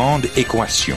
Grande 0.00 0.26
équation. 0.36 0.96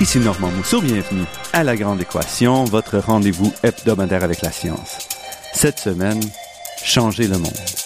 Ici 0.00 0.18
Normand 0.18 0.50
Mousseau, 0.50 0.80
bienvenue 0.80 1.22
à 1.52 1.62
La 1.62 1.76
Grande 1.76 2.00
Équation, 2.00 2.64
votre 2.64 2.98
rendez-vous 2.98 3.52
hebdomadaire 3.62 4.24
avec 4.24 4.42
la 4.42 4.50
science. 4.50 5.06
Cette 5.52 5.78
semaine, 5.78 6.20
changer 6.82 7.28
le 7.28 7.38
monde. 7.38 7.83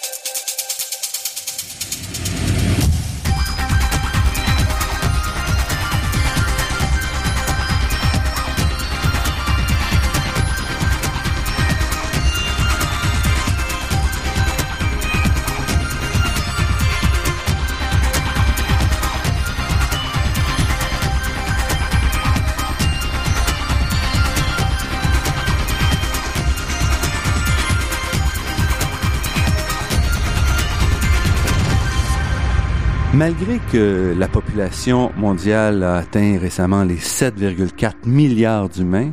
Malgré 33.19 33.59
que 33.73 34.15
la 34.17 34.29
population 34.29 35.11
mondiale 35.17 35.83
a 35.83 35.97
atteint 35.97 36.39
récemment 36.39 36.85
les 36.85 36.99
7,4 36.99 38.07
milliards 38.07 38.69
d'humains, 38.69 39.11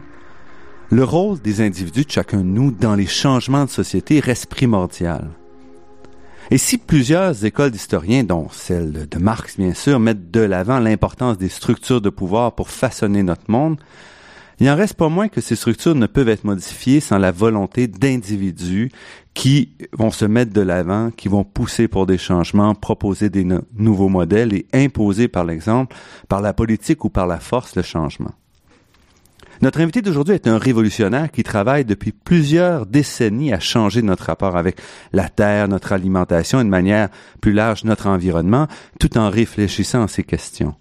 le 0.92 1.04
rôle 1.04 1.42
des 1.42 1.60
individus 1.62 2.06
de 2.06 2.12
chacun 2.12 2.38
de 2.38 2.44
nous 2.44 2.70
dans 2.70 2.94
les 2.94 3.08
changements 3.08 3.66
de 3.66 3.70
société 3.72 4.20
reste 4.20 4.46
primordial. 4.46 5.32
Et 6.52 6.60
si 6.60 6.78
plusieurs 6.78 7.46
écoles 7.46 7.72
d'historiens, 7.72 8.24
dont 8.24 8.48
celle 8.52 9.10
de 9.10 9.18
Marx 9.18 9.58
bien 9.58 9.74
sûr, 9.74 10.00
mettent 10.00 10.30
de 10.30 10.42
l'avant 10.42 10.78
l'importance 10.78 11.40
des 11.40 11.50
structures 11.50 12.00
de 12.00 12.12
pouvoir 12.12 12.54
pour 12.54 12.70
façonner 12.70 13.24
notre 13.24 13.50
monde, 13.50 13.80
il 14.60 14.68
n'en 14.68 14.76
reste 14.76 14.94
pas 14.94 15.10
moins 15.10 15.28
que 15.28 15.42
ces 15.42 15.56
structures 15.56 15.96
ne 15.96 16.08
peuvent 16.08 16.30
être 16.30 16.46
modifiées 16.46 17.00
sans 17.00 17.18
la 17.18 17.32
volonté 17.32 17.88
d'individus 17.88 18.92
qui 19.34 19.76
vont 19.92 20.12
se 20.12 20.26
mettre 20.26 20.54
de 20.54 20.62
l'avant, 20.62 21.12
qui 21.12 21.28
vont 21.28 21.44
pousser 21.44 21.88
pour 21.88 22.06
des 22.06 22.18
changements, 22.18 22.74
proposer 22.74 23.30
des 23.30 23.46
nouveaux 23.78 24.10
modèles 24.10 24.54
et 24.54 24.66
imposer 24.74 25.28
par 25.28 25.44
l'exemple, 25.44 25.96
par 26.30 26.42
la 26.42 26.54
politique 26.54 27.04
ou 27.04 27.10
par 27.10 27.28
la 27.28 27.40
force, 27.40 27.76
le 27.76 27.82
changement. 27.82 28.32
Notre 29.62 29.80
invité 29.80 30.02
d'aujourd'hui 30.02 30.36
est 30.36 30.48
un 30.48 30.58
révolutionnaire 30.58 31.32
qui 31.32 31.44
travaille 31.44 31.86
depuis 31.86 32.12
plusieurs 32.12 32.86
décennies 32.86 33.54
à 33.54 33.60
changer 33.60 34.02
notre 34.02 34.26
rapport 34.26 34.58
avec 34.58 34.78
la 35.14 35.30
Terre, 35.30 35.68
notre 35.68 35.94
alimentation 35.94 36.60
et 36.60 36.64
de 36.64 36.70
manière 36.70 37.10
plus 37.42 37.54
large 37.54 37.84
notre 37.86 38.08
environnement, 38.08 38.68
tout 39.00 39.18
en 39.18 39.30
réfléchissant 39.30 40.04
à 40.04 40.08
ces 40.08 40.24
questions. 40.24 40.76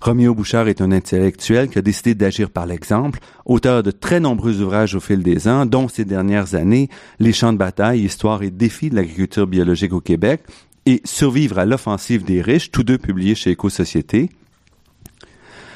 Roméo 0.00 0.34
Bouchard 0.34 0.68
est 0.68 0.80
un 0.80 0.92
intellectuel 0.92 1.68
qui 1.68 1.78
a 1.78 1.82
décidé 1.82 2.14
d'agir 2.14 2.50
par 2.50 2.66
l'exemple, 2.66 3.20
auteur 3.44 3.82
de 3.82 3.90
très 3.90 4.20
nombreux 4.20 4.60
ouvrages 4.60 4.94
au 4.94 5.00
fil 5.00 5.22
des 5.22 5.48
ans, 5.48 5.66
dont 5.66 5.88
ces 5.88 6.04
dernières 6.04 6.54
années 6.54 6.88
Les 7.18 7.32
champs 7.32 7.52
de 7.52 7.58
bataille, 7.58 8.02
histoire 8.02 8.42
et 8.42 8.50
défis 8.50 8.90
de 8.90 8.96
l'agriculture 8.96 9.46
biologique 9.46 9.92
au 9.92 10.00
Québec 10.00 10.42
et 10.86 11.00
Survivre 11.04 11.58
à 11.58 11.64
l'offensive 11.64 12.24
des 12.24 12.40
riches, 12.40 12.70
tous 12.70 12.84
deux 12.84 12.98
publiés 12.98 13.34
chez 13.34 13.50
Éco-Société. 13.50 14.30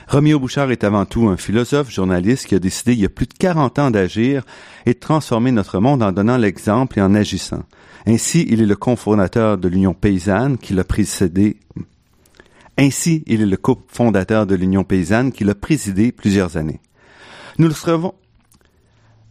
Roméo 0.06 0.40
Bouchard 0.40 0.72
est 0.72 0.82
avant 0.82 1.04
tout 1.04 1.28
un 1.28 1.36
philosophe, 1.36 1.90
journaliste 1.90 2.46
qui 2.46 2.54
a 2.54 2.58
décidé 2.58 2.94
il 2.94 3.00
y 3.00 3.04
a 3.04 3.08
plus 3.08 3.26
de 3.26 3.34
40 3.34 3.78
ans 3.78 3.90
d'agir 3.90 4.44
et 4.86 4.94
de 4.94 4.98
transformer 4.98 5.52
notre 5.52 5.78
monde 5.78 6.02
en 6.02 6.10
donnant 6.10 6.36
l'exemple 6.36 6.98
et 6.98 7.02
en 7.02 7.14
agissant. 7.14 7.62
Ainsi, 8.06 8.46
il 8.48 8.60
est 8.60 8.66
le 8.66 8.76
cofondateur 8.76 9.58
de 9.58 9.68
l'Union 9.68 9.94
paysanne 9.94 10.58
qui 10.58 10.74
l'a 10.74 10.84
précédé 10.84 11.58
ainsi, 12.78 13.22
il 13.26 13.42
est 13.42 13.46
le 13.46 13.56
cofondateur 13.56 14.46
de 14.46 14.54
l'Union 14.54 14.84
paysanne 14.84 15.32
qui 15.32 15.44
l'a 15.44 15.54
présidé 15.54 16.12
plusieurs 16.12 16.56
années. 16.56 16.80
Nous 17.58 17.66
le 17.66 17.74
recevons, 17.74 18.14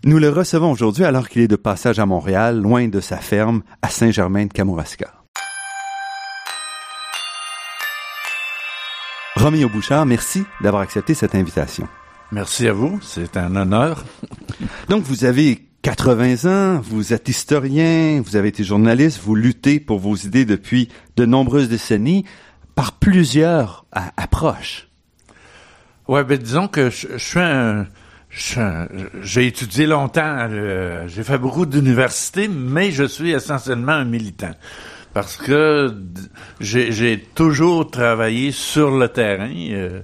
nous 0.03 0.17
le 0.17 0.29
recevons 0.29 0.71
aujourd'hui 0.71 1.03
alors 1.03 1.27
qu'il 1.27 1.41
est 1.41 1.47
de 1.47 1.55
passage 1.55 1.99
à 1.99 2.05
Montréal, 2.05 2.59
loin 2.59 2.87
de 2.87 2.99
sa 2.99 3.17
ferme 3.17 3.63
à 3.81 3.89
Saint-Germain 3.89 4.45
de 4.45 4.53
Kamouraska. 4.53 5.13
Roméo 9.35 9.69
Bouchard, 9.69 10.05
merci 10.05 10.43
d'avoir 10.61 10.81
accepté 10.81 11.13
cette 11.13 11.33
invitation. 11.33 11.87
Merci 12.31 12.67
à 12.67 12.73
vous, 12.73 12.99
c'est 13.01 13.37
un 13.37 13.55
honneur. 13.55 14.05
Donc 14.89 15.03
vous 15.03 15.25
avez 15.25 15.69
80 15.81 16.49
ans, 16.49 16.81
vous 16.81 17.13
êtes 17.13 17.29
historien, 17.29 18.21
vous 18.23 18.35
avez 18.35 18.49
été 18.49 18.63
journaliste, 18.63 19.21
vous 19.23 19.35
luttez 19.35 19.79
pour 19.79 19.99
vos 19.99 20.15
idées 20.15 20.45
depuis 20.45 20.89
de 21.15 21.25
nombreuses 21.25 21.69
décennies 21.69 22.25
par 22.79 22.93
plusieurs 22.93 23.83
approches. 24.15 24.87
Ouais, 26.07 26.23
ben 26.23 26.37
disons 26.37 26.69
que 26.69 26.89
je, 26.89 27.17
suis 27.17 27.39
un 27.41 27.87
j'ai 29.21 29.47
étudié 29.47 29.85
longtemps, 29.85 30.47
j'ai 31.07 31.23
fait 31.23 31.37
beaucoup 31.37 31.65
d'universités, 31.65 32.47
mais 32.47 32.91
je 32.91 33.03
suis 33.03 33.31
essentiellement 33.31 33.91
un 33.91 34.05
militant 34.05 34.53
parce 35.13 35.35
que 35.35 35.93
j'ai 36.61 37.27
toujours 37.35 37.91
travaillé 37.91 38.53
sur 38.53 38.91
le 38.91 39.09
terrain. 39.09 39.51
Euh, 39.51 39.99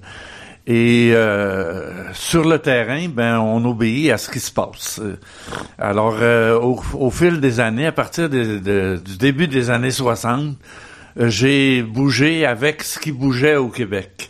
et 0.68 1.12
euh, 1.13 2.12
sur 2.12 2.44
le 2.44 2.59
terrain, 2.59 3.07
ben 3.07 3.40
on 3.40 3.63
obéit 3.63 4.12
à 4.12 4.18
ce 4.18 4.30
qui 4.30 4.42
se 4.42 4.52
passe. 4.52 5.00
Alors, 5.78 6.18
euh, 6.19 6.59
au, 6.59 7.09
fil 7.12 7.40
des 7.40 7.62
années, 7.62 7.86
à 7.86 7.94
partir 7.94 8.30
du 8.30 8.59
début 9.18 9.47
des 9.47 9.69
années 9.69 9.92
60, 9.92 10.57
j'ai 11.17 11.81
bougé 11.81 12.45
avec 12.45 12.83
ce 12.83 12.99
qui 12.99 13.11
bougeait 13.11 13.55
au 13.55 13.69
Québec. 13.69 14.29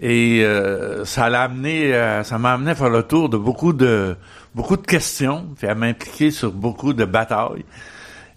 Et 0.00 0.42
euh, 0.42 1.04
ça 1.04 1.28
l'a 1.30 1.42
amené, 1.42 1.94
euh, 1.94 2.24
ça 2.24 2.38
m'a 2.38 2.52
amené 2.52 2.72
à 2.72 2.74
faire 2.74 2.90
le 2.90 3.04
tour 3.04 3.28
de 3.28 3.36
beaucoup 3.36 3.72
de 3.72 4.16
beaucoup 4.54 4.76
de 4.76 4.86
questions, 4.86 5.46
puis 5.56 5.66
à 5.66 5.74
m'impliquer 5.74 6.30
sur 6.30 6.52
beaucoup 6.52 6.92
de 6.92 7.04
batailles. 7.04 7.64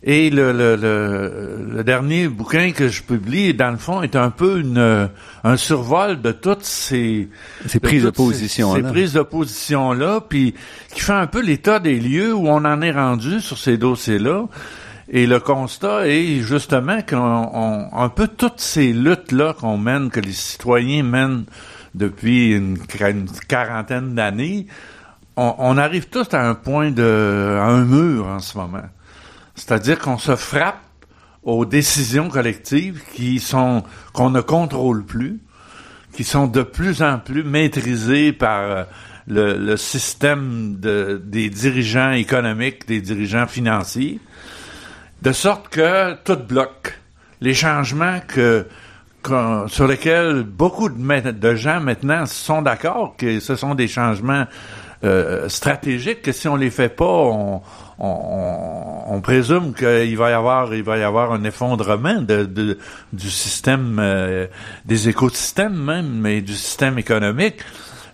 Et 0.04 0.30
le, 0.30 0.52
le, 0.52 0.76
le, 0.76 1.84
dernier 1.84 2.28
bouquin 2.28 2.72
que 2.72 2.88
je 2.88 3.02
publie, 3.02 3.56
dans 3.56 3.72
le 3.72 3.78
fond, 3.78 4.04
est 4.04 4.16
un 4.16 4.30
peu 4.30 4.60
une, 4.60 5.10
un 5.44 5.58
survol 5.58 6.22
de 6.22 6.32
toutes 6.32 6.64
ces, 6.64 7.28
ces 7.66 7.80
prises 7.80 8.04
de 8.04 8.12
position 8.12 8.76
ces, 8.76 8.84
ces 8.84 8.88
prises 8.88 9.14
de 9.14 9.24
position 9.24 9.94
là, 9.94 10.22
puis 10.22 10.54
qui 10.94 11.02
fait 11.02 11.14
un 11.14 11.26
peu 11.26 11.42
l'état 11.42 11.80
des 11.80 12.00
lieux 12.00 12.34
où 12.34 12.48
on 12.48 12.64
en 12.64 12.82
est 12.84 12.92
rendu 12.92 13.42
sur 13.42 13.58
ces 13.58 13.78
dossiers 13.78 14.20
là. 14.20 14.46
Et 15.10 15.26
le 15.26 15.40
constat 15.40 16.08
est 16.08 16.42
justement 16.42 17.02
qu'on 17.02 17.90
un 17.94 18.10
peu 18.10 18.28
toutes 18.28 18.60
ces 18.60 18.92
luttes-là 18.92 19.54
qu'on 19.54 19.78
mène, 19.78 20.10
que 20.10 20.20
les 20.20 20.34
citoyens 20.34 21.04
mènent 21.04 21.46
depuis 21.96 22.52
une, 22.52 22.78
quarantaine 23.48 24.16
d'années, 24.16 24.68
on, 25.38 25.78
arrive 25.78 26.08
tous 26.08 26.34
à 26.34 26.48
un 26.48 26.56
point 26.56 26.90
de, 26.92 27.58
à 27.60 27.66
un 27.66 27.86
mur 27.86 28.26
en 28.26 28.40
ce 28.40 28.58
moment. 28.58 28.86
C'est-à-dire 29.56 30.00
qu'on 30.00 30.18
se 30.18 30.36
frappe 30.36 30.82
aux 31.44 31.64
décisions 31.66 32.28
collectives 32.28 33.04
qui 33.14 33.40
sont, 33.40 33.84
qu'on 34.14 34.32
ne 34.32 34.42
contrôle 34.42 35.06
plus, 35.06 35.40
qui 36.14 36.24
sont 36.24 36.48
de 36.48 36.64
plus 36.64 37.04
en 37.04 37.20
plus 37.20 37.44
maîtrisées 37.44 38.34
par 38.34 38.62
euh, 38.62 38.84
le, 39.28 39.58
le 39.58 39.78
système 39.78 40.78
de, 40.80 41.22
des 41.24 41.50
dirigeants 41.50 42.12
économiques, 42.12 42.88
des 42.88 43.02
dirigeants 43.02 43.48
financiers 43.48 44.20
de 45.22 45.32
sorte 45.32 45.70
que 45.70 46.14
tout 46.24 46.38
bloque. 46.38 47.00
Les 47.42 47.54
changements 47.54 48.20
que, 48.28 48.68
sur 49.68 49.88
lesquels 49.88 50.44
beaucoup 50.44 50.90
de, 50.90 51.32
de, 51.32 51.56
gens 51.56 51.80
maintenant 51.82 52.26
sont 52.26 52.62
d'accord 52.62 53.16
que 53.18 53.40
ce 53.40 53.56
sont 53.56 53.76
des 53.76 53.88
changements 53.88 54.46
euh, 55.04 55.48
stratégiques 55.48 56.24
que 56.24 56.32
si 56.32 56.48
on 56.48 56.56
les 56.56 56.72
fait 56.72 56.90
pas, 56.90 57.06
on, 58.00 59.22
présume 59.22 59.74
qu'il 59.74 60.18
va 60.18 60.30
y 60.30 60.34
avoir 60.34 60.74
il 60.74 60.84
va 60.84 60.98
y 60.98 61.04
avoir 61.04 61.34
un 61.34 61.44
effondrement 61.44 62.22
de, 62.22 62.78
du 63.12 63.30
système 63.30 63.98
euh, 64.00 64.48
des 64.86 65.10
écosystèmes 65.10 65.76
même, 65.76 66.20
mais 66.22 66.42
du 66.42 66.54
système 66.54 66.98
économique. 66.98 67.58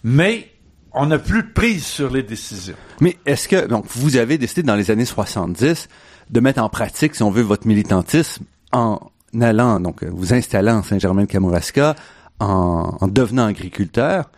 Mais 0.04 0.50
on 0.92 1.06
n'a 1.06 1.20
plus 1.20 1.44
de 1.44 1.50
prise 1.50 1.86
sur 1.86 2.10
les 2.10 2.24
décisions. 2.24 2.76
Mais 3.00 3.18
est-ce 3.26 3.48
que 3.48 3.68
donc 3.68 3.86
vous 3.90 4.18
avez 4.18 4.38
décidé 4.38 4.64
dans 4.64 4.76
les 4.76 4.92
années 4.92 5.06
70 5.06 5.88
de 6.30 6.40
mettre 6.40 6.62
en 6.62 6.70
pratique, 6.70 7.16
si 7.16 7.24
on 7.24 7.32
veut, 7.32 7.42
votre 7.42 7.68
militantisme 7.68 8.46
en 8.72 9.00
allant, 9.40 9.80
donc 9.80 10.04
vous 10.04 10.34
installant 10.34 10.78
en 10.78 10.84
Saint-Germain-de-Kamouraska, 10.84 11.96
en, 12.40 12.98
en, 13.00 13.08
devenant 13.08 13.46
agriculteur. 13.46 14.30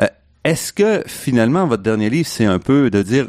Euh, 0.00 0.06
est-ce 0.44 0.72
que 0.72 1.02
finalement 1.06 1.66
votre 1.66 1.82
dernier 1.82 2.10
livre, 2.10 2.28
c'est 2.28 2.44
un 2.44 2.58
peu 2.58 2.90
de 2.90 3.02
dire 3.02 3.28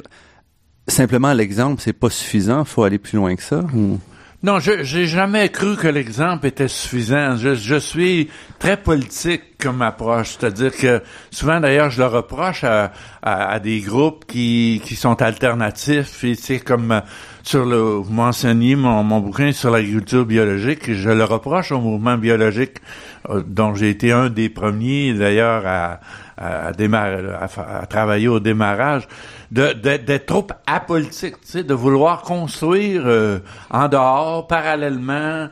simplement 0.88 1.34
l'exemple, 1.34 1.82
c'est 1.82 1.94
pas 1.94 2.10
suffisant, 2.10 2.66
faut 2.66 2.84
aller 2.84 2.98
plus 2.98 3.18
loin 3.18 3.36
que 3.36 3.44
ça? 3.44 3.64
Non, 4.44 4.60
je 4.60 4.84
j'ai 4.84 5.08
jamais 5.08 5.50
cru 5.50 5.76
que 5.76 5.88
l'exemple 5.88 6.46
était 6.46 6.68
suffisant. 6.68 7.38
Je, 7.38 7.56
je 7.56 7.76
suis 7.76 8.30
très 8.60 8.78
politique 8.78 9.58
comme 9.60 9.82
approche, 9.82 10.38
c'est-à-dire 10.38 10.72
que 10.78 11.02
souvent 11.32 11.60
d'ailleurs 11.60 11.90
je 11.90 12.04
le 12.04 12.08
reproche 12.08 12.64
à, 12.64 12.92
à, 13.24 13.60
des 13.60 13.80
groupes 13.82 14.26
qui, 14.28 14.80
qui 14.86 14.96
sont 14.96 15.20
alternatifs 15.24 16.24
et 16.24 16.36
c'est 16.36 16.60
comme 16.60 17.02
sur 17.42 17.66
le 17.66 17.78
vous 17.78 18.14
mentionnez 18.14 18.76
mon, 18.76 19.04
mon 19.04 19.22
bouquin 19.22 19.52
sur 19.54 19.72
l'agriculture 19.72 20.24
biologique, 20.24 20.94
je 20.94 21.10
le 21.10 21.24
reproche 21.24 21.72
au 21.72 21.82
mouvement 21.82 22.20
biologique 22.20 22.78
euh, 23.30 23.42
dont 23.44 23.74
j'ai 23.74 23.90
été 23.90 24.12
un 24.12 24.30
des 24.30 24.50
premiers 24.50 25.16
d'ailleurs 25.16 25.66
à 25.66 26.00
à, 26.38 26.68
à, 26.68 27.86
travailler 27.88 28.28
au 28.28 28.40
démarrage, 28.40 29.08
d'être 29.52 30.26
trop 30.26 30.48
apolitique, 30.66 31.40
tu 31.42 31.48
sais, 31.48 31.64
de 31.64 31.74
vouloir 31.74 32.22
construire 32.22 33.04
euh, 33.06 33.40
en 33.70 33.88
dehors, 33.88 34.48
parallèlement 34.48 35.48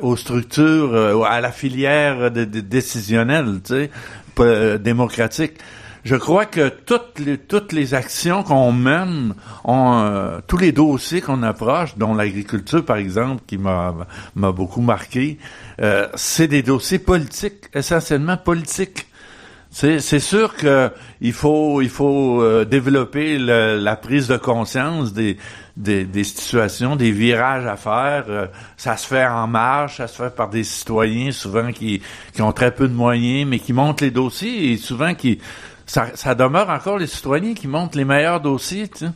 aux 0.00 0.16
structures, 0.16 0.94
euh, 0.94 1.22
à 1.22 1.40
la 1.40 1.50
filière 1.50 2.30
de, 2.30 2.44
décisionnelle, 2.44 3.60
tu 3.64 3.74
sais, 3.74 3.90
euh, 4.38 4.78
démocratique. 4.78 5.54
Je 6.04 6.14
crois 6.14 6.46
que 6.46 6.68
toutes 6.68 7.18
les 7.18 7.36
toutes 7.36 7.72
les 7.72 7.92
actions 7.92 8.42
qu'on 8.44 8.72
mène, 8.72 9.34
ont, 9.64 10.40
tous 10.46 10.56
les 10.56 10.70
dossiers 10.70 11.20
qu'on 11.20 11.42
approche, 11.42 11.98
dont 11.98 12.14
l'agriculture 12.14 12.84
par 12.84 12.96
exemple, 12.96 13.42
qui 13.46 13.58
m'a 13.58 13.94
m'a 14.36 14.52
beaucoup 14.52 14.80
marqué, 14.80 15.38
c'est 16.14 16.46
des 16.46 16.62
dossiers 16.62 17.00
politiques, 17.00 17.64
essentiellement 17.74 18.36
politiques. 18.36 19.07
C'est 19.70 20.18
sûr 20.18 20.54
que 20.56 20.90
il 21.20 21.32
faut 21.32 21.82
il 21.82 21.90
faut 21.90 22.42
euh, 22.42 22.64
développer 22.64 23.38
la 23.38 23.96
prise 23.96 24.26
de 24.26 24.36
conscience 24.36 25.12
des, 25.12 25.36
des, 25.76 26.04
des 26.04 26.24
situations, 26.24 26.96
des 26.96 27.12
virages 27.12 27.66
à 27.66 27.76
faire. 27.76 28.24
Euh, 28.28 28.46
ça 28.76 28.96
se 28.96 29.06
fait 29.06 29.26
en 29.26 29.46
marche, 29.46 29.98
ça 29.98 30.08
se 30.08 30.22
fait 30.22 30.34
par 30.34 30.48
des 30.48 30.64
citoyens 30.64 31.32
souvent 31.32 31.70
qui 31.72 32.00
qui 32.32 32.42
ont 32.42 32.52
très 32.52 32.74
peu 32.74 32.88
de 32.88 32.94
moyens, 32.94 33.48
mais 33.48 33.58
qui 33.58 33.72
montent 33.72 34.00
les 34.00 34.10
dossiers 34.10 34.72
et 34.72 34.76
souvent 34.78 35.14
qui 35.14 35.38
ça, 35.86 36.08
ça 36.14 36.34
demeure 36.34 36.70
encore 36.70 36.98
les 36.98 37.06
citoyens 37.06 37.54
qui 37.54 37.68
montent 37.68 37.94
les 37.94 38.04
meilleurs 38.04 38.40
dossiers. 38.40 38.88
Tu 38.88 39.06
sais. 39.06 39.12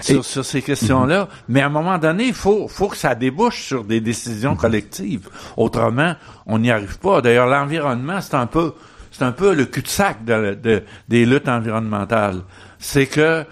Sur, 0.00 0.24
sur, 0.24 0.44
ces 0.44 0.60
questions-là. 0.60 1.20
Mhm. 1.20 1.28
Mais 1.48 1.60
à 1.62 1.66
un 1.66 1.70
moment 1.70 1.96
donné, 1.96 2.24
il 2.24 2.34
faut, 2.34 2.68
faut 2.68 2.88
que 2.88 2.96
ça 2.96 3.14
débouche 3.14 3.62
sur 3.62 3.84
des 3.84 4.00
décisions 4.00 4.54
collectives. 4.54 5.30
Autrement, 5.56 6.14
on 6.46 6.58
n'y 6.58 6.70
arrive 6.70 6.98
pas. 6.98 7.22
D'ailleurs, 7.22 7.46
l'environnement, 7.46 8.20
c'est 8.20 8.34
un 8.34 8.46
peu 8.46 8.74
c'est 9.14 9.24
un 9.24 9.32
peu 9.32 9.54
le 9.54 9.64
cul-de-sac 9.64 10.24
de, 10.24 10.82
des 11.08 11.24
luttes 11.24 11.48
environnementales. 11.48 12.42
C'est 12.80 13.06
que 13.06 13.44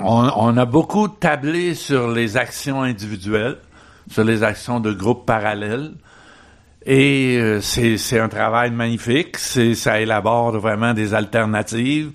on, 0.00 0.56
a 0.56 0.64
beaucoup 0.64 1.06
tablé 1.06 1.74
sur 1.74 2.10
les 2.10 2.36
actions 2.36 2.82
individuelles, 2.82 3.58
sur 4.10 4.24
les 4.24 4.42
actions 4.42 4.80
de 4.80 4.92
groupes 4.92 5.24
parallèles. 5.26 5.92
Et 6.84 7.38
euh, 7.38 7.60
c'est 7.60 8.18
un 8.18 8.28
travail 8.28 8.72
magnifique, 8.72 9.38
ça 9.38 10.00
élabore 10.00 10.58
vraiment 10.58 10.92
des 10.92 11.14
alternatives. 11.14 12.10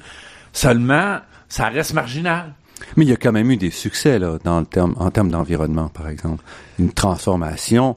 Seulement, 0.52 1.20
ça 1.48 1.70
reste 1.70 1.94
marginal. 1.94 2.54
Mais 2.98 3.06
il 3.06 3.10
y 3.10 3.14
a 3.14 3.18
quand 3.18 3.32
même 3.32 3.50
eu 3.50 3.58
des 3.58 3.72
succès 3.72 4.20
là, 4.20 4.38
en 4.46 4.66
termes 4.66 5.30
d'environnement, 5.30 5.88
par 5.88 6.10
exemple. 6.10 6.44
Une 6.78 6.92
transformation 6.92 7.96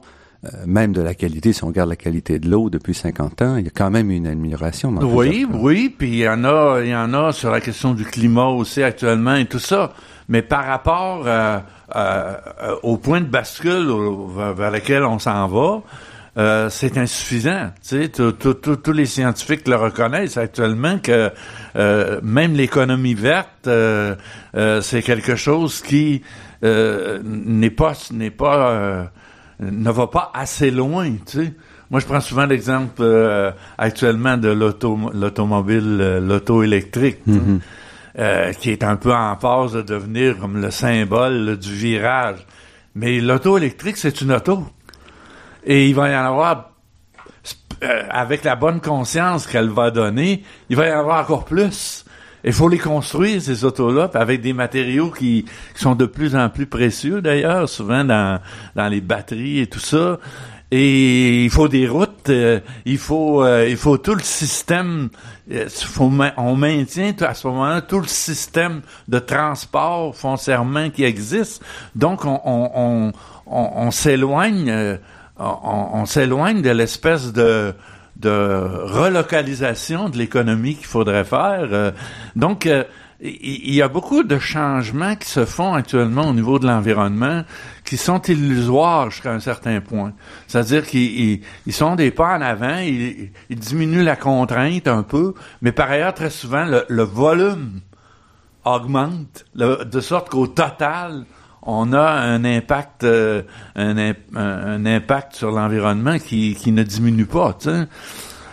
même 0.65 0.91
de 0.91 1.01
la 1.01 1.13
qualité, 1.13 1.53
si 1.53 1.63
on 1.63 1.67
regarde 1.67 1.89
la 1.89 1.95
qualité 1.95 2.39
de 2.39 2.49
l'eau 2.49 2.69
depuis 2.69 2.93
50 2.93 3.41
ans, 3.41 3.55
il 3.57 3.65
y 3.65 3.67
a 3.67 3.71
quand 3.71 3.89
même 3.89 4.11
une 4.11 4.27
amélioration. 4.27 4.91
Dans 4.91 5.05
oui, 5.05 5.47
oui, 5.51 5.93
puis 5.97 6.09
il 6.09 6.17
y 6.17 6.29
en 6.29 6.43
a, 6.43 6.81
il 6.81 6.89
y 6.89 6.95
en 6.95 7.13
a 7.13 7.31
sur 7.31 7.51
la 7.51 7.61
question 7.61 7.93
du 7.93 8.03
climat 8.03 8.47
aussi 8.47 8.83
actuellement 8.83 9.35
et 9.35 9.45
tout 9.45 9.59
ça. 9.59 9.93
Mais 10.29 10.41
par 10.41 10.65
rapport 10.65 11.23
euh, 11.25 11.59
euh, 11.95 12.35
au 12.83 12.97
point 12.97 13.21
de 13.21 13.27
bascule 13.27 13.87
vers 14.55 14.71
lequel 14.71 15.03
on 15.03 15.19
s'en 15.19 15.47
va, 15.47 15.81
euh, 16.35 16.69
c'est 16.71 16.97
insuffisant. 16.97 17.71
Tous 17.83 18.91
les 18.91 19.05
scientifiques 19.05 19.67
le 19.67 19.75
reconnaissent 19.75 20.37
actuellement 20.37 20.97
que 20.97 21.31
euh, 21.75 22.19
même 22.23 22.53
l'économie 22.55 23.13
verte, 23.13 23.67
euh, 23.67 24.15
c'est 24.81 25.03
quelque 25.03 25.35
chose 25.35 25.81
qui 25.81 26.23
n'est 26.63 27.69
pas 27.69 27.93
n'est 28.11 28.31
pas 28.31 29.11
ne 29.59 29.91
va 29.91 30.07
pas 30.07 30.31
assez 30.33 30.71
loin, 30.71 31.11
tu 31.25 31.45
sais. 31.45 31.53
Moi, 31.93 31.99
je 31.99 32.07
prends 32.07 32.21
souvent 32.21 32.47
l'exemple 32.47 33.01
euh, 33.01 33.51
actuellement 33.77 34.35
de 34.35 34.49
l'automobile, 34.49 35.99
euh, 36.01 36.19
l'auto 36.19 36.63
électrique, 36.63 37.19
mm-hmm. 37.27 37.59
euh, 38.17 38.53
qui 38.53 38.71
est 38.71 38.83
un 38.83 38.95
peu 38.95 39.13
en 39.13 39.35
phase 39.35 39.73
de 39.73 39.83
devenir 39.83 40.39
comme 40.39 40.59
le 40.59 40.71
symbole 40.71 41.55
du 41.57 41.71
virage. 41.71 42.47
Mais 42.95 43.19
l'auto 43.21 43.59
électrique, 43.59 43.97
c'est 43.97 44.21
une 44.21 44.31
auto. 44.31 44.65
Et 45.65 45.87
il 45.87 45.93
va 45.93 46.09
y 46.09 46.15
en 46.15 46.25
avoir, 46.25 46.71
avec 48.09 48.43
la 48.43 48.55
bonne 48.55 48.81
conscience 48.81 49.45
qu'elle 49.45 49.69
va 49.69 49.91
donner, 49.91 50.43
il 50.69 50.75
va 50.75 50.87
y 50.87 50.91
en 50.91 50.99
avoir 50.99 51.21
encore 51.21 51.45
plus. 51.45 52.02
Il 52.43 52.53
faut 52.53 52.67
les 52.67 52.77
construire, 52.77 53.41
ces 53.41 53.63
autos-là, 53.63 54.09
avec 54.13 54.41
des 54.41 54.53
matériaux 54.53 55.11
qui, 55.11 55.45
sont 55.75 55.95
de 55.95 56.05
plus 56.05 56.35
en 56.35 56.49
plus 56.49 56.65
précieux, 56.65 57.21
d'ailleurs, 57.21 57.69
souvent 57.69 58.03
dans, 58.03 58.39
dans 58.75 58.87
les 58.87 59.01
batteries 59.01 59.59
et 59.59 59.67
tout 59.67 59.79
ça. 59.79 60.19
Et 60.75 61.43
il 61.43 61.51
faut 61.51 61.67
des 61.67 61.87
routes, 61.87 62.29
euh, 62.29 62.59
il 62.85 62.97
faut 62.97 63.43
euh, 63.43 63.67
il 63.69 63.77
faut 63.77 63.97
tout 63.99 64.15
le 64.15 64.23
système. 64.23 65.09
Euh, 65.51 65.67
on 65.99 66.55
maintient 66.55 67.13
à 67.21 67.35
ce 67.35 67.45
moment-là 67.45 67.81
tout 67.81 67.99
le 67.99 68.07
système 68.07 68.81
de 69.07 69.19
transport 69.19 70.15
foncièrement 70.15 70.89
qui 70.89 71.03
existe. 71.03 71.63
Donc 71.93 72.25
on 72.25 72.41
on, 72.43 73.11
on, 73.45 73.71
on 73.75 73.91
s'éloigne 73.91 74.97
on 75.37 76.05
s'éloigne 76.05 76.63
de 76.63 76.71
l'espèce 76.71 77.33
de 77.33 77.75
de 78.23 78.83
relocalisation 78.83 80.09
de 80.09 80.17
l'économie 80.17 80.75
qu'il 80.75 80.85
faudrait 80.85 81.25
faire. 81.25 81.67
Euh, 81.71 81.91
donc, 82.35 82.65
euh, 82.65 82.83
il 83.21 83.73
y 83.73 83.81
a 83.81 83.87
beaucoup 83.87 84.23
de 84.23 84.37
changements 84.37 85.15
qui 85.15 85.29
se 85.29 85.45
font 85.45 85.73
actuellement 85.73 86.27
au 86.27 86.33
niveau 86.33 86.59
de 86.59 86.67
l'environnement 86.67 87.43
qui 87.85 87.95
sont 87.95 88.21
illusoires 88.21 89.11
jusqu'à 89.11 89.31
un 89.31 89.39
certain 89.39 89.79
point. 89.79 90.11
C'est-à-dire 90.47 90.85
qu'ils 90.85 91.41
sont 91.69 91.95
des 91.95 92.11
pas 92.11 92.37
en 92.37 92.41
avant, 92.41 92.79
ils, 92.79 93.31
diminuent 93.49 94.03
la 94.03 94.17
contrainte 94.17 94.89
un 94.89 95.03
peu, 95.03 95.35
mais 95.61 95.71
par 95.71 95.89
ailleurs, 95.89 96.13
très 96.13 96.29
souvent, 96.29 96.65
le, 96.65 97.03
volume 97.03 97.79
augmente, 98.65 99.45
de 99.55 100.01
sorte 100.01 100.29
qu'au 100.29 100.47
total, 100.47 101.25
on 101.65 101.93
a 101.93 102.01
un 102.01 102.43
impact, 102.45 103.03
euh, 103.03 103.41
un, 103.75 104.85
impact 104.85 105.35
sur 105.35 105.51
l'environnement 105.51 106.19
qui, 106.19 106.57
ne 106.67 106.83
diminue 106.83 107.25
pas. 107.25 107.57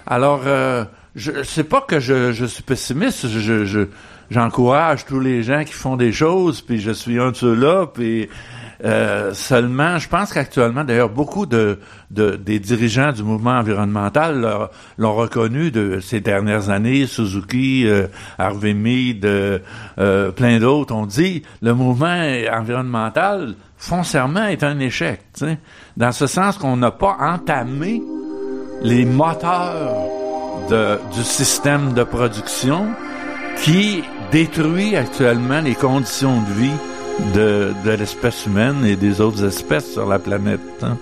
Alors, 0.07 0.43
euh, 0.47 0.85
je 1.17 1.43
sais 1.43 1.65
pas 1.65 1.81
que 1.81 2.01
je, 2.01 2.33
je 2.33 2.45
suis 2.45 2.63
pessimiste. 2.63 3.29
Je, 3.29 3.65
je, 3.65 3.89
j'encourage 4.31 5.07
tous 5.07 5.21
les 5.21 5.43
gens 5.43 5.65
qui 5.65 5.73
font 5.73 5.97
des 5.97 6.13
choses, 6.13 6.61
puis 6.61 6.81
je 6.81 6.93
suis 6.93 7.19
un 7.19 7.33
de 7.33 7.37
ceux-là, 7.37 7.87
puis 7.87 8.29
euh, 8.85 9.35
seulement, 9.35 9.99
je 9.99 10.09
pense 10.09 10.33
qu'actuellement, 10.33 10.85
d'ailleurs, 10.85 11.11
beaucoup 11.11 11.47
de, 11.47 11.79
de, 12.11 12.37
des 12.37 12.59
dirigeants 12.59 13.13
du 13.13 13.23
mouvement 13.23 13.59
environnemental 13.59 14.69
l'ont 14.97 15.15
reconnu 15.15 15.71
de 15.71 16.01
ces 16.01 16.21
dernières 16.21 16.71
années. 16.71 17.07
Suzuki, 17.07 17.87
euh, 17.87 18.07
Harvey 18.39 18.75
Mead, 18.75 19.25
euh, 19.25 19.59
euh, 19.99 20.31
plein 20.31 20.59
d'autres 20.59 20.95
ont 20.95 21.07
dit 21.07 21.43
le 21.61 21.75
mouvement 21.75 22.23
environnemental 22.53 23.55
foncièrement 23.77 24.45
est 24.45 24.63
un 24.63 24.79
échec. 24.79 25.21
Dans 25.97 26.13
ce 26.13 26.27
sens 26.27 26.59
qu'on 26.59 26.77
n'a 26.77 26.91
pas 26.91 27.17
entamé 27.21 28.03
les 28.83 29.05
moteurs 29.05 29.97
de, 30.69 30.99
du 31.15 31.23
système 31.23 31.93
de 31.93 32.03
production 32.03 32.89
qui 33.63 34.03
détruit 34.33 34.97
actuellement 34.97 35.61
les 35.61 35.75
conditions 35.75 36.41
de 36.43 36.53
vie 36.53 36.90
de, 37.35 37.73
l'espèce 37.91 38.47
humaine 38.47 38.85
et 38.85 38.97
des 38.97 39.21
autres 39.21 39.45
espèces 39.45 39.93
sur 39.93 40.07
la 40.07 40.19
planète. 40.19 40.61
Hein. 40.83 40.97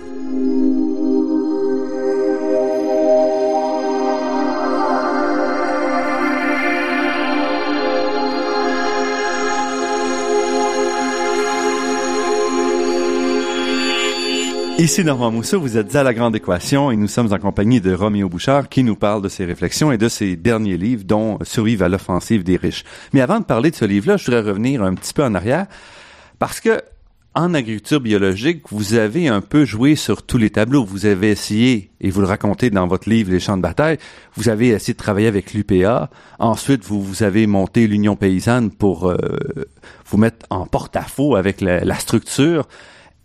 Ici 14.79 15.03
Normand 15.03 15.29
Mousseau, 15.29 15.59
vous 15.59 15.75
êtes 15.75 15.93
à 15.97 16.03
La 16.03 16.13
Grande 16.13 16.37
Équation 16.37 16.89
et 16.89 16.95
nous 16.95 17.09
sommes 17.09 17.33
en 17.33 17.37
compagnie 17.37 17.81
de 17.81 17.93
Roméo 17.93 18.29
Bouchard 18.29 18.69
qui 18.69 18.81
nous 18.85 18.95
parle 18.95 19.21
de 19.21 19.27
ses 19.27 19.43
réflexions 19.43 19.91
et 19.91 19.97
de 19.97 20.07
ses 20.07 20.37
derniers 20.37 20.77
livres 20.77 21.03
dont 21.03 21.37
Survivre 21.43 21.83
à 21.83 21.89
l'offensive 21.89 22.45
des 22.45 22.55
riches. 22.55 22.85
Mais 23.11 23.19
avant 23.19 23.41
de 23.41 23.43
parler 23.43 23.71
de 23.71 23.75
ce 23.75 23.83
livre-là, 23.83 24.15
je 24.15 24.23
voudrais 24.25 24.39
revenir 24.39 24.81
un 24.81 24.93
petit 24.93 25.13
peu 25.13 25.25
en 25.25 25.35
arrière 25.35 25.67
parce 26.39 26.59
que 26.59 26.81
en 27.35 27.53
agriculture 27.53 28.01
biologique, 28.01 28.63
vous 28.71 28.95
avez 28.95 29.27
un 29.27 29.41
peu 29.41 29.63
joué 29.63 29.95
sur 29.95 30.23
tous 30.23 30.37
les 30.37 30.49
tableaux. 30.49 30.83
Vous 30.83 31.05
avez 31.05 31.29
essayé, 31.29 31.91
et 32.01 32.09
vous 32.09 32.21
le 32.21 32.27
racontez 32.27 32.71
dans 32.71 32.87
votre 32.87 33.07
livre 33.07 33.31
Les 33.31 33.39
champs 33.39 33.55
de 33.55 33.61
bataille, 33.61 33.97
vous 34.35 34.49
avez 34.49 34.69
essayé 34.69 34.93
de 34.93 34.97
travailler 34.97 35.27
avec 35.27 35.53
l'UPA. 35.53 36.09
Ensuite, 36.39 36.83
vous, 36.83 37.01
vous 37.01 37.21
avez 37.21 37.45
monté 37.45 37.85
l'Union 37.85 38.15
paysanne 38.15 38.71
pour 38.71 39.09
euh, 39.09 39.17
vous 40.07 40.17
mettre 40.17 40.45
en 40.49 40.65
porte-à-faux 40.65 41.35
avec 41.35 41.61
la, 41.61 41.99
structure. 41.99 42.67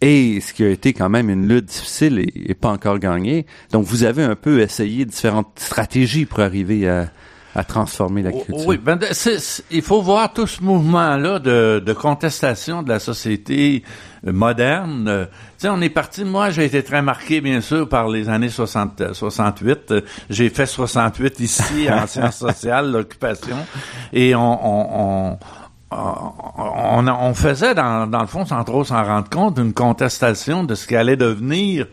et 0.03 0.41
ce 0.41 0.53
qui 0.53 0.65
a 0.65 0.69
été 0.69 0.93
quand 0.93 1.09
même 1.09 1.31
une 1.31 1.49
lutte 1.49 1.65
difficile 1.65 2.19
et, 2.35 2.55
pas 2.55 2.71
encore 2.71 2.99
gagnée. 2.99 3.47
Donc, 3.73 3.87
vous 3.87 4.05
avez 4.05 4.23
un 4.23 4.37
peu 4.37 4.61
essayé 4.61 5.07
différentes 5.07 5.59
stratégies 5.59 6.27
pour 6.27 6.41
arriver 6.41 6.87
à, 6.89 7.11
à 7.55 7.65
transformer 7.65 8.23
l'agriculture. 8.23 8.67
Oui, 8.67 8.79
ben, 8.79 8.99
il 9.71 9.83
faut 9.83 10.03
voir 10.03 10.33
tout 10.33 10.47
ce 10.47 10.63
mouvement-là 10.63 11.39
de, 11.39 11.83
de, 11.85 11.93
contestation 11.93 12.83
de 12.83 12.89
la 12.89 12.99
société 12.99 13.85
moderne. 14.25 15.07
Euh, 15.09 15.25
tu 15.27 15.33
sais, 15.59 15.69
on 15.69 15.81
est 15.81 15.91
parti, 15.91 16.25
moi 16.25 16.51
j'ai 16.51 16.65
été 16.65 16.83
très 16.83 17.03
marqué 17.03 17.41
bien 17.41 17.61
sûr 17.61 17.89
par 17.89 18.09
les 18.09 18.29
années 18.29 18.49
60, 18.49 19.13
68. 19.13 19.95
J'ai 20.31 20.51
fait 20.51 20.67
68 20.67 21.41
ici 21.41 21.89
en 21.91 22.07
sciences 22.09 22.39
sociales, 22.39 22.91
l'occupation, 22.91 23.57
et 24.13 24.35
on, 24.35 24.67
on, 24.67 25.39
on 25.91 27.07
on, 27.09 27.35
faisait, 27.35 27.75
dans, 27.75 28.09
dans, 28.09 28.21
le 28.21 28.27
fond, 28.27 28.45
sans 28.45 28.65
trop 28.65 28.85
s'en 28.85 29.05
rendre 29.05 29.29
compte, 29.29 29.59
une 29.59 29.73
contestation 29.73 30.65
de 30.65 30.75
ce 30.75 30.87
qui 30.87 30.97
allait 30.97 31.17
devenir 31.17 31.87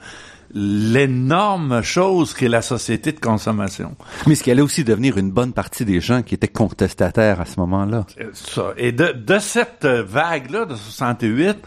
l'énorme 0.53 1.81
chose 1.81 2.33
qu'est 2.33 2.49
la 2.49 2.61
société 2.61 3.11
de 3.11 3.19
consommation. 3.19 3.95
Mais 4.27 4.35
ce 4.35 4.43
qui 4.43 4.51
allait 4.51 4.61
aussi 4.61 4.83
devenir 4.83 5.17
une 5.17 5.31
bonne 5.31 5.53
partie 5.53 5.85
des 5.85 6.01
gens 6.01 6.21
qui 6.21 6.35
étaient 6.35 6.47
contestataires 6.47 7.41
à 7.41 7.45
ce 7.45 7.59
moment-là? 7.59 8.05
Ça. 8.33 8.73
Et 8.77 8.91
de, 8.91 9.11
de 9.11 9.39
cette 9.39 9.85
vague-là 9.85 10.65
de 10.65 10.75
68, 10.75 11.57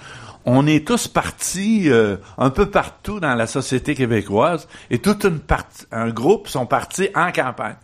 on 0.44 0.66
est 0.66 0.86
tous 0.86 1.08
partis 1.08 1.90
euh, 1.90 2.16
un 2.38 2.50
peu 2.50 2.66
partout 2.66 3.20
dans 3.20 3.34
la 3.34 3.46
société 3.46 3.94
québécoise 3.94 4.68
et 4.90 4.98
toute 4.98 5.24
une 5.24 5.38
partie, 5.38 5.84
un 5.90 6.10
groupe 6.10 6.48
sont 6.48 6.66
partis 6.66 7.08
en 7.14 7.32
campagne 7.32 7.76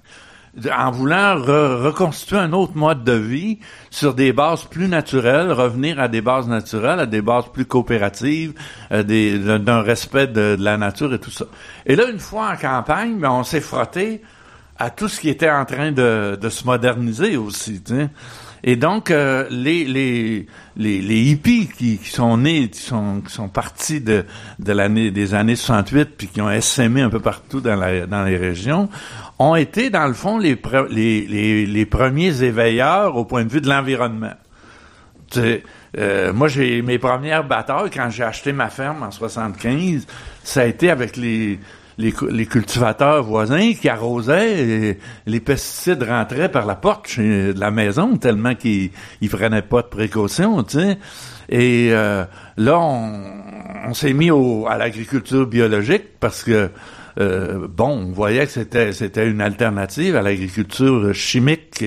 en 0.69 0.91
voulant 0.91 1.37
reconstituer 1.37 2.39
un 2.39 2.53
autre 2.53 2.77
mode 2.77 3.05
de 3.05 3.13
vie 3.13 3.59
sur 3.91 4.15
des 4.15 4.33
bases 4.33 4.65
plus 4.65 4.89
naturelles, 4.89 5.53
revenir 5.53 6.01
à 6.01 6.09
des 6.09 6.21
bases 6.21 6.49
naturelles, 6.49 7.01
à 7.01 7.07
des 7.07 7.23
bases 7.23 7.47
plus 7.53 7.65
coopératives, 7.65 8.55
euh, 8.93 9.59
d'un 9.59 9.83
respect 9.83 10.27
de, 10.27 10.57
la 10.59 10.77
nature 10.77 11.15
et 11.15 11.19
tout 11.19 11.31
ça. 11.31 11.47
Et 11.87 11.97
là, 11.97 12.09
une 12.11 12.19
fois 12.19 12.53
en 12.53 12.57
campagne, 12.57 13.19
ben, 13.19 13.31
on 13.31 13.45
s'est 13.45 13.61
frotté 13.61 14.23
à 14.79 14.91
tout 14.91 15.09
ce 15.09 15.21
qui 15.21 15.29
était 15.29 15.51
en 15.51 15.65
train 15.65 15.93
de, 15.93 16.39
se 16.49 16.65
moderniser 16.65 17.37
aussi. 17.37 17.83
Et 18.63 18.77
donc, 18.77 19.11
euh, 19.11 19.47
les, 19.51 19.85
les, 19.85 20.47
les, 20.77 21.23
hippies 21.23 21.69
qui, 21.69 21.99
sont 22.05 22.39
nés, 22.39 22.69
qui 22.69 22.81
sont, 22.81 23.23
qui 23.27 23.33
sont 23.33 23.49
partis 23.49 24.01
de, 24.01 24.25
de 24.59 25.11
des 25.11 25.35
années 25.35 25.57
68, 25.57 26.11
puis 26.17 26.27
qui 26.29 26.41
ont 26.41 26.51
essaimé 26.51 27.01
un 27.01 27.09
peu 27.09 27.21
partout 27.21 27.61
dans, 27.61 27.77
la, 27.77 28.07
dans 28.07 28.25
les 28.25 28.37
régions, 28.37 28.89
ont 29.41 29.57
été, 29.57 29.89
dans 29.89 30.07
le 30.07 30.13
fond, 30.13 30.37
les, 30.37 30.61
les, 30.91 31.67
les, 31.67 31.87
premiers 31.87 32.43
éveilleurs 32.43 33.17
au 33.17 33.25
point 33.25 33.43
de 33.43 33.49
vue 33.49 33.63
de 33.63 33.71
l'environnement. 33.71 34.35
Euh, 35.39 36.33
moi, 36.35 36.47
j'ai 36.47 36.83
mes 36.83 36.99
premières 36.99 37.45
batailles 37.45 37.89
quand 37.91 38.11
j'ai 38.11 38.23
acheté 38.23 38.53
ma 38.53 38.69
ferme 38.69 39.03
en 39.03 39.11
75, 39.11 40.07
ça 40.45 40.61
a 40.61 40.65
été 40.67 40.91
avec 40.91 41.17
les, 41.17 41.59
les, 41.97 42.13
les 42.31 42.45
cultivateurs 42.45 43.23
voisins 43.23 43.73
qui 43.73 43.89
arrosaient, 43.89 44.61
et 44.61 44.99
les 45.25 45.41
pesticides 45.41 46.03
rentraient 46.03 46.51
par 46.51 46.67
la 46.67 46.75
porte 46.75 47.19
de 47.19 47.59
la 47.59 47.71
maison 47.71 48.19
tellement 48.19 48.55
qu'ils 48.55 48.91
ils 49.23 49.31
prenaient 49.31 49.63
pas 49.63 49.81
de 49.81 49.89
précautions, 49.89 50.63
tu 50.65 50.81
sais. 50.81 50.99
Et 51.49 51.89
euh, 51.93 52.27
là, 52.59 52.79
on, 52.79 53.25
on 53.89 53.95
s'est 53.95 54.13
mis 54.13 54.31
au, 54.31 54.67
à 54.69 54.77
l'agriculture 54.77 55.47
biologique 55.47 56.19
parce 56.21 56.45
que 56.45 56.71
euh, 57.21 57.69
bon, 57.69 58.07
on 58.09 58.13
voyait 58.13 58.47
que 58.47 58.53
c'était 58.93 59.29
une 59.29 59.43
alternative 59.43 60.17
à 60.17 60.23
l'agriculture 60.23 61.13
chimique 61.13 61.85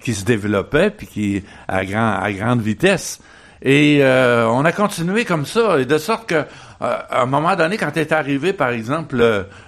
qui, 0.00 0.14
se 0.14 0.24
développait 0.24 0.90
puis 0.90 1.06
qui 1.08 1.42
à 1.66 1.84
grand 1.84 2.12
à 2.12 2.32
grande 2.32 2.60
vitesse. 2.60 3.20
Et 3.62 3.98
euh, 4.02 4.48
on 4.48 4.64
a 4.64 4.70
continué 4.70 5.24
comme 5.24 5.44
ça, 5.44 5.80
et 5.80 5.86
de 5.86 5.98
sorte 5.98 6.28
que 6.28 6.34
euh, 6.34 6.44
à 6.80 7.22
un 7.22 7.26
moment 7.26 7.56
donné, 7.56 7.78
quand 7.78 7.96
est 7.96 8.12
arrivé, 8.12 8.52
par 8.52 8.68
exemple, 8.68 9.16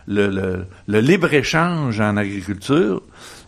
le, 0.06 0.66
libre-échange 0.86 1.98
en 2.00 2.16
agriculture, 2.16 3.02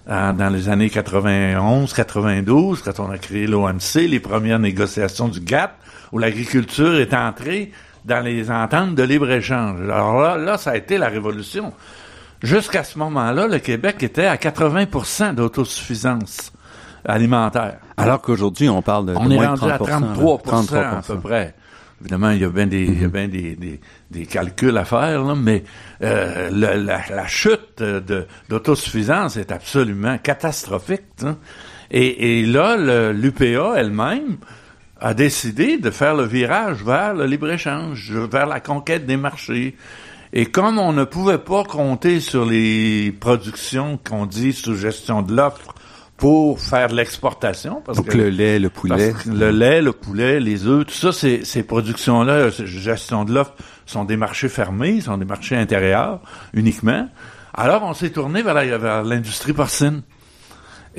dans 0.08 0.52
les 0.52 0.68
années 0.68 0.90
91, 0.90 1.92
92, 1.92 2.82
quand 2.82 2.98
on 2.98 3.10
a 3.10 3.18
créé 3.18 3.46
l'OMC, 3.46 4.08
les 4.08 4.18
premières 4.18 4.58
négociations 4.58 5.28
du 5.28 5.40
GATT, 5.40 5.70
où 6.10 6.18
l'agriculture 6.18 6.98
est 6.98 7.14
entrée 7.14 7.70
dans 8.04 8.24
les 8.24 8.50
ententes 8.50 8.94
de 8.94 9.02
libre-échange. 9.02 9.80
Alors 9.82 10.20
là, 10.20 10.36
là, 10.36 10.58
ça 10.58 10.70
a 10.70 10.76
été 10.76 10.98
la 10.98 11.08
révolution. 11.08 11.72
Jusqu'à 12.42 12.84
ce 12.84 12.98
moment-là, 12.98 13.46
le 13.46 13.58
Québec 13.58 14.02
était 14.02 14.26
à 14.26 14.36
80% 14.36 15.34
d'autosuffisance 15.34 16.52
alimentaire. 17.04 17.76
Alors 17.96 18.20
qu'aujourd'hui, 18.20 18.68
on 18.68 18.82
parle 18.82 19.06
de, 19.06 19.14
on 19.14 19.30
est 19.30 19.46
rendu 19.46 19.70
à 19.70 19.78
33%, 19.78 20.76
à 20.76 21.02
peu 21.06 21.18
près. 21.18 21.54
Évidemment, 22.00 22.30
il 22.30 22.40
y 22.40 22.44
a 22.44 22.48
bien 22.48 22.66
des, 22.66 22.82
il 22.82 23.02
y 23.02 23.04
a 23.04 23.08
bien 23.08 23.28
des, 23.28 23.56
des, 23.56 23.78
des, 24.10 24.24
calculs 24.24 24.76
à 24.78 24.86
faire, 24.86 25.22
là, 25.22 25.34
mais 25.34 25.64
euh, 26.02 26.48
la, 26.50 26.76
la, 26.76 27.26
chute 27.26 27.82
d'autosuffisance 28.48 29.36
est 29.36 29.52
absolument 29.52 30.16
catastrophique. 30.16 31.02
Hein. 31.22 31.36
Et, 31.90 32.40
et 32.40 32.46
là, 32.46 33.12
l'UPA 33.12 33.74
elle-même 33.76 34.38
a 35.00 35.14
décidé 35.14 35.78
de 35.78 35.90
faire 35.90 36.14
le 36.14 36.24
virage 36.24 36.84
vers 36.84 37.14
le 37.14 37.26
libre-échange, 37.26 38.12
vers 38.12 38.46
la 38.46 38.60
conquête 38.60 39.06
des 39.06 39.16
marchés. 39.16 39.76
Et 40.32 40.46
comme 40.46 40.78
on 40.78 40.92
ne 40.92 41.04
pouvait 41.04 41.38
pas 41.38 41.64
compter 41.64 42.20
sur 42.20 42.44
les 42.44 43.12
productions 43.18 43.98
qu'on 44.08 44.26
dit 44.26 44.52
sous 44.52 44.76
gestion 44.76 45.22
de 45.22 45.34
l'offre 45.34 45.74
pour 46.16 46.60
faire 46.60 46.88
de 46.88 46.96
l'exportation, 46.96 47.82
parce 47.84 48.00
que 48.02 48.16
le 48.16 48.28
lait, 48.28 48.58
le 48.58 48.68
poulet, 48.68 49.14
le 49.26 49.50
lait, 49.50 49.80
le 49.80 49.92
poulet, 49.92 50.38
les 50.38 50.66
œufs, 50.66 50.86
tout 50.86 50.92
ça, 50.92 51.12
ces, 51.12 51.44
ces 51.44 51.62
productions-là, 51.62 52.50
gestion 52.50 53.24
de 53.24 53.32
l'offre, 53.32 53.54
sont 53.86 54.04
des 54.04 54.18
marchés 54.18 54.50
fermés, 54.50 55.00
sont 55.00 55.16
des 55.16 55.24
marchés 55.24 55.56
intérieurs 55.56 56.20
uniquement. 56.52 57.08
Alors, 57.54 57.82
on 57.82 57.94
s'est 57.94 58.10
tourné 58.10 58.42
vers 58.42 59.02
l'industrie 59.02 59.54
porcine 59.54 60.02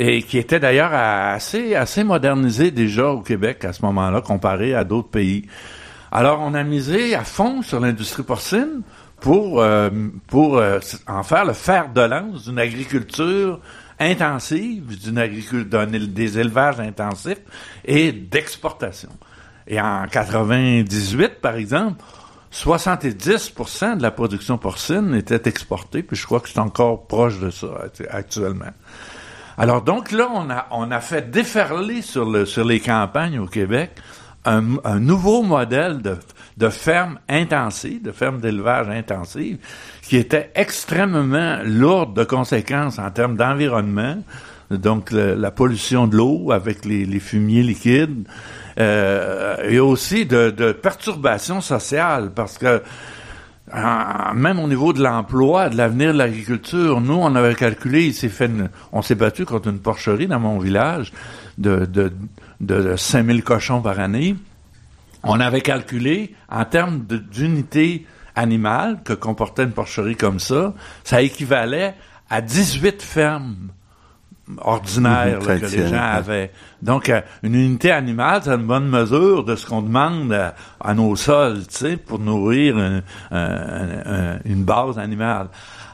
et 0.04 0.24
qui 0.24 0.40
était 0.40 0.60
d'ailleurs 0.60 0.94
assez, 0.96 1.76
assez 1.76 2.04
modernisé 2.04 2.72
déjà 2.72 3.10
au 3.10 3.22
Québec 3.22 3.64
à 3.66 3.72
ce 3.72 3.86
moment-là, 3.86 4.22
comparé 4.22 4.74
à 4.74 4.84
d'autres 4.84 5.10
pays. 5.10 5.46
Alors, 6.12 6.40
on 6.42 6.56
a 6.56 6.64
misé 6.64 7.14
à 7.14 7.24
fond 7.24 7.62
sur 7.62 7.80
l'industrie 7.80 8.24
porcine 8.24 8.82
pour, 9.20 9.62
euh, 9.62 9.92
pour 10.26 10.58
euh, 10.58 10.80
en 11.08 11.22
faire 11.22 11.46
le 11.46 11.54
fer 11.54 11.90
de 11.94 12.02
lance 12.02 12.46
d'une 12.46 12.58
agriculture 12.58 13.60
intensive, 14.00 15.00
d'une 15.00 15.20
agriculture, 15.20 15.86
des 15.86 16.40
élevages 16.40 16.80
intensifs 16.80 17.42
et 17.86 18.12
d'exportation. 18.12 19.10
Et 19.68 19.80
en 19.80 20.08
98, 20.12 21.34
par 21.42 21.58
exemple, 21.58 22.04
70% 22.52 23.98
de 23.98 24.02
la 24.02 24.10
production 24.10 24.58
porcine 24.58 25.14
était 25.14 25.48
exportée, 25.48 26.02
puis 26.02 26.18
je 26.18 26.26
crois 26.26 26.40
que 26.40 26.50
c'est 26.50 26.60
encore 26.60 27.06
proche 27.06 27.40
de 27.40 27.52
ça 27.52 27.68
actuellement. 28.10 28.74
Alors 29.62 29.84
donc 29.84 30.12
là, 30.12 30.28
on 30.34 30.50
a, 30.50 30.66
on 30.72 30.90
a 30.90 31.00
fait 31.00 31.30
déferler 31.30 32.02
sur, 32.02 32.28
le, 32.28 32.48
sur 32.48 32.66
les 32.66 32.80
campagnes 32.80 33.38
au 33.38 33.46
Québec 33.46 33.92
un, 34.44 34.78
un 34.84 35.00
nouveau 35.00 35.44
modèle 35.44 36.02
de, 36.02 36.18
de 36.58 36.70
ferme 36.70 37.20
intensive, 37.30 38.02
de 38.02 38.12
ferme 38.12 38.42
d'élevage 38.42 38.90
intensive, 38.90 39.60
qui 40.02 40.18
était 40.18 40.50
extrêmement 40.56 41.60
lourde 41.64 42.16
de 42.16 42.24
conséquences 42.24 42.98
en 42.98 43.12
termes 43.12 43.38
d'environnement, 43.38 44.18
donc 44.72 45.12
la 45.12 45.52
pollution 45.52 46.08
de 46.08 46.18
l'eau 46.18 46.52
avec 46.52 46.84
les, 46.84 47.06
les, 47.06 47.20
fumiers 47.20 47.62
liquides, 47.62 48.28
euh, 48.80 49.58
et 49.70 49.80
aussi 49.80 50.26
de, 50.26 50.50
de 50.50 50.72
perturbations 50.72 51.62
sociales, 51.62 52.32
parce 52.34 52.58
que 52.58 52.82
même 53.74 54.60
au 54.60 54.68
niveau 54.68 54.94
de 54.94 55.02
l'emploi, 55.02 55.70
de 55.70 55.78
l'avenir 55.78 56.14
de 56.14 56.18
l'agriculture, 56.18 57.02
nous, 57.02 57.14
on 57.14 57.36
avait 57.36 57.56
calculé, 57.56 58.06
il 58.08 58.14
s'est 58.14 58.30
fait, 58.30 58.52
on 58.92 59.02
s'est 59.02 59.16
battu 59.16 59.46
contre 59.46 59.70
une 59.70 59.80
porcherie 59.80 60.28
dans 60.28 60.40
mon 60.40 60.60
village 60.60 61.12
de, 61.58 61.86
de, 61.86 62.12
de 62.60 62.96
5000 62.96 63.44
cochons 63.44 63.82
par 63.82 64.00
année. 64.00 64.36
On 65.24 65.40
avait 65.40 65.62
calculé, 65.62 66.36
en 66.50 66.66
termes 66.66 67.06
d'unités 67.06 68.06
animales 68.36 69.00
que 69.04 69.14
comportait 69.14 69.64
une 69.64 69.72
porcherie 69.72 70.16
comme 70.16 70.40
ça, 70.40 70.74
ça 71.04 71.22
équivalait 71.22 71.94
à 72.30 72.42
18 72.42 73.02
fermes 73.02 73.56
ordinaire 74.60 75.40
que 75.40 75.52
les 75.52 75.88
gens 75.88 76.02
avaient. 76.02 76.52
Donc, 76.82 77.10
euh, 77.10 77.22
une 77.44 77.56
unité 77.56 77.92
animale, 77.92 78.42
c'est 78.44 78.52
une 78.52 78.68
bonne 78.68 78.90
mesure 78.90 79.44
de 79.44 79.56
ce 79.56 79.66
qu'on 79.66 79.82
demande 79.82 80.34
à, 80.80 80.94
nos 80.94 81.16
sols, 81.16 81.68
tu 81.68 81.76
sais, 81.76 81.98
pour 81.98 82.20
nourrir 82.20 83.02
une 83.32 84.64
base 84.64 84.98
animale. 85.00 85.48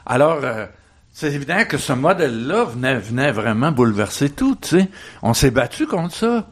Alors, 0.08 0.40
euh, 0.42 0.66
c'est 1.12 1.34
évident 1.34 1.64
que 1.68 1.76
ce 1.76 1.92
modèle-là 1.92 2.64
venait, 2.64 2.98
venait 2.98 3.30
vraiment 3.30 3.72
bouleverser 3.72 4.30
tout, 4.30 4.56
tu 4.60 4.68
sais. 4.68 4.88
On 5.22 5.34
s'est 5.34 5.50
battu 5.50 5.86
contre 5.86 6.14
ça. 6.14 6.46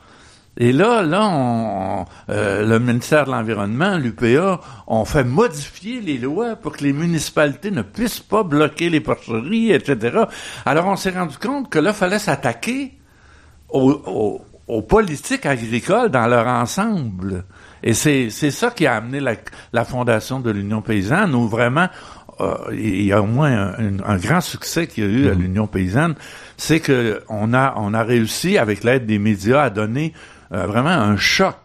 Et 0.59 0.73
là, 0.73 1.03
là, 1.03 1.29
on, 1.29 2.07
euh, 2.31 2.67
le 2.67 2.79
ministère 2.79 3.27
de 3.27 3.31
l'Environnement, 3.31 3.99
l'UPA, 3.99 4.61
ont 4.87 5.05
fait 5.05 5.25
modifier 5.25 6.01
les 6.01 6.17
lois 6.19 6.57
pour 6.57 6.77
que 6.77 6.85
les 6.85 6.95
municipalités 6.95 7.71
ne 7.71 7.83
puissent 7.83 8.21
pas 8.21 8.43
bloquer 8.43 8.89
les 8.89 9.01
porcheries, 9.01 9.73
etc. 9.73 10.21
Alors, 10.65 10.87
on 10.87 10.97
s'est 10.97 11.11
rendu 11.11 11.37
compte 11.37 11.69
que 11.69 11.79
là, 11.79 11.93
fallait 11.93 12.19
s'attaquer 12.19 12.95
aux, 13.69 14.41
aux, 14.67 14.83
politiques 14.83 15.45
agricoles 15.45 16.09
dans 16.11 16.27
leur 16.27 16.47
ensemble. 16.47 17.45
Et 17.83 17.93
c'est 17.95 18.31
c'est 18.31 18.51
ça 18.51 18.71
qui 18.71 18.87
a 18.87 18.97
amené 18.97 19.21
la, 19.21 19.35
la 19.73 19.85
fondation 19.85 20.41
de 20.41 20.51
l'Union 20.51 20.81
paysanne, 20.81 21.35
où 21.35 21.47
vraiment 21.47 21.89
euh, 22.41 22.55
il 22.73 23.03
y 23.05 23.13
a 23.13 23.21
au 23.23 23.27
moins 23.27 23.75
un, 23.79 23.99
un 24.05 24.17
grand 24.17 24.41
succès 24.41 24.87
qu'il 24.87 25.05
y 25.05 25.07
a 25.07 25.11
eu 25.11 25.29
à 25.29 25.35
Mhm. 25.35 25.41
l'Union 25.43 25.67
paysanne, 25.67 26.15
c'est 26.57 26.81
que 26.81 27.23
on 27.29 27.53
a 27.55 27.75
on 27.77 27.93
a 27.95 28.03
réussi 28.03 28.59
avec 28.59 28.85
l'aide 28.85 29.07
des 29.07 29.19
médias 29.19 29.63
à 29.63 29.71
donner 29.71 30.13
euh, 30.53 30.67
vraiment 30.67 30.91
un 30.91 31.17
choc 31.17 31.57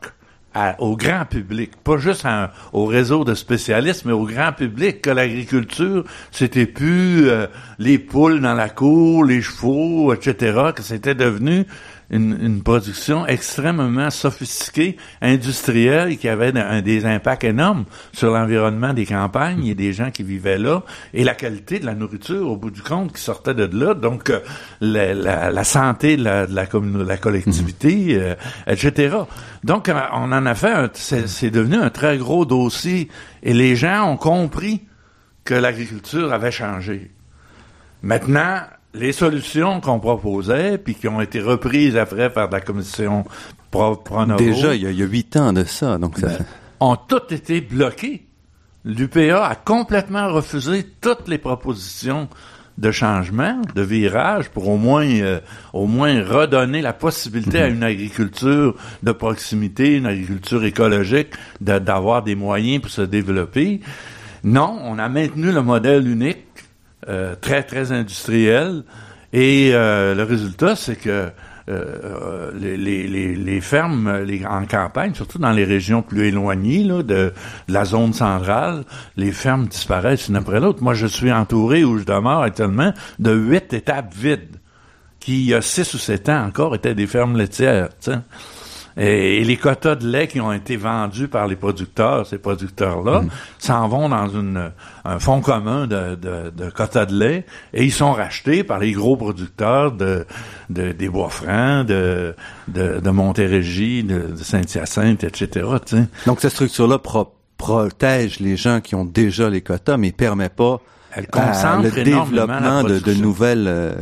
à- 0.53 0.75
au 0.81 0.97
grand 0.97 1.23
public, 1.25 1.71
pas 1.83 1.97
juste 1.97 2.25
à- 2.25 2.51
au 2.73 2.85
réseau 2.85 3.23
de 3.23 3.33
spécialistes, 3.35 4.03
mais 4.05 4.11
au 4.11 4.25
grand 4.25 4.51
public, 4.51 5.01
que 5.01 5.09
l'agriculture, 5.09 6.03
c'était 6.31 6.65
plus 6.65 7.29
euh, 7.29 7.47
les 7.79 7.97
poules 7.97 8.41
dans 8.41 8.53
la 8.53 8.67
cour, 8.69 9.23
les 9.23 9.41
chevaux, 9.41 10.13
etc., 10.13 10.71
que 10.75 10.81
c'était 10.83 11.15
devenu 11.15 11.65
une, 12.11 12.37
une 12.41 12.61
production 12.61 13.25
extrêmement 13.25 14.09
sophistiquée, 14.09 14.97
industrielle, 15.21 16.17
qui 16.17 16.27
avait 16.27 16.55
un- 16.57 16.81
des 16.81 17.05
impacts 17.05 17.43
énormes 17.45 17.85
sur 18.13 18.31
l'environnement 18.31 18.93
des 18.93 19.05
campagnes 19.05 19.65
et 19.65 19.75
des 19.75 19.93
gens 19.93 20.11
qui 20.11 20.23
vivaient 20.23 20.57
là, 20.57 20.83
et 21.13 21.23
la 21.23 21.33
qualité 21.33 21.79
de 21.79 21.85
la 21.85 21.95
nourriture, 21.95 22.47
au 22.49 22.57
bout 22.57 22.69
du 22.71 22.81
compte, 22.81 23.13
qui 23.15 23.21
sortait 23.21 23.53
de 23.53 23.67
là. 23.77 23.93
Donc, 23.93 24.29
euh, 24.29 24.39
la, 24.81 25.13
la- 25.13 25.51
la 25.51 25.63
santé 25.63 26.17
de 26.17 26.23
la, 26.23 26.45
de 26.47 26.53
la, 26.55 26.65
de 26.65 27.03
la 27.03 27.17
collectivité, 27.17 28.07
euh, 28.11 28.35
etc. 28.67 29.15
Donc, 29.63 29.87
euh, 29.89 29.93
on 30.13 30.31
en 30.31 30.45
a 30.45 30.53
fait, 30.55 30.71
un- 30.71 30.89
c'est 30.93 31.49
devenu 31.49 31.75
un 31.77 31.89
très 31.89 32.17
gros 32.17 32.45
dossier, 32.45 33.07
et 33.41 33.53
les 33.53 33.75
gens 33.75 34.11
ont 34.11 34.17
compris 34.17 34.81
que 35.45 35.53
l'agriculture 35.53 36.31
avait 36.33 36.51
changé. 36.51 37.09
Maintenant, 38.03 38.57
les 38.93 39.11
solutions 39.13 39.79
qu'on 39.81 39.99
proposait, 39.99 40.77
puis 40.77 40.95
qui 40.95 41.07
ont 41.07 41.21
été 41.21 41.39
reprises 41.39 41.95
après 41.97 42.31
par 42.31 42.49
la 42.49 42.59
commission 42.61 43.23
Pro, 43.71 43.95
Pronovo, 43.95 44.37
Déjà, 44.37 44.75
il 44.75 44.81
y, 44.83 45.01
a, 45.01 45.05
huit 45.05 45.35
ans 45.37 45.53
de 45.53 45.63
ça, 45.63 45.97
donc 45.97 46.17
ça 46.17 46.27
Ben, 46.27 46.45
ont 46.81 46.95
toutes 46.97 47.31
été 47.31 47.61
bloquées. 47.61 48.25
L'UPA 48.83 49.45
a 49.45 49.55
complètement 49.55 50.27
refusé 50.33 50.85
toutes 51.01 51.27
les 51.27 51.37
propositions 51.37 52.27
de 52.77 52.89
changement, 52.91 53.61
de 53.75 53.81
virage, 53.81 54.49
pour 54.49 54.67
au 54.67 54.77
moins, 54.77 55.05
euh, 55.05 55.39
au 55.73 55.85
moins 55.85 56.23
redonner 56.23 56.81
la 56.81 56.93
possibilité 56.93 57.59
à 57.61 57.67
une 57.67 57.83
agriculture 57.83 58.75
de 59.03 59.11
proximité, 59.11 59.97
une 59.97 60.05
agriculture 60.07 60.63
écologique, 60.63 61.27
de- 61.59 61.77
d'avoir 61.79 62.23
des 62.23 62.33
moyens 62.35 62.81
pour 62.81 62.89
se 62.91 63.03
développer. 63.03 63.81
Non, 64.43 64.79
on 64.83 64.97
a 64.97 65.07
maintenu 65.09 65.51
le 65.51 65.61
modèle 65.61 66.07
unique, 66.07 66.39
euh, 67.07 67.35
très, 67.39 67.63
très 67.63 67.91
industriel, 67.91 68.83
et 69.33 69.71
euh, 69.73 70.13
le 70.13 70.23
résultat, 70.23 70.75
c'est 70.75 70.95
que 70.95 71.29
euh, 71.69 72.51
les, 72.59 72.75
les, 73.35 73.61
fermes 73.61 74.23
les, 74.23 74.45
en 74.45 74.65
campagne, 74.65 75.13
surtout 75.13 75.37
dans 75.37 75.51
les 75.51 75.63
régions 75.63 76.01
plus 76.01 76.27
éloignées 76.27 76.83
là, 76.83 77.03
de, 77.03 77.33
la 77.67 77.85
zone 77.85 78.13
centrale, 78.13 78.83
les 79.15 79.31
fermes 79.31 79.67
disparaissent 79.67 80.27
une 80.27 80.35
après 80.35 80.59
l'autre. 80.59 80.83
Moi, 80.83 80.95
je 80.95 81.07
suis 81.07 81.31
entouré 81.31 81.83
où 81.83 81.97
je 81.97 82.03
demeure 82.03 82.41
actuellement 82.41 82.93
de 83.19 83.33
huit 83.33 83.73
étapes 83.73 84.13
vides 84.13 84.57
qui, 85.19 85.43
il 85.43 85.49
y 85.49 85.53
a 85.53 85.61
six 85.61 85.93
ou 85.93 85.97
sept 85.97 86.27
ans 86.29 86.45
encore, 86.45 86.75
étaient 86.75 86.95
des 86.95 87.07
fermes 87.07 87.37
laitières. 87.37 87.89
Et, 88.97 89.37
et 89.37 89.43
les 89.43 89.55
quotas 89.57 89.95
de 89.95 90.07
lait 90.07 90.27
qui 90.27 90.41
ont 90.41 90.51
été 90.51 90.75
vendus 90.75 91.27
par 91.29 91.47
les 91.47 91.55
producteurs, 91.55 92.27
ces 92.27 92.37
producteurs-là, 92.37 93.23
s'en 93.57 93.87
vont 93.87 94.09
dans 94.09 94.27
une, 94.27 94.71
un 95.05 95.19
fonds 95.19 95.39
commun 95.41 95.87
de, 95.87 96.15
de, 96.15 96.49
de 96.49 96.69
quotas 96.69 97.05
de 97.05 97.17
lait 97.17 97.45
et 97.73 97.85
ils 97.85 97.91
sont 97.93 98.11
rachetés 98.11 98.63
par 98.63 98.79
les 98.79 98.91
gros 98.91 99.15
producteurs 99.15 99.93
de, 99.93 100.25
de 100.69 100.91
des 100.91 101.07
Bois-Francs, 101.09 101.85
de, 101.85 102.35
de, 102.67 102.99
de 102.99 103.09
Montérégie, 103.09 104.03
de, 104.03 104.35
Saint-Hyacinthe, 104.35 105.23
etc. 105.23 105.65
Donc, 106.25 106.41
cette 106.41 106.51
structure-là 106.51 106.97
pro- 106.99 107.33
protège 107.57 108.39
les 108.39 108.57
gens 108.57 108.81
qui 108.81 108.95
ont 108.95 109.05
déjà 109.05 109.49
les 109.49 109.61
quotas, 109.61 109.95
mais 109.97 110.11
permet 110.11 110.49
pas 110.49 110.81
Elle 111.15 111.27
à 111.31 111.47
concentre 111.47 111.83
le 111.83 111.91
développement 112.03 112.83
de, 112.83 112.99
de 112.99 113.13
nouvelles... 113.13 113.65
euh, 113.67 113.93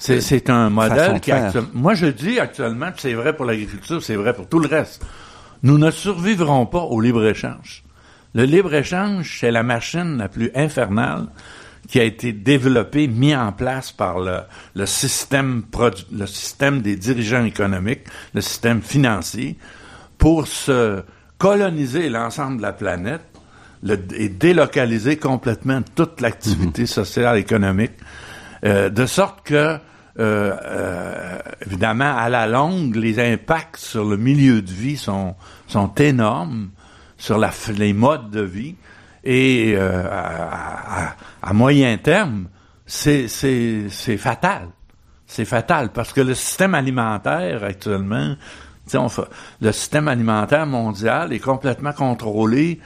C'est, 0.00 0.20
c'est 0.22 0.48
un 0.50 0.70
modèle 0.70 1.20
qui 1.20 1.30
moi 1.74 1.94
je 1.94 2.06
dis 2.06 2.38
actuellement, 2.40 2.86
puis 2.90 3.00
c'est 3.02 3.12
vrai 3.14 3.36
pour 3.36 3.44
l'agriculture, 3.44 4.02
c'est 4.02 4.16
vrai 4.16 4.32
pour 4.32 4.48
tout 4.48 4.58
le 4.58 4.66
reste. 4.66 5.04
Nous 5.62 5.76
ne 5.78 5.90
survivrons 5.90 6.64
pas 6.66 6.80
au 6.80 7.00
libre-échange. 7.00 7.84
Le 8.34 8.44
libre-échange, 8.44 9.38
c'est 9.40 9.50
la 9.50 9.62
machine 9.62 10.16
la 10.16 10.28
plus 10.28 10.50
infernale 10.54 11.26
qui 11.88 12.00
a 12.00 12.04
été 12.04 12.32
développée, 12.32 13.08
mis 13.08 13.34
en 13.34 13.52
place 13.52 13.90
par 13.92 14.20
le, 14.20 14.38
le 14.74 14.86
système 14.86 15.64
produ- 15.70 16.04
le 16.12 16.26
système 16.26 16.80
des 16.80 16.96
dirigeants 16.96 17.44
économiques, 17.44 18.04
le 18.32 18.40
système 18.40 18.80
financier, 18.80 19.56
pour 20.16 20.46
se 20.46 21.02
coloniser 21.38 22.08
l'ensemble 22.08 22.58
de 22.58 22.62
la 22.62 22.72
planète 22.72 23.22
le- 23.82 23.98
et 24.14 24.28
délocaliser 24.28 25.16
complètement 25.16 25.80
toute 25.94 26.20
l'activité 26.20 26.86
sociale, 26.86 27.36
économique, 27.38 27.92
euh, 28.64 28.90
de 28.90 29.06
sorte 29.06 29.42
que, 29.42 29.54
euh, 29.54 29.78
euh, 30.18 31.38
évidemment, 31.66 32.16
à 32.16 32.28
la 32.28 32.46
longue, 32.46 32.96
les 32.96 33.18
impacts 33.18 33.76
sur 33.76 34.04
le 34.04 34.16
milieu 34.16 34.60
de 34.62 34.70
vie 34.70 34.96
sont, 34.96 35.34
sont 35.66 35.94
énormes, 35.94 36.70
sur 37.16 37.38
la, 37.38 37.50
les 37.76 37.92
modes 37.92 38.30
de 38.30 38.42
vie, 38.42 38.76
et 39.22 39.76
à, 39.76 41.52
moyen 41.52 41.98
terme, 41.98 42.48
c'est 42.86 43.28
fatal. 44.18 44.68
C'est 45.26 45.44
fatal 45.44 45.90
parce 45.92 46.12
que 46.12 46.22
le 46.22 46.34
système 46.34 46.74
alimentaire 46.74 47.62
actuellement, 47.62 48.34
le 49.60 49.72
système 49.72 50.08
alimentaire 50.08 50.66
mondial 50.66 51.32
est 51.32 51.38
complètement 51.38 51.92
contrôlé 51.92 52.80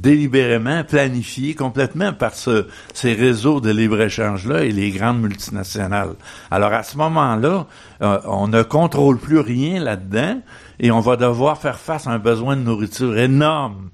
délibérément 0.00 0.84
planifié 0.84 1.54
complètement 1.54 2.12
par 2.12 2.34
ce- 2.34 2.66
ces 2.94 3.14
réseaux 3.14 3.60
de 3.60 3.70
libre-échange-là 3.70 4.64
et 4.64 4.70
les 4.72 4.90
grandes 4.90 5.20
multinationales. 5.20 6.14
Alors 6.50 6.72
à 6.72 6.82
ce 6.82 6.96
moment-là, 6.98 7.66
euh, 8.02 8.18
on 8.26 8.48
ne 8.48 8.62
contrôle 8.62 9.18
plus 9.18 9.40
rien 9.40 9.80
là-dedans 9.82 10.40
et 10.80 10.90
on 10.90 11.00
va 11.00 11.16
devoir 11.16 11.58
faire 11.58 11.78
face 11.78 12.06
à 12.06 12.10
un 12.10 12.18
besoin 12.18 12.56
de 12.56 12.62
nourriture 12.62 13.16
énorme. 13.18 13.88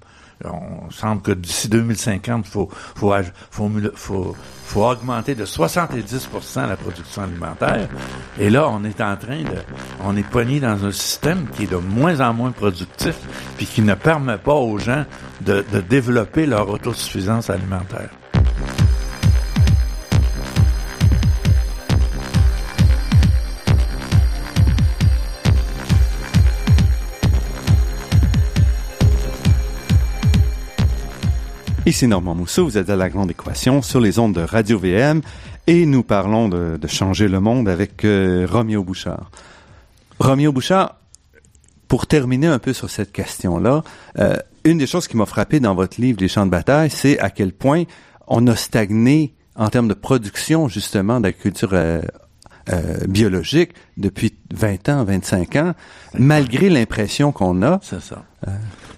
On 0.44 0.90
semble 0.90 1.22
que 1.22 1.32
d'ici 1.32 1.68
2050, 1.68 2.46
faut 2.46 2.68
faut 2.94 3.12
faut 3.50 3.70
faut, 3.94 4.36
faut 4.64 4.84
augmenter 4.84 5.34
de 5.34 5.44
70% 5.44 6.68
la 6.68 6.76
production 6.76 7.22
alimentaire. 7.22 7.88
Et 8.38 8.50
là, 8.50 8.68
on 8.68 8.84
est 8.84 9.00
en 9.00 9.16
train 9.16 9.42
de, 9.42 9.58
on 10.00 10.16
est 10.16 10.28
pogné 10.28 10.60
dans 10.60 10.84
un 10.84 10.92
système 10.92 11.46
qui 11.54 11.64
est 11.64 11.70
de 11.70 11.76
moins 11.76 12.20
en 12.20 12.32
moins 12.32 12.52
productif, 12.52 13.14
puis 13.56 13.66
qui 13.66 13.82
ne 13.82 13.94
permet 13.94 14.38
pas 14.38 14.54
aux 14.54 14.78
gens 14.78 15.04
de, 15.42 15.64
de 15.72 15.80
développer 15.80 16.46
leur 16.46 16.68
autosuffisance 16.68 17.50
alimentaire. 17.50 18.10
Ici 31.84 32.06
Normand 32.06 32.36
Mousseau, 32.36 32.64
vous 32.64 32.78
êtes 32.78 32.90
à 32.90 32.96
la 32.96 33.08
Grande 33.08 33.32
Équation 33.32 33.82
sur 33.82 33.98
les 33.98 34.20
ondes 34.20 34.34
de 34.34 34.40
Radio 34.40 34.78
VM 34.78 35.20
et 35.66 35.84
nous 35.84 36.04
parlons 36.04 36.48
de, 36.48 36.78
de 36.80 36.86
changer 36.86 37.26
le 37.26 37.40
monde 37.40 37.68
avec 37.68 38.04
euh, 38.04 38.46
Roméo 38.48 38.84
Bouchard. 38.84 39.32
Roméo 40.20 40.52
Bouchard, 40.52 41.00
pour 41.88 42.06
terminer 42.06 42.46
un 42.46 42.60
peu 42.60 42.72
sur 42.72 42.88
cette 42.88 43.10
question-là, 43.10 43.82
euh, 44.20 44.36
une 44.62 44.78
des 44.78 44.86
choses 44.86 45.08
qui 45.08 45.16
m'a 45.16 45.26
frappé 45.26 45.58
dans 45.58 45.74
votre 45.74 46.00
livre 46.00 46.18
Les 46.20 46.28
champs 46.28 46.46
de 46.46 46.52
bataille, 46.52 46.88
c'est 46.88 47.18
à 47.18 47.30
quel 47.30 47.52
point 47.52 47.82
on 48.28 48.46
a 48.46 48.54
stagné 48.54 49.34
en 49.56 49.68
termes 49.68 49.88
de 49.88 49.94
production 49.94 50.68
justement 50.68 51.18
d'agriculture 51.18 51.70
euh, 51.72 52.00
euh, 52.72 53.06
biologique 53.08 53.72
depuis 53.96 54.34
20 54.54 54.88
ans, 54.88 55.02
25 55.02 55.56
ans, 55.56 55.72
malgré 56.16 56.70
l'impression 56.70 57.32
qu'on 57.32 57.60
a. 57.62 57.80
C'est 57.82 58.00
ça. 58.00 58.22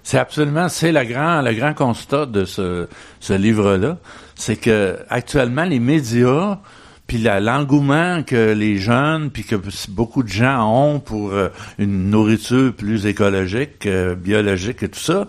C'est 0.03 0.17
absolument, 0.19 0.69
c'est 0.69 0.91
le 0.91 1.03
grand, 1.03 1.41
le 1.41 1.53
grand 1.53 1.73
constat 1.73 2.25
de 2.27 2.45
ce, 2.45 2.87
ce 3.19 3.33
livre-là, 3.33 3.97
c'est 4.35 4.55
que 4.55 4.97
actuellement 5.09 5.63
les 5.63 5.79
médias, 5.79 6.59
puis 7.07 7.19
l'engouement 7.19 8.23
que 8.23 8.53
les 8.53 8.77
jeunes, 8.77 9.29
puis 9.31 9.43
que 9.43 9.55
beaucoup 9.89 10.23
de 10.23 10.27
gens 10.29 10.67
ont 10.67 10.99
pour 10.99 11.31
euh, 11.31 11.49
une 11.79 12.09
nourriture 12.09 12.73
plus 12.73 13.05
écologique, 13.05 13.85
euh, 13.85 14.15
biologique 14.15 14.83
et 14.83 14.89
tout 14.89 14.99
ça, 14.99 15.25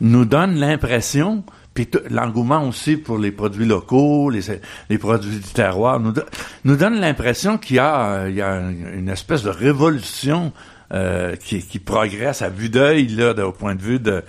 nous 0.00 0.24
donne 0.24 0.56
l'impression 0.56 1.44
puis 1.74 1.88
l'engouement 2.10 2.66
aussi 2.66 2.96
pour 2.96 3.18
les 3.18 3.30
produits 3.30 3.64
locaux, 3.64 4.30
les, 4.30 4.40
les 4.90 4.98
produits 4.98 5.36
du 5.36 5.52
terroir, 5.52 6.00
nous, 6.00 6.10
do- 6.10 6.22
donne 6.64 6.98
l'impression 6.98 7.56
qu'il 7.56 7.76
y 7.76 7.78
y 7.78 7.80
a 8.42 8.60
une 8.96 9.08
espèce 9.08 9.44
de 9.44 9.50
révolution 9.50 10.52
euh, 10.92 11.36
qui, 11.36 11.62
qui 11.62 11.78
progresse 11.78 12.42
à 12.42 12.48
vue 12.48 12.70
d'œil 12.70 13.08
là, 13.08 13.34
au 13.46 13.52
point 13.52 13.74
de 13.74 13.82
vue 13.82 14.00
de, 14.00 14.22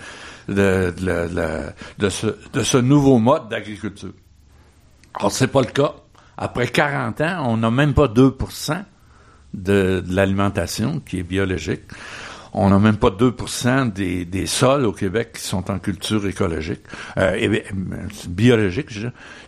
de, 0.48 0.92
de, 1.98 2.08
ce, 2.08 2.26
de 2.52 2.62
ce 2.62 2.78
nouveau 2.78 3.18
mode 3.18 3.48
d'agriculture. 3.48 4.12
Alors, 5.14 5.32
c'est 5.32 5.48
pas 5.48 5.60
le 5.60 5.66
cas. 5.68 5.94
Après 6.36 6.66
40 6.66 7.20
ans, 7.20 7.44
on 7.46 7.56
n'a 7.56 7.70
même 7.70 7.94
pas 7.94 8.08
2 8.08 8.36
de, 9.52 10.00
de 10.00 10.14
l'alimentation 10.14 11.00
qui 11.00 11.18
est 11.18 11.22
biologique. 11.22 11.82
On 12.52 12.70
n'a 12.70 12.78
même 12.78 12.96
pas 12.96 13.10
2% 13.10 13.92
des, 13.92 14.24
des 14.24 14.46
sols 14.46 14.86
au 14.86 14.92
Québec 14.92 15.32
qui 15.34 15.42
sont 15.42 15.70
en 15.70 15.78
culture 15.78 16.26
écologique, 16.26 16.80
euh, 17.18 17.34
et, 17.34 17.64
biologique. 18.28 18.88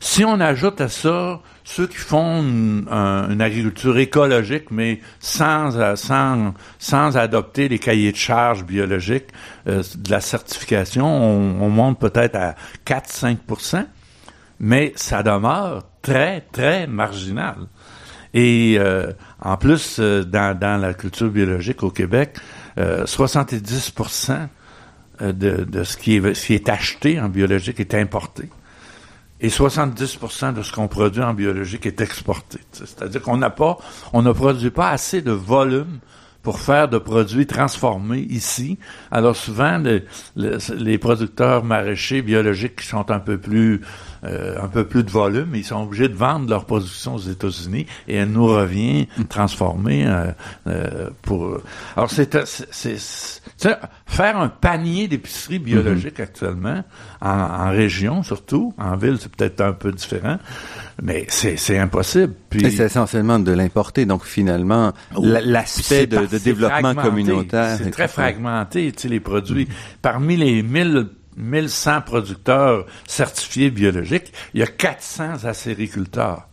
Si 0.01 0.25
on 0.25 0.41
ajoute 0.41 0.81
à 0.81 0.89
ça 0.89 1.41
ceux 1.65 1.87
qui 1.87 1.97
font 1.97 2.43
une, 2.43 3.41
agriculture 3.41 3.99
écologique, 3.99 4.71
mais 4.71 5.01
sans, 5.21 5.97
sans, 5.97 6.55
sans 6.79 7.17
adopter 7.17 7.69
les 7.69 7.79
cahiers 7.79 8.13
de 8.13 8.17
charges 8.17 8.65
biologiques 8.65 9.29
euh, 9.69 9.83
de 9.97 10.11
la 10.11 10.21
certification, 10.21 11.07
on, 11.07 11.63
on 11.63 11.69
monte 11.71 11.99
peut-être 11.99 12.37
à 12.37 12.55
4-5% 12.87 13.87
mais 14.63 14.93
ça 14.95 15.23
demeure 15.23 15.83
très, 16.01 16.41
très 16.53 16.87
marginal. 16.87 17.57
Et 18.33 18.77
euh, 18.79 19.13
en 19.41 19.59
plus, 19.59 19.99
euh, 19.99 20.25
dans, 20.25 20.59
dans, 20.59 20.81
la 20.81 20.95
culture 20.95 21.29
biologique 21.29 21.83
au 21.83 21.91
Québec, 21.91 22.39
70 22.77 23.95
euh, 25.21 25.33
de, 25.33 25.65
de 25.65 25.85
ce, 25.85 25.97
qui 25.97 26.17
est, 26.17 26.69
acheté 26.69 27.21
en 27.21 27.29
biologique 27.29 27.81
est 27.81 27.95
importé. 27.95 28.49
Et 29.41 29.49
70% 29.49 30.55
de 30.55 30.63
ce 30.63 30.73
qu'on 30.73 30.89
produit 30.89 31.23
en 31.23 31.35
biologique 31.35 31.87
est 31.87 32.01
exporté. 32.01 32.61
C'est-à-dire 32.73 33.21
qu'on 33.21 33.37
n'a 33.37 33.51
pas, 33.51 33.79
ne 34.15 34.33
produit 34.33 34.71
pas 34.71 34.91
assez 34.91 35.21
de 35.21 35.33
volume 35.33 35.99
pour 36.43 36.61
faire 36.61 36.89
de 36.89 36.99
produits 36.99 37.47
transformés 37.47 38.27
ici. 38.31 38.79
Alors 39.11 39.37
souvent, 39.37 39.79
les, 39.79 40.05
les 40.37 40.99
producteurs 40.99 41.65
maraîchers 41.65 42.23
biologiques 42.23 42.77
qui 42.77 42.87
sont 42.87 43.11
un 43.11 43.21
peu 43.21 43.39
plus 43.39 43.75
euh, 43.75 43.79
un 44.23 44.69
peu 44.69 44.87
plus 44.87 45.03
de 45.03 45.11
volume, 45.11 45.55
ils 45.55 45.65
sont 45.65 45.83
obligés 45.83 46.09
de 46.09 46.15
vendre 46.15 46.49
leur 46.49 46.65
production 46.65 47.15
aux 47.17 47.19
États-Unis 47.19 47.87
et 48.07 48.17
elle 48.17 48.31
nous 48.31 48.47
revient 48.47 49.09
transformée 49.29 50.07
euh, 50.07 50.31
euh, 50.67 51.11
pour. 51.23 51.59
Alors 51.97 52.11
c'est 52.11 52.39
c'est 52.47 53.79
faire 54.07 54.39
un 54.39 54.49
panier 54.49 55.09
d'épicerie 55.09 55.59
biologique 55.59 56.19
mm-hmm. 56.19 56.23
actuellement 56.23 56.85
en, 57.21 57.29
en, 57.31 57.71
région 57.71 58.23
surtout, 58.23 58.75
en 58.79 58.97
ville 58.97 59.17
c'est 59.21 59.31
peut-être 59.31 59.61
un 59.61 59.73
peu 59.73 59.93
différent, 59.93 60.39
mais 61.03 61.27
c'est 61.29 61.79
impossible. 61.79 62.35
Puis 62.51 62.71
c'est 62.71 62.85
essentiellement 62.85 63.39
de 63.39 63.53
l'importer, 63.53 64.07
donc 64.07 64.25
finalement 64.25 64.93
l'aspect 65.21 66.07
de, 66.07 66.27
de, 66.27 66.39
développement 66.39 66.95
communautaire. 66.95 67.79
C'est 67.79 67.91
très 67.91 68.09
fragmenté, 68.09 68.93
tu 68.93 69.03
sais 69.03 69.09
les 69.09 69.21
produits. 69.21 69.69
Parmi 70.01 70.37
les 70.37 70.63
1000 70.63 71.09
1100 71.37 72.03
producteurs 72.03 72.87
certifiés 73.07 73.71
biologiques, 73.71 74.33
il 74.55 74.61
y 74.61 74.63
a 74.63 74.67
400 74.67 75.45
acériculteurs. 75.45 76.49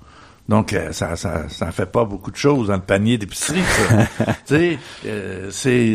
Donc, 0.50 0.74
euh, 0.74 0.92
ça, 0.92 1.16
ça, 1.16 1.48
ça 1.48 1.72
fait 1.72 1.86
pas 1.86 2.06
beaucoup 2.06 2.32
de 2.32 2.36
choses 2.36 2.70
dans 2.70 2.76
le 2.76 2.82
panier 2.82 3.20
d'épicerie. 3.20 3.62
tu 4.48 4.56
sais, 4.56 4.80
euh, 5.06 5.50
c'est, 5.52 5.94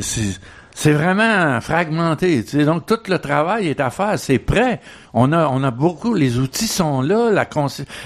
c'est 0.73 0.93
vraiment 0.93 1.61
fragmenté. 1.61 2.45
Tu 2.45 2.51
sais. 2.59 2.65
Donc, 2.65 2.87
tout 2.87 3.01
le 3.09 3.19
travail 3.19 3.67
est 3.67 3.81
à 3.81 3.91
faire. 3.91 4.17
C'est 4.17 4.39
prêt. 4.39 4.81
On 5.13 5.33
a, 5.33 5.49
on 5.49 5.65
a 5.65 5.73
beaucoup. 5.73 6.15
Les 6.15 6.39
outils 6.39 6.69
sont 6.69 7.03
là. 7.03 7.31
La, 7.33 7.49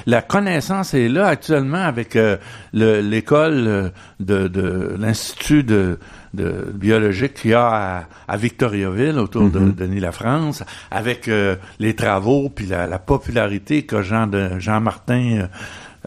la 0.06 0.22
connaissance 0.22 0.94
est 0.94 1.08
là 1.08 1.26
actuellement 1.26 1.84
avec 1.84 2.16
euh, 2.16 2.38
l'école 2.72 3.92
de, 4.18 4.48
de 4.48 4.96
l'Institut 4.98 5.64
de 5.64 5.98
de 6.34 6.72
biologique 6.74 7.34
qu'il 7.34 7.52
y 7.52 7.54
a 7.54 8.06
à, 8.26 8.36
Victoriaville, 8.36 9.18
autour 9.18 9.50
de, 9.50 9.58
mm-hmm. 9.58 9.74
Denis 9.74 10.00
la 10.00 10.12
France, 10.12 10.62
avec 10.90 11.28
euh, 11.28 11.56
les 11.78 11.94
travaux 11.94 12.48
puis 12.48 12.66
la, 12.66 12.98
popularité 12.98 13.82
que 13.82 14.02
Jean 14.02 14.26
de 14.26 14.58
Jean 14.58 14.80
Martin 14.80 15.48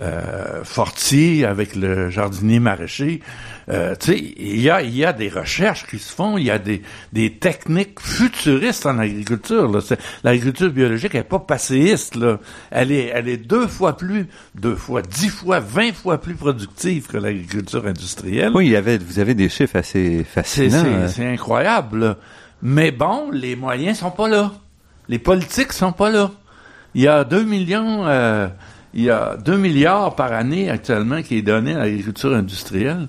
euh, 0.02 0.64
Fortier 0.64 1.46
avec 1.46 1.76
le 1.76 2.10
jardinier 2.10 2.60
maraîcher. 2.60 3.22
Euh, 3.70 3.96
tu 4.00 4.12
sais, 4.12 4.34
il 4.38 4.60
y 4.60 4.70
a, 4.70 4.82
y 4.82 5.06
a 5.06 5.14
des 5.14 5.30
recherches 5.30 5.86
qui 5.86 6.00
se 6.00 6.14
font, 6.14 6.38
il 6.38 6.46
y 6.46 6.52
a 6.52 6.58
des, 6.58 6.82
des 7.14 7.34
techniques 7.34 8.00
futuristes 8.00 8.86
en 8.86 8.98
agriculture. 9.00 9.72
L'agriculture 10.24 10.72
biologique 10.72 11.14
n'est 11.14 11.24
pas 11.24 11.40
passéiste. 11.40 12.16
Là. 12.16 12.40
Elle, 12.72 12.92
est, 12.92 13.12
elle 13.14 13.28
est 13.28 13.38
deux 13.38 13.68
fois 13.68 13.96
plus, 13.96 14.28
deux 14.56 14.76
fois, 14.76 15.02
dix 15.02 15.30
fois, 15.30 15.60
vingt 15.60 15.94
fois 15.94 16.20
plus 16.20 16.36
productive 16.36 17.08
que 17.08 17.18
l'agriculture 17.18 17.86
industrielle. 17.86 18.52
Oui, 18.56 18.66
il 18.68 18.72
y 18.72 18.76
avait, 18.76 18.98
vous 18.98 19.20
avez 19.20 19.36
des 19.36 19.50
chiffres 19.50 19.78
assez 19.78 20.24
fascinants. 20.24 21.08
C'est 21.08 21.28
incroyable. 21.28 22.18
Mais 22.62 22.92
bon, 22.92 23.30
les 23.32 23.56
moyens 23.56 24.00
sont 24.00 24.12
pas 24.12 24.28
là. 24.28 24.52
Les 25.08 25.20
politiques 25.20 25.74
sont 25.74 25.94
pas 25.94 26.10
là. 26.10 26.32
Il 26.96 27.02
y 27.02 27.08
a 27.08 27.24
deux 27.24 27.44
millions... 27.44 28.08
Euh, 28.08 28.48
il 28.94 29.04
y 29.04 29.10
a 29.10 29.38
2 29.38 29.58
milliards 29.58 30.16
par 30.16 30.34
année 30.34 30.70
actuellement 30.70 31.22
qui 31.22 31.38
est 31.38 31.42
donné 31.42 31.74
à 31.74 31.80
l'agriculture 31.80 32.34
industrielle. 32.34 33.08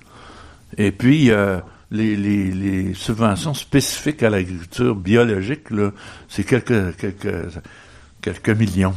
Et 0.79 0.93
puis, 0.93 1.31
euh, 1.31 1.59
les, 1.91 2.95
subventions 2.95 3.55
spécifiques 3.55 4.23
à 4.23 4.31
l'agriculture 4.31 4.95
biologique, 4.95 5.69
c'est 6.29 6.45
quelques, 6.45 6.97
quelques, 6.97 7.61
quelques 8.21 8.51
millions. 8.51 8.95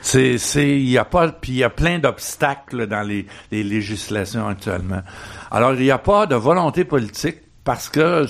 C'est, 0.00 0.38
c'est, 0.38 0.68
il 0.68 0.88
y 0.88 0.98
a 0.98 1.04
pas, 1.04 1.28
puis 1.28 1.52
il 1.52 1.58
y 1.58 1.64
a 1.64 1.70
plein 1.70 1.98
d'obstacles 1.98 2.86
dans 2.86 3.02
les 3.02 3.26
législations 3.50 4.46
actuellement. 4.46 5.02
Alors, 5.50 5.74
il 5.74 5.82
n'y 5.82 5.90
a 5.90 5.98
pas 5.98 6.26
de 6.26 6.36
volonté 6.36 6.84
politique 6.84 7.38
parce 7.64 7.88
que, 7.88 8.24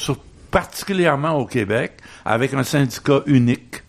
particulièrement 0.51 1.35
au 1.35 1.45
Québec, 1.45 1.99
avec 2.25 2.55
un 2.55 2.63
syndicat 2.63 3.21
unique 3.27 3.83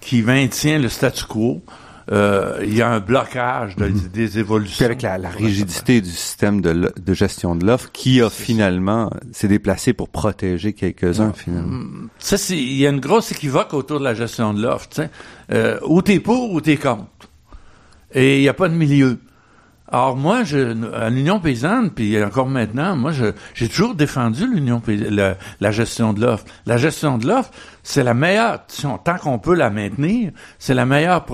qui 0.00 0.22
maintient 0.22 0.78
le 0.78 0.88
statu 0.88 1.24
quo, 1.26 1.62
euh, 2.12 2.60
il 2.62 2.76
y 2.76 2.82
a 2.82 2.90
un 2.90 3.00
blocage 3.00 3.74
de, 3.76 3.86
mhm. 3.86 4.08
des 4.12 4.38
évolutions. 4.38 4.76
Puis 4.76 4.84
avec 4.84 5.02
la, 5.02 5.18
la 5.18 5.28
rigidité 5.28 6.00
du 6.00 6.10
système 6.10 6.60
de, 6.60 6.92
de 6.96 7.14
gestion 7.14 7.56
de 7.56 7.66
l'offre 7.66 7.90
qui 7.92 8.22
a 8.22 8.30
finalement 8.30 9.10
s'est 9.32 9.48
déplacé 9.48 9.92
pour 9.92 10.08
protéger 10.08 10.72
quelques-uns 10.72 11.32
finalement. 11.32 11.84
Mm, 11.84 12.08
ça, 12.18 12.36
il 12.50 12.76
y 12.76 12.86
a 12.86 12.90
une 12.90 13.00
grosse 13.00 13.32
équivoque 13.32 13.74
autour 13.74 13.98
de 13.98 14.04
la 14.04 14.14
gestion 14.14 14.54
de 14.54 14.62
l'offre. 14.62 14.88
Euh, 15.52 15.78
ou 15.86 16.00
t'es 16.02 16.20
pour 16.20 16.52
ou 16.52 16.60
t'es 16.60 16.76
contre. 16.76 17.06
Et 18.14 18.38
il 18.38 18.42
n'y 18.42 18.48
a 18.48 18.54
pas 18.54 18.68
de 18.68 18.74
milieu. 18.74 19.18
Alors 19.88 20.16
moi, 20.16 20.42
je, 20.42 20.92
à 20.94 21.10
l'Union 21.10 21.38
paysanne, 21.38 21.90
puis 21.90 22.22
encore 22.22 22.48
maintenant, 22.48 22.96
moi, 22.96 23.12
j'ai 23.54 23.68
toujours 23.68 23.94
défendu 23.94 24.46
l'Union 24.52 24.82
la, 24.86 25.36
la 25.60 25.70
gestion 25.70 26.12
de 26.12 26.20
l'offre. 26.20 26.44
La 26.66 26.76
gestion 26.76 27.18
de 27.18 27.26
l'offre, 27.26 27.50
c'est 27.84 28.02
la 28.02 28.14
meilleure, 28.14 28.66
tant 29.04 29.16
qu'on 29.16 29.38
peut 29.38 29.54
la 29.54 29.70
maintenir, 29.70 30.32
c'est 30.58 30.74
la 30.74 30.86
meilleure 30.86 31.24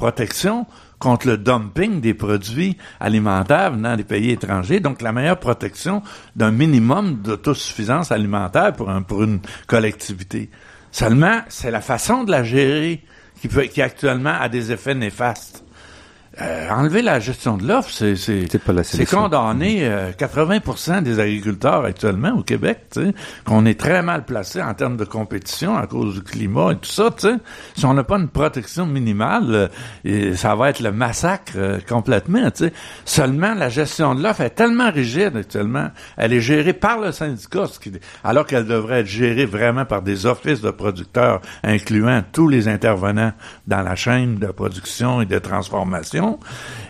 protection 0.00 0.66
contre 0.98 1.26
le 1.28 1.36
dumping 1.36 2.00
des 2.00 2.14
produits 2.14 2.78
alimentaires 3.00 3.72
venant 3.72 3.96
des 3.96 4.04
pays 4.04 4.30
étrangers. 4.30 4.80
Donc, 4.80 5.02
la 5.02 5.12
meilleure 5.12 5.38
protection 5.38 6.02
d'un 6.36 6.50
minimum 6.50 7.16
d'autosuffisance 7.22 8.10
alimentaire 8.10 8.72
pour, 8.72 8.88
un, 8.88 9.02
pour 9.02 9.22
une 9.22 9.40
collectivité. 9.66 10.48
Seulement, 10.90 11.42
c'est 11.48 11.70
la 11.70 11.82
façon 11.82 12.24
de 12.24 12.30
la 12.30 12.42
gérer 12.42 13.02
qui, 13.40 13.48
peut, 13.48 13.64
qui 13.64 13.82
actuellement 13.82 14.34
a 14.40 14.48
des 14.48 14.72
effets 14.72 14.94
néfastes. 14.94 15.64
Euh, 16.42 16.70
enlever 16.70 17.02
la 17.02 17.20
gestion 17.20 17.58
de 17.58 17.66
l'offre, 17.66 17.90
c'est 17.90 18.16
c'est 18.16 19.04
condamner 19.04 19.86
80% 20.18 20.90
euh, 20.90 21.00
des 21.02 21.20
agriculteurs 21.20 21.84
actuellement 21.84 22.30
au 22.30 22.42
Québec, 22.42 22.78
qu'on 23.44 23.66
est 23.66 23.78
très 23.78 24.02
mal 24.02 24.24
placé 24.24 24.62
en 24.62 24.72
termes 24.72 24.96
de 24.96 25.04
compétition 25.04 25.76
à 25.76 25.86
cause 25.86 26.14
du 26.14 26.22
climat 26.22 26.72
et 26.72 26.76
tout 26.76 26.90
ça. 26.90 27.10
sais. 27.16 27.34
Si 27.76 27.84
on 27.84 27.92
n'a 27.92 28.04
pas 28.04 28.16
une 28.16 28.28
protection 28.28 28.86
minimale, 28.86 29.70
euh, 30.06 30.34
ça 30.34 30.54
va 30.54 30.70
être 30.70 30.80
le 30.80 30.92
massacre 30.92 31.78
complètement. 31.86 32.48
sais. 32.54 32.72
Seulement, 33.04 33.54
la 33.54 33.68
gestion 33.68 34.14
de 34.14 34.22
l'offre 34.22 34.40
est 34.40 34.50
tellement 34.50 34.90
rigide 34.90 35.36
actuellement. 35.36 35.90
Elle 36.16 36.32
est 36.32 36.40
gérée 36.40 36.72
par 36.72 37.00
le 37.00 37.12
syndicat, 37.12 37.64
alors 38.24 38.46
qu'elle 38.46 38.66
devrait 38.66 39.00
être 39.00 39.06
gérée 39.06 39.46
vraiment 39.46 39.84
par 39.84 40.00
des 40.00 40.24
offices 40.24 40.62
de 40.62 40.70
producteurs, 40.70 41.42
incluant 41.62 42.22
tous 42.32 42.48
les 42.48 42.68
intervenants 42.68 43.32
dans 43.66 43.82
la 43.82 43.94
chaîne 43.94 44.36
de 44.36 44.46
production 44.46 45.20
et 45.20 45.26
de 45.26 45.38
transformation 45.38 46.29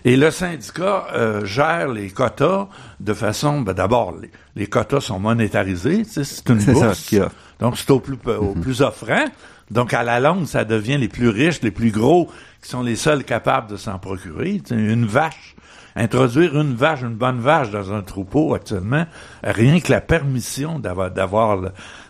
et 0.04 0.16
le 0.16 0.30
syndicat 0.30 1.06
euh, 1.14 1.44
gère 1.44 1.88
les 1.88 2.10
quotas 2.10 2.68
de 3.00 3.14
façon, 3.14 3.60
ben, 3.60 3.72
d'abord, 3.72 4.14
les, 4.56 4.66
quotas 4.66 5.00
sont 5.00 5.18
monétarisés, 5.18 6.04
c'est 6.04 6.48
une 6.48 6.58
bourse. 6.72 7.14
donc 7.58 7.76
c'est 7.76 7.90
au 7.90 8.00
plus, 8.00 8.18
au 8.26 8.54
mhm. 8.54 8.60
plus 8.60 8.82
offrant. 8.82 9.24
Donc 9.70 9.94
à 9.94 10.02
la 10.02 10.18
longue, 10.18 10.46
ça 10.46 10.64
devient 10.64 10.98
les 10.98 11.08
plus 11.08 11.28
riches, 11.28 11.62
les 11.62 11.70
plus 11.70 11.92
gros, 11.92 12.28
qui 12.62 12.68
sont 12.68 12.82
les 12.82 12.96
seuls 12.96 13.24
capables 13.24 13.70
de 13.70 13.76
s'en 13.76 13.98
procurer. 13.98 14.60
une 14.70 15.06
vache, 15.06 15.54
introduire 15.94 16.60
une 16.60 16.74
vache, 16.74 17.02
une 17.02 17.14
bonne 17.14 17.40
vache 17.40 17.70
dans 17.70 17.92
un 17.92 18.02
troupeau 18.02 18.54
actuellement, 18.54 19.06
rien 19.44 19.80
que 19.80 19.92
la 19.92 20.00
permission 20.00 20.78
d'avoir 20.78 21.10
d'avoir 21.10 21.56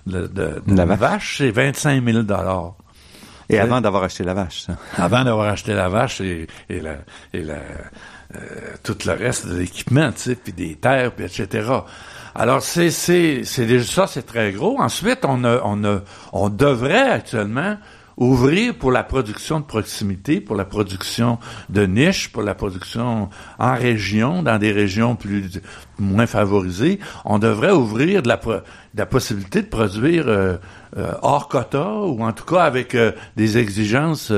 le, 0.06 0.28
de, 0.28 0.62
la 0.66 0.84
vache, 0.86 1.38
c'est 1.38 1.50
25 1.50 2.02
000 2.04 2.22
dollars. 2.22 2.74
Et 3.50 3.58
avant 3.58 3.80
d'avoir 3.80 4.04
acheté 4.04 4.24
la 4.24 4.34
vache, 4.34 4.62
ça. 4.62 4.76
Avant 4.96 5.24
d'avoir 5.24 5.48
acheté 5.48 5.74
la 5.74 5.88
vache 5.88 6.20
et, 6.20 6.46
et, 6.68 6.80
la, 6.80 6.96
et 7.32 7.42
la, 7.42 7.54
euh, 8.36 8.38
tout 8.82 8.96
le 9.06 9.12
reste 9.12 9.48
de 9.48 9.56
l'équipement, 9.58 10.12
tu 10.12 10.20
sais, 10.20 10.34
puis 10.36 10.52
des 10.52 10.76
terres, 10.76 11.12
puis 11.12 11.24
etc. 11.24 11.68
Alors 12.34 12.62
c'est 12.62 12.90
c'est 12.90 13.42
c'est 13.44 13.66
déjà 13.66 13.84
ça, 13.84 14.06
c'est 14.06 14.22
très 14.22 14.52
gros. 14.52 14.80
Ensuite, 14.80 15.24
on 15.24 15.42
a 15.44 15.60
on 15.64 15.84
a 15.84 16.00
on 16.32 16.48
devrait 16.48 17.10
actuellement 17.10 17.76
ouvrir 18.20 18.74
pour 18.74 18.92
la 18.92 19.02
production 19.02 19.60
de 19.60 19.64
proximité, 19.64 20.40
pour 20.40 20.54
la 20.54 20.66
production 20.66 21.38
de 21.70 21.86
niche, 21.86 22.30
pour 22.30 22.42
la 22.42 22.54
production 22.54 23.30
en 23.58 23.74
région, 23.74 24.42
dans 24.42 24.58
des 24.58 24.72
régions 24.72 25.16
plus 25.16 25.60
moins 25.98 26.26
favorisées. 26.26 27.00
On 27.24 27.38
devrait 27.38 27.72
ouvrir 27.72 28.22
de 28.22 28.28
la, 28.28 28.36
de 28.36 28.62
la 28.94 29.06
possibilité 29.06 29.62
de 29.62 29.68
produire 29.68 30.28
euh, 30.28 30.40
euh, 30.40 30.58
hors 31.22 31.48
quota 31.48 31.88
ou 31.88 32.22
en 32.22 32.32
tout 32.32 32.44
cas 32.44 32.62
avec 32.62 32.94
euh, 32.94 33.12
des 33.36 33.58
exigences 33.58 34.32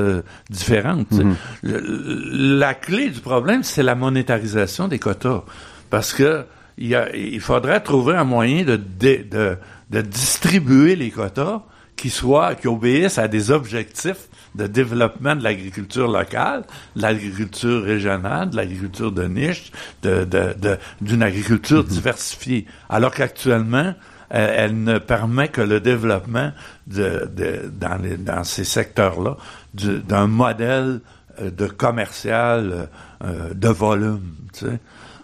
différentes. 0.51 1.12
Mhm. 1.12 1.37
la 1.62 2.75
clé 2.75 3.11
du 3.11 3.21
problème, 3.21 3.62
c'est 3.62 3.83
la 3.83 3.95
monétarisation 3.95 4.88
des 4.88 4.99
quotas, 4.99 5.43
parce 5.91 6.12
que 6.12 6.45
il, 6.79 6.99
il 7.15 7.41
faudrait 7.41 7.81
trouver 7.81 8.17
un 8.17 8.25
moyen 8.25 8.65
de, 8.65 8.77
de, 8.77 9.57
de 9.91 10.01
distribuer 10.01 10.97
les 10.97 11.11
quotas 11.11 11.62
qui 11.97 12.11
soient, 12.11 12.55
qui 12.55 12.67
obéissent 12.67 13.19
à 13.19 13.29
des 13.29 13.51
objectifs 13.51 14.29
de 14.55 14.67
développement 14.67 15.37
de 15.37 15.43
l'agriculture 15.45 16.09
locale, 16.09 16.65
de 16.97 17.03
l'agriculture 17.03 17.83
régionale, 17.83 18.51
de 18.51 18.57
l'agriculture 18.57 19.12
de 19.12 19.25
niche, 19.25 19.71
de, 20.03 20.25
de, 20.25 20.79
d'une 21.01 21.23
agriculture 21.23 21.83
mm-hmm. 21.83 21.88
diversifiée. 21.88 22.67
Alors 22.88 23.12
qu'actuellement, 23.12 23.95
euh, 24.35 24.55
elle 24.57 24.83
ne 24.83 24.99
permet 24.99 25.49
que 25.49 25.61
le 25.61 25.81
développement 25.81 26.53
de, 26.87 27.31
de 27.35 27.71
dans, 27.73 28.01
les, 28.03 28.16
dans 28.16 28.45
ces 28.45 28.64
secteurs-là 28.64 29.37
d'un 29.75 30.27
modèle 30.27 31.01
euh, 31.40 31.51
de 31.51 31.66
commercial 31.66 32.88
euh, 33.25 33.55
de 33.55 33.68
volume. 33.68 34.35
Tu 34.53 34.66
sais. 34.66 34.81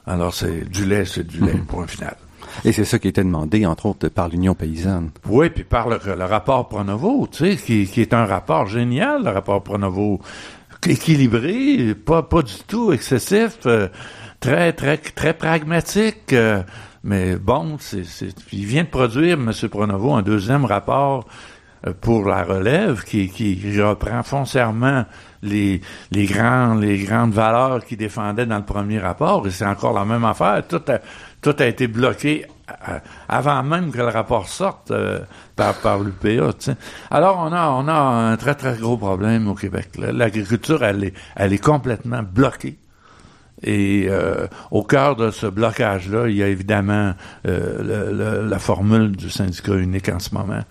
Alors 0.06 0.34
c'est 0.34 0.68
du 0.68 0.84
lait, 0.84 1.04
c'est 1.04 1.26
du 1.26 1.40
lait, 1.40 1.54
mm-hmm. 1.54 1.66
point 1.66 1.86
final. 1.86 2.16
Et 2.64 2.72
c'est 2.72 2.84
ça 2.84 2.98
qui 2.98 3.08
était 3.08 3.22
demandé, 3.22 3.66
entre 3.66 3.86
autres, 3.86 4.08
par 4.08 4.28
l'Union 4.28 4.54
paysanne. 4.54 5.10
Oui, 5.28 5.50
puis 5.50 5.64
par 5.64 5.88
le, 5.88 6.24
rapport 6.24 6.68
Pronovo, 6.68 7.28
tu 7.30 7.38
sais, 7.38 7.56
qui, 7.56 7.86
qui, 7.86 8.00
est 8.00 8.14
un 8.14 8.24
rapport 8.24 8.66
génial, 8.66 9.22
le 9.24 9.30
rapport 9.30 9.62
Pronovo, 9.62 10.20
équilibré, 10.86 11.94
pas, 11.94 12.22
pas 12.22 12.42
du 12.42 12.54
tout 12.66 12.92
excessif, 12.92 13.58
euh, 13.66 13.88
très, 14.40 14.72
très, 14.72 14.96
très 14.96 15.34
pragmatique. 15.34 16.32
Euh, 16.32 16.62
mais 17.04 17.36
bon, 17.36 17.76
c'est, 17.78 18.02
il 18.52 18.66
vient 18.66 18.84
de 18.84 18.88
produire, 18.88 19.34
M. 19.34 19.52
Pronovo, 19.70 20.14
un 20.14 20.22
deuxième 20.22 20.64
rapport 20.64 21.26
euh, 21.86 21.92
pour 22.00 22.24
la 22.24 22.42
relève 22.42 23.04
qui, 23.04 23.28
qui 23.28 23.80
reprend 23.80 24.22
foncièrement 24.22 25.04
les, 25.42 25.80
les, 26.10 26.26
grands, 26.26 26.74
les 26.74 26.98
grandes 26.98 27.32
valeurs 27.32 27.84
qu'il 27.84 27.98
défendait 27.98 28.46
dans 28.46 28.58
le 28.58 28.64
premier 28.64 28.98
rapport. 28.98 29.46
Et 29.46 29.50
c'est 29.50 29.66
encore 29.66 29.92
la 29.92 30.04
même 30.04 30.24
affaire. 30.24 30.66
Tout 30.66 30.82
a, 30.88 30.98
tout 31.40 31.54
a 31.58 31.66
été 31.66 31.86
bloqué 31.86 32.46
avant 33.28 33.62
même 33.62 33.90
que 33.90 33.98
le 33.98 34.08
rapport 34.08 34.48
sorte 34.48 34.90
euh, 34.90 35.20
par, 35.56 35.74
par 35.80 36.00
l'UPA. 36.00 36.50
Alors 37.10 37.38
on 37.38 37.52
a, 37.52 37.68
on 37.70 37.88
a 37.88 37.94
un 37.94 38.36
très 38.36 38.54
très 38.54 38.76
gros 38.76 38.96
problème 38.96 39.48
au 39.48 39.54
Québec. 39.54 39.90
L'agriculture, 39.96 40.84
elle 40.84 41.04
est, 41.04 41.14
elle 41.36 41.52
est 41.52 41.64
complètement 41.64 42.22
bloquée. 42.22 42.76
Et 43.62 44.06
euh, 44.08 44.46
au 44.70 44.82
cœur 44.82 45.16
de 45.16 45.30
ce 45.30 45.46
blocage-là, 45.46 46.28
il 46.28 46.36
y 46.36 46.42
a 46.42 46.48
évidemment 46.48 47.14
la 47.44 48.58
formule 48.58 49.16
du 49.16 49.30
syndicat 49.30 49.74
unique 49.74 50.08
en 50.08 50.18
ce 50.18 50.34
moment. 50.34 50.62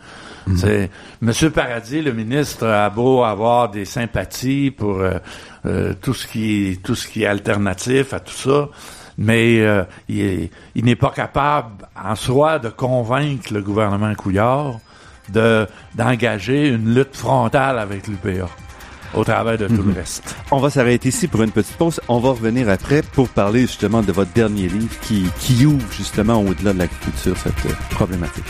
C'est 0.56 0.90
Monsieur 1.20 1.50
Paradis, 1.50 2.02
le 2.02 2.14
ministre, 2.14 2.66
a 2.66 2.90
beau 2.90 3.24
avoir 3.24 3.70
des 3.70 3.84
sympathies 3.84 4.72
pour 4.72 5.02
tout 6.02 6.14
ce 6.14 6.28
qui 6.28 6.70
est 6.70 6.82
tout 6.82 6.96
ce 6.96 7.08
qui 7.08 7.24
est 7.24 7.28
alternatif 7.28 8.14
à 8.14 8.22
tout 8.22 8.34
ça 8.34 8.70
mais 9.18 9.60
euh, 9.62 9.84
il, 10.08 10.50
n'est 10.76 10.96
pas 10.96 11.10
capable 11.10 11.86
en 11.96 12.16
soi 12.16 12.60
de 12.60 12.70
convaincre 12.70 13.52
le 13.52 13.62
gouvernement 13.62 14.14
Couillard 14.16 14.80
de 15.30 15.68
d'engager 15.96 16.70
une 16.70 16.94
lutte 16.94 17.16
frontale 17.16 17.80
avec 17.80 18.08
l'UPA 18.08 18.48
au 19.14 19.24
travers 19.24 19.58
de 19.58 19.68
tout 19.68 19.84
le 19.84 19.84
mhm. 19.92 19.96
reste. 19.96 20.36
On 20.52 20.60
va 20.60 20.70
s'arrêter 20.70 21.10
ici 21.10 21.28
pour 21.28 21.44
une 21.44 21.52
petite 21.52 21.76
pause. 21.76 22.00
On 22.08 22.20
va 22.20 22.30
revenir 22.30 22.70
après 22.70 23.02
pour 23.02 23.30
parler 23.30 23.62
justement 23.62 24.02
de 24.02 24.12
votre 24.12 24.32
dernier 24.34 24.68
livre 24.68 25.00
qui, 25.02 25.26
qui 25.40 25.66
ouvre 25.66 25.92
justement 25.92 26.42
au-delà 26.42 26.74
de 26.74 26.80
l'agriculture 26.80 27.36
cette 27.38 27.56
problématique. 27.90 28.46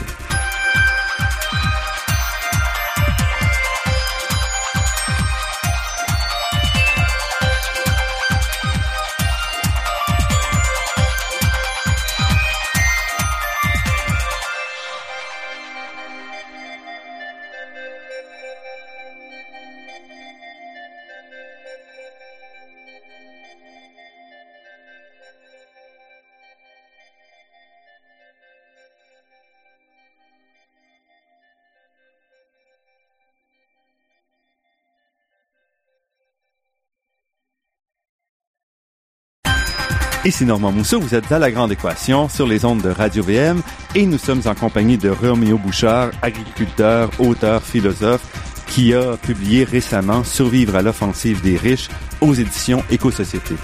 Ici 40.28 40.44
Normand 40.44 40.74
Mousseau, 40.74 41.00
vous 41.00 41.16
êtes 41.16 41.32
à 41.32 41.40
La 41.40 41.52
Grande 41.52 41.72
Équation 41.72 42.28
sur 42.28 42.48
les 42.48 42.66
ondes 42.66 42.82
de 42.82 42.90
Radio 42.90 43.24
VM 43.24 43.62
et 43.96 44.06
nous 44.06 44.18
sommes 44.18 44.42
en 44.46 44.56
compagnie 44.56 44.98
de 44.98 45.10
Roméo 45.10 45.58
Bouchard, 45.58 46.12
agriculteur, 46.22 47.10
auteur, 47.18 47.64
philosophe, 47.64 48.28
qui 48.68 48.94
a 48.94 49.16
publié 49.16 49.64
récemment 49.64 50.26
Survivre 50.26 50.76
à 50.76 50.82
l'offensive 50.82 51.42
des 51.42 51.56
riches 51.56 51.88
aux 52.20 52.34
éditions 52.34 52.84
Éco-Société. 52.90 53.56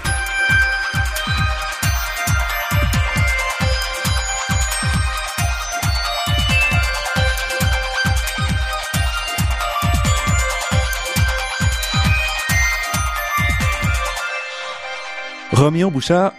Roméo 15.52 15.90
Bouchard, 15.90 16.32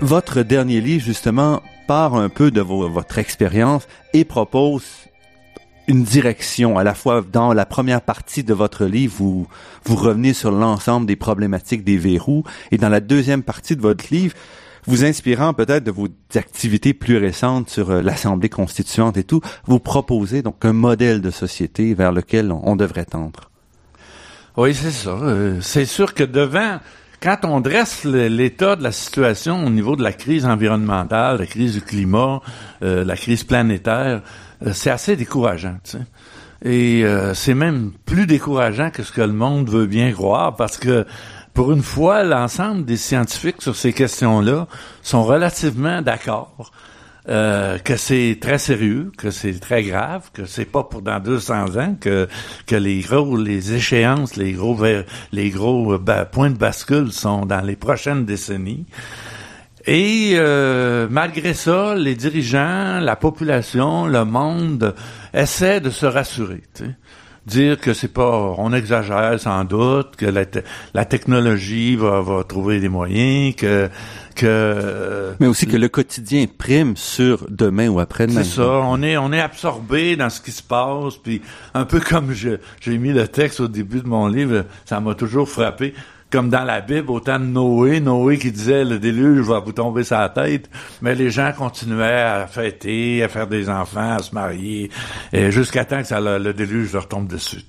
votre 0.00 0.42
dernier 0.42 0.80
livre, 0.80 1.04
justement, 1.04 1.62
part 1.86 2.14
un 2.14 2.28
peu 2.28 2.50
de 2.50 2.60
votre 2.60 3.18
expérience 3.18 3.86
et 4.12 4.24
propose 4.24 4.84
une 5.88 6.04
direction. 6.04 6.78
À 6.78 6.84
la 6.84 6.94
fois, 6.94 7.24
dans 7.30 7.52
la 7.52 7.66
première 7.66 8.00
partie 8.00 8.44
de 8.44 8.54
votre 8.54 8.86
livre, 8.86 9.14
vous, 9.18 9.46
vous 9.84 9.96
revenez 9.96 10.32
sur 10.32 10.52
l'ensemble 10.52 11.06
des 11.06 11.16
problématiques 11.16 11.84
des 11.84 11.96
verrous. 11.96 12.44
Et 12.70 12.78
dans 12.78 12.88
la 12.88 13.00
deuxième 13.00 13.42
partie 13.42 13.76
de 13.76 13.82
votre 13.82 14.04
livre, 14.10 14.34
vous 14.86 15.04
inspirant 15.04 15.52
peut-être 15.52 15.84
de 15.84 15.90
vos 15.90 16.08
activités 16.34 16.94
plus 16.94 17.18
récentes 17.18 17.68
sur 17.68 17.90
euh, 17.90 18.02
l'Assemblée 18.02 18.48
constituante 18.48 19.16
et 19.16 19.24
tout, 19.24 19.40
vous 19.66 19.78
proposez 19.78 20.42
donc 20.42 20.64
un 20.64 20.72
modèle 20.72 21.20
de 21.20 21.30
société 21.30 21.92
vers 21.92 22.12
lequel 22.12 22.50
on, 22.50 22.76
devrait 22.76 23.04
tendre. 23.04 23.50
Oui, 24.56 24.74
c'est 24.74 24.90
ça. 24.90 25.10
Euh, 25.10 25.58
c'est 25.60 25.84
sûr 25.84 26.14
que 26.14 26.24
devant 26.24 26.78
quand 27.22 27.38
on 27.44 27.60
dresse 27.60 28.04
l'état 28.04 28.76
de 28.76 28.82
la 28.82 28.92
situation 28.92 29.64
au 29.64 29.70
niveau 29.70 29.94
de 29.94 30.02
la 30.02 30.12
crise 30.12 30.46
environnementale, 30.46 31.38
la 31.38 31.46
crise 31.46 31.74
du 31.74 31.82
climat, 31.82 32.40
euh, 32.82 33.04
la 33.04 33.16
crise 33.16 33.44
planétaire, 33.44 34.22
euh, 34.66 34.72
c'est 34.72 34.90
assez 34.90 35.16
décourageant. 35.16 35.76
Et 36.62 37.04
euh, 37.04 37.34
c'est 37.34 37.54
même 37.54 37.92
plus 38.06 38.26
décourageant 38.26 38.90
que 38.90 39.02
ce 39.02 39.12
que 39.12 39.20
le 39.20 39.32
monde 39.32 39.68
veut 39.68 39.86
bien 39.86 40.12
croire 40.12 40.56
parce 40.56 40.78
que 40.78 41.06
pour 41.52 41.72
une 41.72 41.82
fois, 41.82 42.22
l'ensemble 42.22 42.84
des 42.84 42.96
scientifiques 42.96 43.60
sur 43.60 43.76
ces 43.76 43.92
questions-là 43.92 44.66
sont 45.02 45.24
relativement 45.24 46.00
d'accord. 46.00 46.72
Euh, 47.28 47.76
que 47.78 47.96
c'est 47.96 48.38
très 48.40 48.56
sérieux, 48.56 49.12
que 49.18 49.30
c'est 49.30 49.60
très 49.60 49.82
grave, 49.82 50.30
que 50.32 50.46
c'est 50.46 50.64
pas 50.64 50.84
pour 50.84 51.02
dans 51.02 51.20
200 51.20 51.76
ans 51.76 51.94
que 52.00 52.28
que 52.66 52.76
les 52.76 53.00
gros 53.00 53.36
les 53.36 53.74
échéances, 53.74 54.36
les 54.36 54.52
gros 54.52 54.78
les 55.32 55.50
gros 55.50 55.92
euh, 55.92 56.24
points 56.24 56.48
de 56.48 56.56
bascule 56.56 57.12
sont 57.12 57.44
dans 57.44 57.60
les 57.60 57.76
prochaines 57.76 58.24
décennies. 58.24 58.86
Et 59.86 60.32
euh, 60.34 61.08
malgré 61.10 61.52
ça, 61.52 61.94
les 61.94 62.14
dirigeants, 62.14 63.00
la 63.00 63.16
population, 63.16 64.06
le 64.06 64.24
monde 64.24 64.94
essaient 65.34 65.80
de 65.80 65.90
se 65.90 66.06
rassurer. 66.06 66.62
Dire 67.50 67.80
que 67.80 67.94
c'est 67.94 68.12
pas, 68.12 68.54
on 68.58 68.72
exagère 68.72 69.40
sans 69.40 69.64
doute, 69.64 70.14
que 70.16 70.26
la, 70.26 70.44
la 70.94 71.04
technologie 71.04 71.96
va, 71.96 72.20
va 72.20 72.44
trouver 72.44 72.78
des 72.78 72.88
moyens, 72.88 73.56
que 73.56 73.88
que 74.36 75.34
mais 75.40 75.48
aussi 75.48 75.66
que 75.66 75.76
le 75.76 75.88
quotidien 75.88 76.46
prime 76.46 76.96
sur 76.96 77.46
demain 77.50 77.88
ou 77.88 77.98
après-demain. 77.98 78.44
C'est 78.44 78.56
ça, 78.56 78.80
on 78.84 79.02
est 79.02 79.16
on 79.16 79.32
est 79.32 79.40
absorbé 79.40 80.14
dans 80.14 80.30
ce 80.30 80.40
qui 80.40 80.52
se 80.52 80.62
passe 80.62 81.16
puis 81.16 81.42
un 81.74 81.84
peu 81.84 82.00
comme 82.00 82.32
j'ai 82.32 82.58
mis 82.98 83.12
le 83.12 83.26
texte 83.26 83.60
au 83.60 83.68
début 83.68 84.00
de 84.00 84.06
mon 84.06 84.28
livre, 84.28 84.64
ça 84.84 85.00
m'a 85.00 85.14
toujours 85.14 85.48
frappé 85.48 85.94
comme 86.30 86.48
dans 86.48 86.64
la 86.64 86.80
Bible, 86.80 87.10
au 87.10 87.20
temps 87.20 87.40
de 87.40 87.44
Noé, 87.44 88.00
Noé 88.00 88.38
qui 88.38 88.52
disait 88.52 88.84
le 88.84 88.98
déluge 88.98 89.46
va 89.46 89.58
vous 89.60 89.72
tomber 89.72 90.02
la 90.10 90.28
tête, 90.28 90.70
mais 91.02 91.14
les 91.14 91.30
gens 91.30 91.52
continuaient 91.56 92.22
à 92.22 92.46
fêter, 92.46 93.22
à 93.22 93.28
faire 93.28 93.46
des 93.46 93.68
enfants, 93.68 94.16
à 94.16 94.18
se 94.20 94.34
marier, 94.34 94.90
jusqu'à 95.32 95.84
temps 95.84 96.00
que 96.00 96.06
ça, 96.06 96.20
le, 96.20 96.52
déluge 96.52 96.92
leur 96.92 97.08
tombe 97.08 97.26
dessus. 97.26 97.64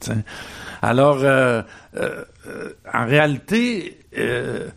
Alors, 0.81 1.19
euh, 1.23 1.61
euh, 1.95 2.23
en 2.91 3.05
réalité, 3.05 3.99
euh, 4.17 4.67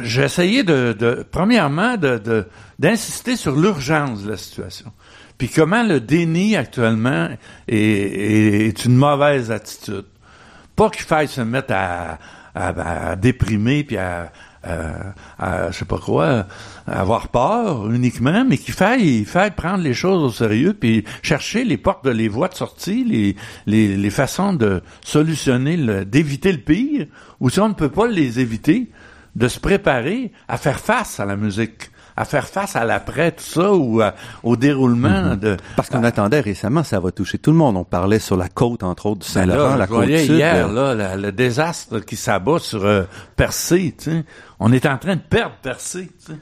j'ai 0.00 0.22
essayé 0.22 0.62
de, 0.62 0.92
de, 0.92 1.24
premièrement, 1.30 1.96
de, 1.96 2.46
d'insister 2.78 3.36
sur 3.36 3.56
l'urgence 3.56 4.24
de 4.24 4.30
la 4.30 4.36
situation. 4.36 4.92
Puis 5.38 5.48
comment 5.48 5.82
le 5.82 6.00
déni 6.00 6.56
actuellement 6.56 7.28
est, 7.68 7.76
est 7.76 8.84
une 8.84 8.96
mauvaise 8.96 9.50
attitude. 9.50 10.04
Pas 10.76 10.90
qu'il 10.90 11.04
faille 11.04 11.28
se 11.28 11.40
mettre 11.40 11.72
à, 11.72 12.18
à, 12.54 13.16
déprimer 13.16 13.84
puis 13.84 13.96
à, 13.96 14.32
je 15.70 15.76
sais 15.76 15.84
pas 15.84 15.98
quoi, 15.98 16.46
avoir 16.86 17.28
peur 17.28 17.90
uniquement, 17.90 18.44
mais 18.44 18.58
qu'il 18.58 18.74
faille, 18.74 19.20
il 19.20 19.26
faille 19.26 19.50
prendre 19.50 19.82
les 19.82 19.94
choses 19.94 20.22
au 20.22 20.30
sérieux 20.30 20.74
puis 20.74 21.04
chercher 21.22 21.64
les 21.64 21.76
portes, 21.76 22.06
les 22.06 22.28
voies 22.28 22.48
de 22.48 22.54
sortie, 22.54 23.04
les, 23.04 23.36
les, 23.66 23.96
les 23.96 24.10
façons 24.10 24.52
de 24.52 24.82
solutionner, 25.02 26.04
d'éviter 26.04 26.52
le 26.52 26.58
pire, 26.58 27.06
ou 27.40 27.50
si 27.50 27.60
on 27.60 27.68
ne 27.68 27.74
peut 27.74 27.90
pas 27.90 28.06
les 28.06 28.40
éviter, 28.40 28.90
de 29.36 29.48
se 29.48 29.58
préparer 29.58 30.32
à 30.48 30.58
faire 30.58 30.78
face 30.78 31.18
à 31.18 31.24
la 31.24 31.36
musique 31.36 31.90
à 32.16 32.24
faire 32.24 32.46
face 32.46 32.76
à 32.76 32.84
l'après, 32.84 33.32
tout 33.32 33.44
ça, 33.44 33.72
ou 33.72 34.02
au 34.42 34.56
déroulement 34.56 35.22
mhm. 35.22 35.36
de... 35.36 35.56
Parce 35.76 35.88
qu'on 35.90 36.04
attendait 36.04 36.40
récemment, 36.40 36.84
ça 36.84 37.00
va 37.00 37.10
toucher 37.10 37.38
tout 37.38 37.50
le 37.50 37.56
monde. 37.56 37.76
On 37.76 37.84
parlait 37.84 38.18
sur 38.18 38.36
la 38.36 38.48
côte, 38.48 38.82
entre 38.82 39.06
autres, 39.06 39.26
du 39.26 39.34
ben 39.34 39.46
Saint-Laurent, 39.46 39.76
la 39.76 39.86
côte 39.86 40.06
sud. 40.06 40.30
hier, 40.30 40.68
là, 40.68 41.16
le 41.16 41.32
désastre 41.32 42.00
qui 42.00 42.16
s'abat 42.16 42.58
sur 42.58 42.84
euh, 42.84 43.04
Percé, 43.36 43.94
tu 43.98 44.10
sais. 44.10 44.24
On 44.60 44.72
est 44.72 44.86
en 44.86 44.98
train 44.98 45.16
de 45.16 45.20
perdre 45.20 45.56
Percé, 45.62 46.10
tu 46.24 46.32
sais. 46.32 46.38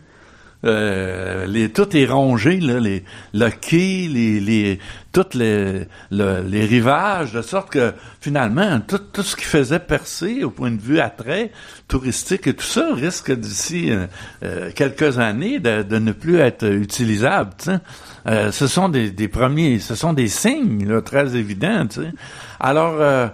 Euh, 0.64 1.46
les, 1.46 1.70
tout 1.70 1.96
est 1.96 2.07
rongé, 2.07 2.61
là, 2.61 2.79
les, 2.79 3.05
le 3.35 3.51
quai, 3.51 4.09
les, 4.09 4.38
les, 4.38 4.79
toutes 5.11 5.35
les, 5.35 5.87
les 6.11 6.64
rivages, 6.64 7.33
de 7.33 7.42
sorte 7.42 7.70
que 7.70 7.92
finalement, 8.20 8.81
tout, 8.81 8.98
tout 8.98 9.22
ce 9.22 9.35
qui 9.35 9.44
faisait 9.44 9.81
percer 9.81 10.44
au 10.44 10.51
point 10.51 10.70
de 10.70 10.81
vue 10.81 11.01
attrait 11.01 11.51
touristique 11.88 12.46
et 12.46 12.55
tout 12.55 12.64
ça 12.64 12.94
risque 12.94 13.33
d'ici 13.33 13.90
euh, 13.90 14.07
euh, 14.42 14.70
quelques 14.75 15.18
années 15.18 15.59
de, 15.59 15.83
de, 15.83 15.98
ne 15.98 16.12
plus 16.12 16.38
être 16.38 16.66
utilisable. 16.66 17.51
Euh, 18.27 18.53
ce 18.53 18.66
sont 18.66 18.88
des, 18.88 19.11
des, 19.11 19.29
premiers, 19.29 19.81
ce 19.81 19.94
sont 19.94 20.12
des 20.12 20.29
signes 20.29 20.88
là, 20.88 21.03
très 21.03 21.37
évidents. 21.37 21.87
sais. 21.90 22.12
Alors, 22.61 23.31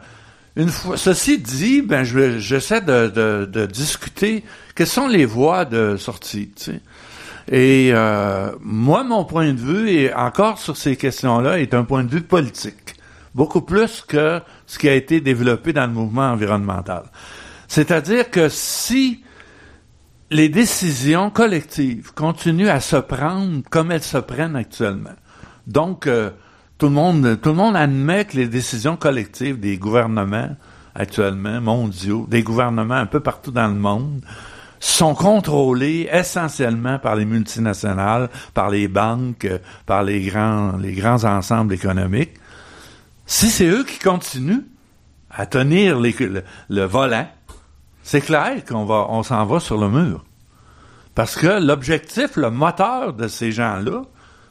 une 0.56 0.70
fois, 0.70 0.96
ceci 0.96 1.38
dit, 1.38 1.82
ben, 1.82 2.02
j'essaie 2.02 2.80
de, 2.80 3.08
de, 3.08 3.48
de, 3.50 3.66
discuter 3.66 4.44
quelles 4.74 4.86
sont 4.86 5.06
les 5.06 5.24
voies 5.26 5.64
de 5.64 5.96
sortie. 5.96 6.50
sais. 6.56 6.80
Et 7.50 7.90
euh, 7.92 8.52
moi, 8.60 9.04
mon 9.04 9.24
point 9.24 9.52
de 9.54 9.58
vue, 9.58 9.90
et 9.90 10.14
encore 10.14 10.58
sur 10.58 10.76
ces 10.76 10.96
questions-là, 10.96 11.58
est 11.58 11.72
un 11.72 11.84
point 11.84 12.04
de 12.04 12.10
vue 12.10 12.20
politique, 12.20 12.96
beaucoup 13.34 13.62
plus 13.62 14.02
que 14.06 14.40
ce 14.66 14.78
qui 14.78 14.88
a 14.88 14.94
été 14.94 15.20
développé 15.20 15.72
dans 15.72 15.86
le 15.86 15.92
mouvement 15.92 16.30
environnemental. 16.30 17.04
C'est-à-dire 17.66 18.30
que 18.30 18.50
si 18.50 19.24
les 20.30 20.50
décisions 20.50 21.30
collectives 21.30 22.12
continuent 22.12 22.68
à 22.68 22.80
se 22.80 22.96
prendre 22.96 23.62
comme 23.70 23.92
elles 23.92 24.02
se 24.02 24.18
prennent 24.18 24.56
actuellement, 24.56 25.16
donc 25.66 26.06
euh, 26.06 26.30
tout 26.76 26.86
le 26.86 26.92
monde, 26.92 27.38
tout 27.40 27.50
le 27.50 27.54
monde 27.54 27.76
admet 27.76 28.26
que 28.26 28.36
les 28.36 28.48
décisions 28.48 28.96
collectives 28.96 29.58
des 29.58 29.78
gouvernements 29.78 30.54
actuellement 30.94 31.62
mondiaux, 31.62 32.26
des 32.28 32.42
gouvernements 32.42 32.94
un 32.94 33.06
peu 33.06 33.20
partout 33.20 33.52
dans 33.52 33.68
le 33.68 33.74
monde, 33.74 34.20
sont 34.80 35.14
contrôlés 35.14 36.08
essentiellement 36.12 36.98
par 36.98 37.16
les 37.16 37.24
multinationales, 37.24 38.28
par 38.54 38.70
les 38.70 38.88
banques, 38.88 39.48
par 39.86 40.02
les 40.02 40.20
grands, 40.22 40.76
les 40.76 40.92
grands 40.92 41.24
ensembles 41.24 41.74
économiques. 41.74 42.34
Si 43.26 43.48
c'est 43.50 43.66
eux 43.66 43.84
qui 43.84 43.98
continuent 43.98 44.64
à 45.30 45.46
tenir 45.46 46.00
le, 46.00 46.84
volant, 46.84 47.28
c'est 48.02 48.20
clair 48.20 48.64
qu'on 48.64 48.84
va, 48.84 49.06
s'en 49.22 49.44
va 49.44 49.60
sur 49.60 49.78
le 49.78 49.88
mur. 49.88 50.24
Parce 51.14 51.36
que 51.36 51.60
l'objectif, 51.60 52.36
le 52.36 52.50
moteur 52.50 53.12
de 53.12 53.28
ces 53.28 53.52
gens-là, 53.52 54.02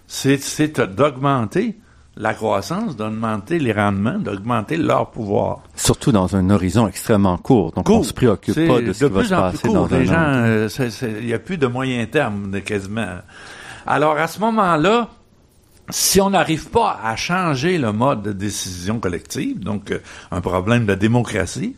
c'est 0.08 0.80
d'augmenter 0.80 1.78
la 2.20 2.34
croissance, 2.34 2.96
d'augmenter 2.96 3.60
les 3.60 3.72
rendements, 3.72 4.18
d'augmenter 4.18 4.78
leur 4.78 5.12
pouvoir. 5.12 5.60
Surtout 5.76 6.12
dans 6.12 6.36
un 6.36 6.50
horizon 6.50 6.88
extrêmement 6.88 7.38
court. 7.38 7.72
Donc, 7.74 7.90
on 7.90 8.04
se 8.04 8.14
préoccupe 8.14 8.56
pas 8.56 8.82
de 8.82 8.92
ce 8.92 9.06
qui 9.06 9.12
va 9.12 9.24
se 9.24 9.30
passer 9.30 9.68
dans 9.68 9.88
les 9.88 10.06
gens, 10.06 10.16
euh, 10.18 10.70
Il 11.02 11.26
n'y 11.26 11.34
a 11.34 11.40
plus 11.40 11.58
de 11.58 11.68
moyen 11.68 12.06
terme, 12.08 12.52
de 12.52 12.60
quasiment. 12.60 13.20
Alors, 13.86 14.18
à 14.18 14.28
ce 14.28 14.40
moment-là, 14.40 15.10
si 15.90 16.20
on 16.20 16.32
n'arrive 16.32 16.70
pas 16.70 17.00
à 17.04 17.16
changer 17.16 17.78
le 17.78 17.92
mode 17.94 18.24
de 18.24 18.32
décision 18.34 19.00
collective, 19.00 19.60
donc 19.60 19.92
euh, 19.92 20.00
un 20.32 20.42
problème 20.42 20.86
de 20.86 20.96
démocratie, 20.96 21.76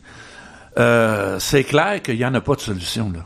euh, 0.78 1.38
c'est 1.40 1.64
clair 1.64 2.02
qu'il 2.02 2.16
n'y 2.16 2.26
en 2.26 2.34
a 2.34 2.42
pas 2.42 2.56
de 2.56 2.62
solution. 2.62 3.12
Là. 3.14 3.26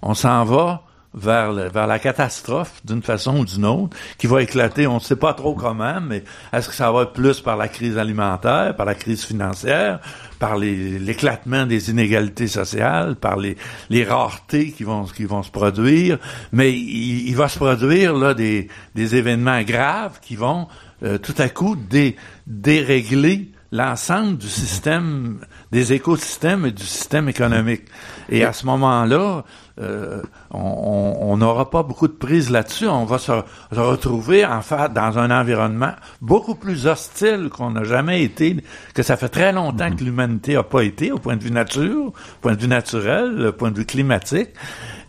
On 0.00 0.14
s'en 0.14 0.44
va 0.44 0.82
vers, 1.14 1.52
vers 1.52 1.86
la 1.86 1.98
catastrophe 1.98 2.80
d'une 2.84 3.02
façon 3.02 3.38
ou 3.38 3.44
d'une 3.44 3.66
autre, 3.66 3.96
qui 4.18 4.26
va 4.26 4.42
éclater, 4.42 4.86
on 4.86 4.94
ne 4.94 5.00
sait 5.00 5.16
pas 5.16 5.34
trop 5.34 5.54
comment, 5.54 6.00
mais 6.00 6.24
est-ce 6.52 6.68
que 6.68 6.74
ça 6.74 6.90
va 6.90 7.02
être 7.02 7.12
plus 7.12 7.40
par 7.40 7.56
la 7.56 7.68
crise 7.68 7.98
alimentaire, 7.98 8.74
par 8.76 8.86
la 8.86 8.94
crise 8.94 9.24
financière, 9.24 10.00
par 10.38 10.56
l'éclatement 10.56 11.66
des 11.66 11.90
inégalités 11.90 12.48
sociales, 12.48 13.16
par 13.16 13.36
les, 13.36 13.56
raretés 14.04 14.72
qui 14.72 14.84
vont, 14.84 15.04
qui 15.04 15.24
vont 15.24 15.42
se 15.42 15.50
produire, 15.50 16.18
mais 16.52 16.72
il, 16.72 17.34
va 17.36 17.48
se 17.48 17.58
produire 17.58 18.14
là 18.14 18.34
des, 18.34 18.68
des 18.94 19.16
événements 19.16 19.62
graves 19.62 20.18
qui 20.20 20.34
vont 20.34 20.66
euh, 21.04 21.18
tout 21.18 21.34
à 21.38 21.48
coup 21.48 21.76
dé, 21.76 22.16
dérégler 22.46 23.50
l'ensemble 23.72 24.36
du 24.36 24.48
système, 24.48 25.40
des 25.72 25.94
écosystèmes 25.94 26.66
et 26.66 26.70
du 26.70 26.84
système 26.84 27.28
économique. 27.28 27.82
Et 28.28 28.44
à 28.44 28.52
ce 28.52 28.66
moment-là, 28.66 29.44
euh, 29.80 30.22
on 30.50 31.36
n'aura 31.36 31.70
pas 31.70 31.82
beaucoup 31.82 32.08
de 32.08 32.12
prise 32.12 32.50
là-dessus. 32.50 32.86
On 32.86 33.04
va 33.04 33.18
se, 33.18 33.32
retrouver 33.70 34.44
en 34.44 34.60
fait 34.60 34.92
dans 34.92 35.18
un 35.18 35.30
environnement 35.30 35.92
beaucoup 36.20 36.54
plus 36.54 36.86
hostile 36.86 37.48
qu'on 37.50 37.70
n'a 37.70 37.84
jamais 37.84 38.22
été, 38.22 38.62
que 38.94 39.02
ça 39.02 39.16
fait 39.16 39.28
très 39.28 39.52
longtemps 39.52 39.90
que 39.94 40.04
l'humanité 40.04 40.54
n'a 40.54 40.62
pas 40.62 40.82
été 40.82 41.10
au 41.10 41.18
point 41.18 41.36
de 41.36 41.42
vue 41.42 41.50
nature, 41.50 42.06
au 42.06 42.12
point 42.40 42.54
de 42.54 42.60
vue 42.60 42.68
naturel, 42.68 43.46
au 43.46 43.52
point 43.52 43.70
de 43.70 43.78
vue 43.78 43.86
climatique. 43.86 44.50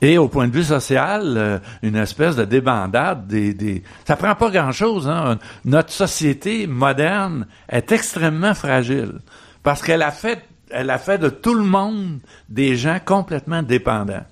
Et 0.01 0.17
au 0.17 0.27
point 0.27 0.49
de 0.49 0.53
vue 0.53 0.65
social, 0.65 1.35
euh, 1.37 1.59
une 1.81 1.95
espèce 1.95 2.35
de 2.35 2.43
débandade 2.43 3.25
des, 3.25 3.53
des... 3.53 3.83
ça 4.05 4.17
prend 4.17 4.35
pas 4.35 4.49
grand-chose. 4.49 5.07
Hein? 5.07 5.39
Notre 5.63 5.91
société 5.91 6.67
moderne 6.67 7.47
est 7.69 7.89
extrêmement 7.91 8.53
fragile 8.53 9.19
parce 9.63 9.81
qu'elle 9.81 10.01
a 10.01 10.11
fait, 10.11 10.43
elle 10.71 10.89
a 10.89 10.97
fait 10.97 11.17
de 11.17 11.29
tout 11.29 11.53
le 11.53 11.63
monde 11.63 12.19
des 12.49 12.75
gens 12.75 12.99
complètement 13.03 13.63
dépendants. 13.63 14.25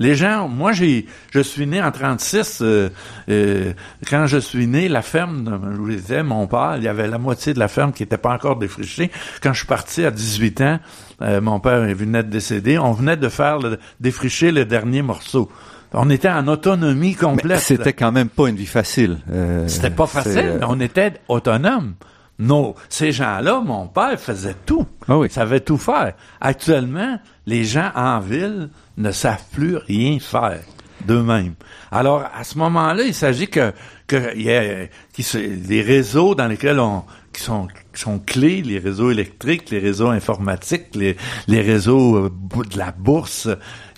Les 0.00 0.14
gens, 0.14 0.48
moi 0.48 0.72
j'ai, 0.72 1.04
je 1.30 1.40
suis 1.40 1.66
né 1.66 1.82
en 1.82 1.92
36. 1.92 2.60
Euh, 2.62 2.88
euh, 3.28 3.74
quand 4.08 4.26
je 4.26 4.38
suis 4.38 4.66
né, 4.66 4.88
la 4.88 5.02
ferme, 5.02 5.60
je 5.72 5.76
vous 5.76 5.90
disais, 5.90 6.22
mon 6.22 6.46
père, 6.46 6.76
il 6.78 6.84
y 6.84 6.88
avait 6.88 7.06
la 7.06 7.18
moitié 7.18 7.52
de 7.52 7.58
la 7.58 7.68
ferme 7.68 7.92
qui 7.92 8.02
n'était 8.02 8.16
pas 8.16 8.32
encore 8.32 8.56
défrichée. 8.56 9.10
Quand 9.42 9.52
je 9.52 9.58
suis 9.58 9.66
parti 9.66 10.06
à 10.06 10.10
18 10.10 10.60
ans, 10.62 10.78
euh, 11.20 11.42
mon 11.42 11.60
père 11.60 11.80
venait 11.94 12.22
de 12.22 12.30
décéder. 12.30 12.78
On 12.78 12.92
venait 12.92 13.18
de 13.18 13.28
faire 13.28 13.58
le, 13.58 13.78
défricher 14.00 14.52
le 14.52 14.64
dernier 14.64 15.02
morceau. 15.02 15.50
On 15.92 16.08
était 16.08 16.30
en 16.30 16.48
autonomie 16.48 17.14
complète. 17.14 17.60
C'était 17.60 17.92
quand 17.92 18.10
même 18.10 18.30
pas 18.30 18.48
une 18.48 18.56
vie 18.56 18.64
facile. 18.64 19.18
C'était 19.66 19.90
pas 19.90 20.06
facile, 20.06 20.56
mais 20.60 20.66
on 20.66 20.80
était 20.80 21.20
autonome. 21.28 21.92
Non, 22.40 22.74
ces 22.88 23.12
gens-là, 23.12 23.60
mon 23.60 23.86
père 23.86 24.18
faisait 24.18 24.56
tout. 24.64 24.86
Ah 25.06 25.18
oui. 25.18 25.28
savait 25.30 25.60
tout 25.60 25.76
faire. 25.76 26.14
Actuellement, 26.40 27.18
les 27.46 27.64
gens 27.64 27.90
en 27.94 28.18
ville 28.18 28.70
ne 28.96 29.12
savent 29.12 29.44
plus 29.52 29.76
rien 29.76 30.18
faire 30.18 30.60
d'eux-mêmes. 31.06 31.54
Alors, 31.92 32.24
à 32.34 32.42
ce 32.44 32.56
moment-là, 32.58 33.02
il 33.04 33.14
s'agit 33.14 33.48
que, 33.48 33.72
que 34.06 34.36
y 34.38 34.50
a, 34.50 34.86
les 35.34 35.82
réseaux 35.82 36.34
dans 36.34 36.46
lesquels 36.46 36.80
on, 36.80 37.04
qui 37.32 37.42
sont, 37.42 37.68
qui 37.94 38.00
sont 38.00 38.18
clés, 38.18 38.62
les 38.62 38.78
réseaux 38.78 39.10
électriques, 39.10 39.68
les 39.68 39.78
réseaux 39.78 40.08
informatiques, 40.08 40.94
les, 40.94 41.18
les 41.46 41.60
réseaux 41.60 42.16
euh, 42.16 42.30
de 42.70 42.78
la 42.78 42.92
bourse, 42.92 43.48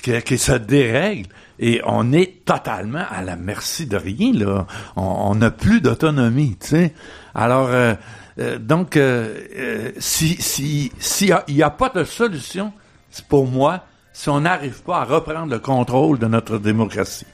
qui, 0.02 0.20
qui 0.22 0.38
se 0.38 0.52
dérèglent. 0.52 1.28
Et 1.60 1.80
on 1.86 2.12
est 2.12 2.44
totalement 2.44 3.04
à 3.08 3.22
la 3.22 3.36
merci 3.36 3.86
de 3.86 3.96
rien, 3.96 4.32
là. 4.32 4.66
On 4.96 5.36
n'a 5.36 5.52
plus 5.52 5.80
d'autonomie, 5.80 6.56
tu 6.60 6.68
sais. 6.68 6.94
Alors, 7.34 7.68
euh, 7.70 7.94
euh, 8.38 8.58
donc, 8.58 8.98
si 9.98 10.36
s'il 10.40 10.90
si, 10.98 11.32
n'y 11.48 11.62
a, 11.62 11.70
pas 11.70 11.90
de 11.90 12.04
solution, 12.04 12.72
pour 13.28 13.46
moi, 13.46 13.84
si 14.12 14.28
on 14.28 14.40
n'arrive 14.40 14.82
pas 14.82 15.00
à 15.00 15.04
reprendre 15.04 15.52
le 15.52 15.58
contrôle 15.58 16.18
de 16.18 16.26
notre 16.26 16.58
démocratie. 16.58 17.26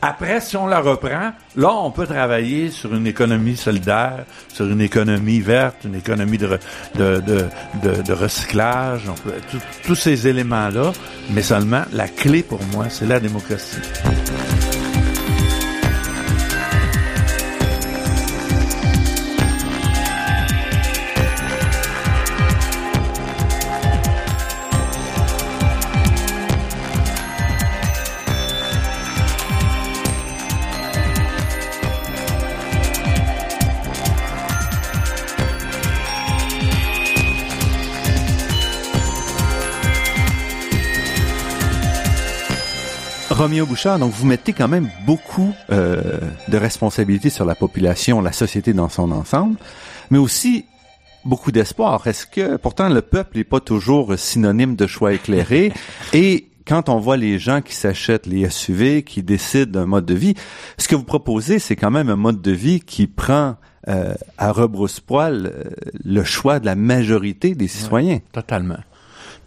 Après, 0.00 0.40
si 0.40 0.56
on 0.56 0.66
la 0.66 0.80
reprend, 0.80 1.32
là, 1.56 1.72
on 1.72 1.90
peut 1.90 2.06
travailler 2.06 2.70
sur 2.70 2.94
une 2.94 3.06
économie 3.06 3.56
solidaire, 3.56 4.24
sur 4.48 4.66
une 4.66 4.80
économie 4.80 5.40
verte, 5.40 5.84
une 5.84 5.96
économie 5.96 6.38
de, 6.38 6.58
recyclage, 8.12 9.02
tous 9.84 9.94
ces 9.94 10.28
éléments-là, 10.28 10.92
mais 11.30 11.42
seulement 11.42 11.82
la 11.92 12.08
clé 12.08 12.42
pour 12.42 12.62
moi, 12.72 12.86
c'est 12.90 13.06
la 13.06 13.20
démocratie. 13.20 13.80
Roméo 43.42 43.66
Bouchard, 43.66 43.98
donc 43.98 44.12
vous 44.12 44.24
mettez 44.24 44.52
quand 44.52 44.68
même 44.68 44.88
beaucoup 45.04 45.52
euh, 45.72 46.20
de 46.46 46.56
responsabilités 46.56 47.28
sur 47.28 47.44
la 47.44 47.56
population, 47.56 48.20
la 48.20 48.30
société 48.30 48.72
dans 48.72 48.88
son 48.88 49.10
ensemble, 49.10 49.56
mais 50.12 50.18
aussi 50.18 50.64
beaucoup 51.24 51.50
d'espoir. 51.50 52.06
Est-ce 52.06 52.24
que 52.24 52.56
pourtant 52.56 52.88
le 52.88 53.02
peuple 53.02 53.38
n'est 53.38 53.42
pas 53.42 53.58
toujours 53.58 54.16
synonyme 54.16 54.76
de 54.76 54.86
choix 54.86 55.12
éclairé 55.12 55.72
et 56.12 56.46
quand 56.68 56.88
on 56.88 57.00
voit 57.00 57.16
les 57.16 57.40
gens 57.40 57.62
qui 57.62 57.74
s'achètent 57.74 58.26
les 58.26 58.48
SUV, 58.48 59.02
qui 59.02 59.24
décident 59.24 59.72
d'un 59.72 59.86
mode 59.86 60.06
de 60.06 60.14
vie, 60.14 60.34
ce 60.78 60.86
que 60.86 60.94
vous 60.94 61.02
proposez, 61.02 61.58
c'est 61.58 61.74
quand 61.74 61.90
même 61.90 62.10
un 62.10 62.16
mode 62.16 62.42
de 62.42 62.52
vie 62.52 62.78
qui 62.78 63.08
prend 63.08 63.56
euh, 63.88 64.14
à 64.38 64.52
rebrousse-poil 64.52 65.46
euh, 65.46 65.64
le 66.04 66.22
choix 66.22 66.60
de 66.60 66.66
la 66.66 66.76
majorité 66.76 67.56
des 67.56 67.66
citoyens. 67.66 68.20
totalement. 68.30 68.78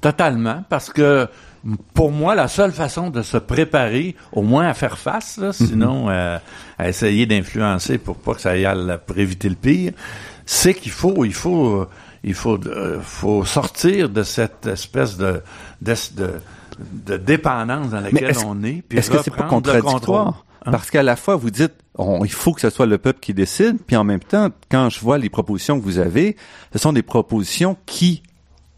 Totalement, 0.01 0.65
parce 0.67 0.89
que 0.91 1.29
pour 1.93 2.11
moi, 2.11 2.35
la 2.35 2.47
seule 2.47 2.71
façon 2.71 3.09
de 3.09 3.21
se 3.21 3.37
préparer, 3.37 4.15
au 4.31 4.41
moins 4.41 4.67
à 4.67 4.73
faire 4.73 4.97
face, 4.97 5.39
sinon 5.51 6.09
euh, 6.09 6.37
à 6.77 6.89
essayer 6.89 7.25
d'influencer 7.25 7.97
pour 7.97 8.17
pas 8.17 8.35
que 8.35 8.41
ça 8.41 8.51
aille 8.51 8.65
à, 8.65 8.97
pour 8.97 9.17
éviter 9.17 9.49
le 9.49 9.55
pire, 9.55 9.93
c'est 10.45 10.73
qu'il 10.75 10.91
faut, 10.91 11.25
il 11.25 11.33
faut, 11.33 11.87
il 12.23 12.33
faut, 12.33 12.59
euh, 12.67 12.99
faut 13.01 13.45
sortir 13.45 14.09
de 14.09 14.23
cette 14.23 14.67
espèce 14.67 15.17
de, 15.17 15.41
de, 15.81 15.95
de, 16.79 17.17
dépendance 17.17 17.89
dans 17.89 18.01
laquelle 18.01 18.35
on 18.45 18.63
est. 18.63 18.83
Est-ce 18.91 19.09
que 19.09 19.23
c'est 19.23 19.31
pas 19.31 19.43
contradictoire? 19.43 20.45
Hein? 20.65 20.71
Parce 20.71 20.89
qu'à 20.89 21.03
la 21.03 21.15
fois, 21.15 21.35
vous 21.35 21.51
dites, 21.51 21.73
il 22.23 22.31
faut 22.31 22.53
que 22.53 22.61
ce 22.61 22.69
soit 22.69 22.87
le 22.87 22.97
peuple 22.97 23.19
qui 23.19 23.33
décide, 23.33 23.77
puis 23.85 23.95
en 23.95 24.03
même 24.03 24.19
temps, 24.19 24.49
quand 24.69 24.89
je 24.89 24.99
vois 24.99 25.17
les 25.17 25.29
propositions 25.29 25.79
que 25.79 25.83
vous 25.83 25.99
avez, 25.99 26.35
ce 26.73 26.79
sont 26.79 26.93
des 26.93 27.03
propositions 27.03 27.77
qui 27.85 28.23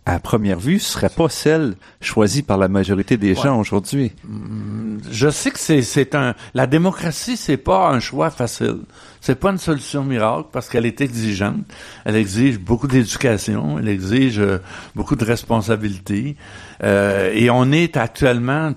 à 0.07 0.19
première 0.19 0.57
vue, 0.57 0.79
ce 0.79 0.93
serait 0.93 1.09
pas 1.09 1.27
celle 1.27 1.75
choisie 1.99 2.41
par 2.41 2.57
la 2.57 2.69
majorité 2.69 3.17
des 3.17 3.35
gens 3.35 3.59
aujourd'hui. 3.59 4.13
Mm, 4.23 4.99
je 5.11 5.29
sais 5.29 5.51
que 5.51 5.59
c'est 5.59 5.81
c'est 5.81 6.15
un 6.15 6.33
la 6.53 6.65
démocratie 6.65 7.35
c'est 7.35 7.57
pas 7.57 7.89
un 7.89 7.99
choix 7.99 8.29
facile. 8.29 8.79
C'est 9.19 9.37
pas 9.37 9.49
une 9.49 9.57
solution 9.57 10.05
miracle 10.05 10.47
parce 10.53 10.69
qu'elle 10.69 10.85
est 10.85 11.01
exigeante. 11.01 11.57
Elle 12.05 12.15
exige 12.15 12.57
beaucoup 12.57 12.87
d'éducation, 12.87 13.77
elle 13.79 13.89
exige 13.89 14.39
euh, 14.39 14.59
beaucoup 14.95 15.17
de 15.17 15.25
responsabilités. 15.25 16.37
Euh, 16.83 17.33
et 17.33 17.49
on 17.49 17.73
est 17.73 17.97
actuellement 17.97 18.71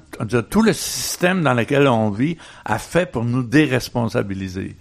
tout 0.49 0.62
le 0.62 0.72
système 0.72 1.43
dans 1.43 1.55
lequel 1.55 1.87
on 1.87 2.11
vit 2.11 2.37
a 2.64 2.81
fait 2.81 3.07
pour 3.07 3.24
nous 3.24 3.45
déresponsabiliser. 3.45 4.76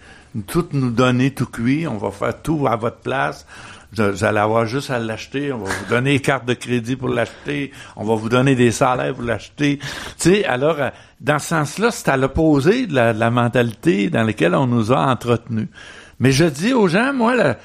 Tout 0.47 0.67
nous 0.73 0.91
donner 0.91 1.31
tout 1.31 1.45
cuit, 1.45 1.85
on 1.87 1.97
va 1.97 2.09
faire 2.09 2.41
tout 2.41 2.65
à 2.67 2.75
votre 2.75 2.97
place 2.97 3.45
vous 3.91 4.23
allez 4.23 4.39
avoir 4.39 4.65
juste 4.65 4.91
à 4.91 4.99
l'acheter, 4.99 5.51
on 5.51 5.59
va 5.59 5.71
vous 5.71 5.89
donner 5.89 6.13
des 6.13 6.19
cartes 6.19 6.45
de 6.45 6.53
crédit 6.53 6.95
pour 6.95 7.09
l'acheter, 7.09 7.71
on 7.95 8.05
va 8.05 8.15
vous 8.15 8.29
donner 8.29 8.55
des 8.55 8.71
salaires 8.71 9.15
pour 9.15 9.23
l'acheter. 9.23 9.79
Tu 9.79 9.87
sais, 10.17 10.45
alors, 10.45 10.79
euh, 10.79 10.89
dans 11.19 11.39
ce 11.39 11.47
sens-là, 11.47 11.91
c'est 11.91 12.09
à 12.09 12.17
l'opposé 12.17 12.85
de 12.85 12.93
la, 12.93 13.29
mentalité 13.31 14.09
dans 14.09 14.23
laquelle 14.23 14.53
on 14.53 14.67
nous 14.67 14.91
a 14.91 14.99
entretenus. 14.99 15.67
Mais 16.19 16.31
je 16.31 16.45
dis 16.45 16.73
aux 16.73 16.87
gens, 16.87 17.13
moi, 17.13 17.55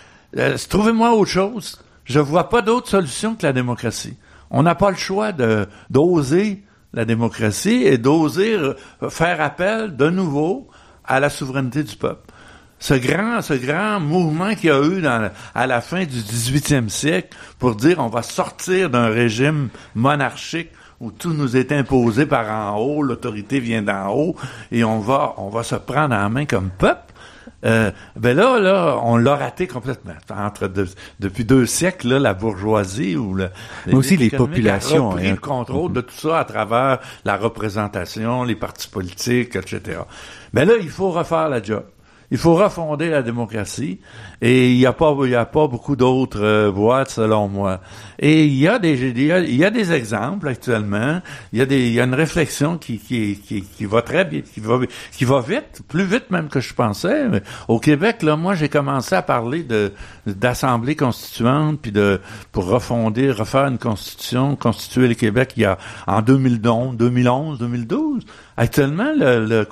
trouvez-moi 0.68 1.12
autre 1.12 1.31
chose. 1.31 1.83
Je 2.05 2.20
vois 2.20 2.49
pas 2.49 2.62
d'autre 2.62 2.89
solution 2.89 3.35
que 3.35 3.45
la 3.47 3.53
démocratie. 3.53 4.16
On 4.51 4.62
n'a 4.62 4.75
pas 4.75 4.91
le 4.91 4.97
choix 4.97 5.33
d'oser 5.91 6.62
la 6.93 7.05
démocratie 7.05 7.83
et 7.85 7.99
d'oser 7.99 8.57
faire 9.09 9.41
appel 9.41 9.97
de 9.97 10.09
nouveau 10.11 10.68
à 11.05 11.20
la 11.20 11.29
souveraineté 11.29 11.83
du 11.83 11.97
peuple 11.97 12.34
ce 12.85 12.93
grand, 12.93 13.41
ce 13.41 13.55
grand 13.55 13.99
mouvement 13.99 14.55
qu'il 14.55 14.68
y 14.68 14.70
a 14.70 14.85
eu 14.85 15.01
dans, 15.01 15.30
à 15.55 15.66
la 15.66 15.80
fin 15.80 16.05
du 16.05 16.18
18e 16.18 16.91
siècle 16.91 17.35
pour 17.59 17.76
dire 17.76 17.99
on 17.99 18.09
va 18.09 18.20
sortir 18.20 18.91
d'un 18.91 19.07
régime 19.07 19.70
monarchique 19.95 20.68
où 21.01 21.11
tout 21.11 21.32
nous 21.32 21.57
est 21.57 21.72
imposé 21.72 22.26
par 22.26 22.51
en 22.51 22.76
haut, 22.76 23.03
l'autorité 23.03 23.59
vient 23.59 23.80
d'en 23.80 24.11
haut, 24.11 24.37
et 24.70 24.85
on 24.85 24.99
va, 24.99 25.32
on 25.39 25.49
va 25.49 25.62
se 25.62 25.76
prendre 25.76 26.14
en 26.14 26.28
main 26.28 26.45
comme 26.45 26.68
peuple. 26.68 27.14
Euh, 27.64 27.91
ben 28.16 28.37
là, 28.37 28.61
là, 28.61 29.01
on 29.03 29.16
l'a 29.16 29.35
raté 29.35 29.66
complètement. 29.66 30.12
Entre 30.30 30.70
depuis 31.20 31.47
deux 31.47 31.64
siècles, 31.64 32.09
là, 32.09 32.18
la 32.18 32.35
bourgeoisie 32.35 33.16
ou 33.16 33.32
le, 33.32 33.49
Mais 33.87 33.95
aussi 33.95 34.18
les 34.18 34.28
populations 34.28 35.09
ont 35.09 35.12
pris 35.12 35.30
le 35.30 35.37
contrôle 35.37 35.95
de 35.95 36.03
tout 36.03 36.14
ça 36.14 36.41
à 36.41 36.45
travers 36.45 36.99
la 37.24 37.39
représentation, 37.39 38.45
les 38.45 38.57
partis 38.57 38.89
politiques, 38.89 39.57
etc. 39.57 40.01
Ben 40.53 40.68
là, 40.68 40.74
il 40.78 40.91
faut 40.91 41.11
refaire 41.11 41.49
la 41.49 41.62
job. 41.62 41.85
Il 42.35 42.39
faut 42.39 42.57
refonder 42.57 43.11
la 43.11 43.22
démocratie 43.22 44.01
et 44.43 44.72
il 44.72 44.76
n'y 44.76 44.87
a 44.87 44.93
pas 44.93 45.14
il 45.22 45.30
y 45.30 45.37
a 45.37 45.47
pas 45.47 45.68
beaucoup 45.68 45.95
d'autres 45.95 46.43
euh, 46.43 47.05
selon 47.07 47.47
moi. 47.47 47.80
Et 48.18 48.45
il 48.47 48.57
y 48.57 48.66
a 48.66 48.80
des 48.80 49.01
il 49.01 49.55
y 49.55 49.64
a, 49.64 49.70
des 49.70 49.93
exemples 49.93 50.49
actuellement. 50.49 51.22
Il 51.53 51.61
y 51.61 51.62
a 51.62 51.66
des 51.66 51.87
il 51.87 51.93
y 51.93 52.01
a 52.01 52.05
une 52.05 52.14
réflexion 52.14 52.76
qui 52.76 52.99
qui 52.99 53.39
qui, 53.39 53.85
va 53.85 54.03
très 54.03 54.24
bien, 54.24 54.41
qui 54.41 54.59
va 54.59 54.80
qui 55.12 55.24
va 55.24 55.43
vite, 55.43 55.82
plus 55.87 56.03
vite 56.03 56.32
même 56.32 56.49
que 56.49 56.59
je 56.59 56.74
pensais. 56.74 57.24
Au 57.68 57.78
Québec 57.78 58.24
là, 58.24 58.35
moi 58.35 58.57
j'ai 58.57 58.68
commencé 58.68 59.14
à 59.14 59.22
parler 59.22 59.62
de 59.62 59.93
d'assemblée 60.26 60.97
constituante 60.97 61.78
puis 61.82 61.93
de 61.93 62.20
pour 62.51 62.66
refonder, 62.66 63.30
refaire 63.30 63.66
une 63.66 63.78
constitution, 63.78 64.57
constituer 64.57 65.07
le 65.07 65.14
Québec 65.14 65.53
il 65.57 65.62
y 65.62 65.66
a 65.66 65.78
en 66.09 66.20
2011, 66.20 66.97
2011, 66.97 67.59
2012. 67.61 68.24
Actuellement 68.57 69.12
le 69.16 69.47
le, 69.47 69.68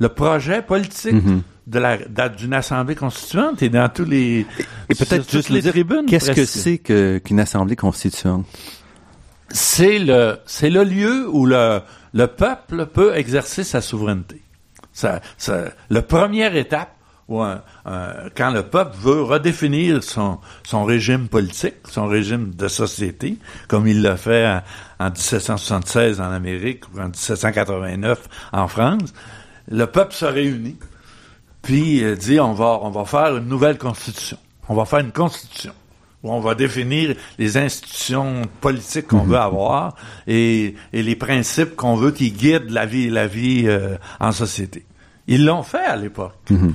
le 0.00 0.08
projet 0.10 0.60
politique 0.60 1.14
mm-hmm 1.14 1.40
de 1.66 1.78
la 1.78 2.28
d'une 2.28 2.52
assemblée 2.52 2.94
constituante 2.94 3.62
et 3.62 3.68
dans 3.68 3.88
tous 3.88 4.04
les 4.04 4.46
et 4.88 4.94
peut-être 4.94 5.30
juste 5.30 5.48
les 5.48 5.62
tribunes. 5.62 6.06
Qu'est-ce 6.06 6.32
que 6.32 6.44
c'est 6.44 6.78
qu'une 6.78 7.40
assemblée 7.40 7.76
constituante? 7.76 8.46
C'est 9.50 9.98
le 9.98 10.38
c'est 10.46 10.70
le 10.70 10.84
lieu 10.84 11.28
où 11.28 11.46
le 11.46 11.80
le 12.12 12.26
peuple 12.26 12.86
peut 12.86 13.14
exercer 13.16 13.64
sa 13.64 13.80
souveraineté. 13.80 14.42
Ça, 14.92 15.20
ça 15.38 15.64
le 15.88 16.02
première 16.02 16.54
étape 16.54 16.90
où 17.28 17.42
quand 18.34 18.50
le 18.50 18.62
peuple 18.64 18.96
veut 19.00 19.22
redéfinir 19.22 20.04
son 20.04 20.38
son 20.64 20.84
régime 20.84 21.28
politique, 21.28 21.76
son 21.90 22.06
régime 22.06 22.54
de 22.54 22.68
société, 22.68 23.38
comme 23.68 23.86
il 23.86 24.02
l'a 24.02 24.18
fait 24.18 24.46
en, 24.46 25.06
en 25.06 25.10
1776 25.10 26.20
en 26.20 26.30
Amérique 26.30 26.84
ou 26.94 27.00
en 27.00 27.06
1789 27.06 28.28
en 28.52 28.68
France, 28.68 29.14
le 29.68 29.86
peuple 29.86 30.12
se 30.12 30.26
réunit 30.26 30.76
puis 31.64 32.04
euh, 32.04 32.14
dit 32.14 32.38
on 32.38 32.52
va 32.52 32.78
on 32.82 32.90
va 32.90 33.04
faire 33.04 33.36
une 33.36 33.48
nouvelle 33.48 33.78
constitution. 33.78 34.38
On 34.68 34.74
va 34.74 34.84
faire 34.84 35.00
une 35.00 35.12
constitution 35.12 35.72
où 36.22 36.32
on 36.32 36.40
va 36.40 36.54
définir 36.54 37.16
les 37.38 37.56
institutions 37.58 38.42
politiques 38.60 39.08
qu'on 39.08 39.24
veut 39.24 39.36
avoir 39.36 39.94
et, 40.26 40.74
et 40.92 41.02
les 41.02 41.16
principes 41.16 41.76
qu'on 41.76 41.96
veut 41.96 42.12
qui 42.12 42.30
guident 42.30 42.70
la 42.70 42.86
vie 42.86 43.10
la 43.10 43.26
vie 43.26 43.64
euh, 43.66 43.96
en 44.20 44.32
société. 44.32 44.86
Ils 45.26 45.44
l'ont 45.44 45.62
fait 45.62 45.84
à 45.84 45.96
l'époque. 45.96 46.36
Mhm. 46.50 46.74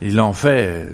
Ils 0.00 0.14
l'ont 0.14 0.32
fait. 0.32 0.68
Euh, 0.68 0.86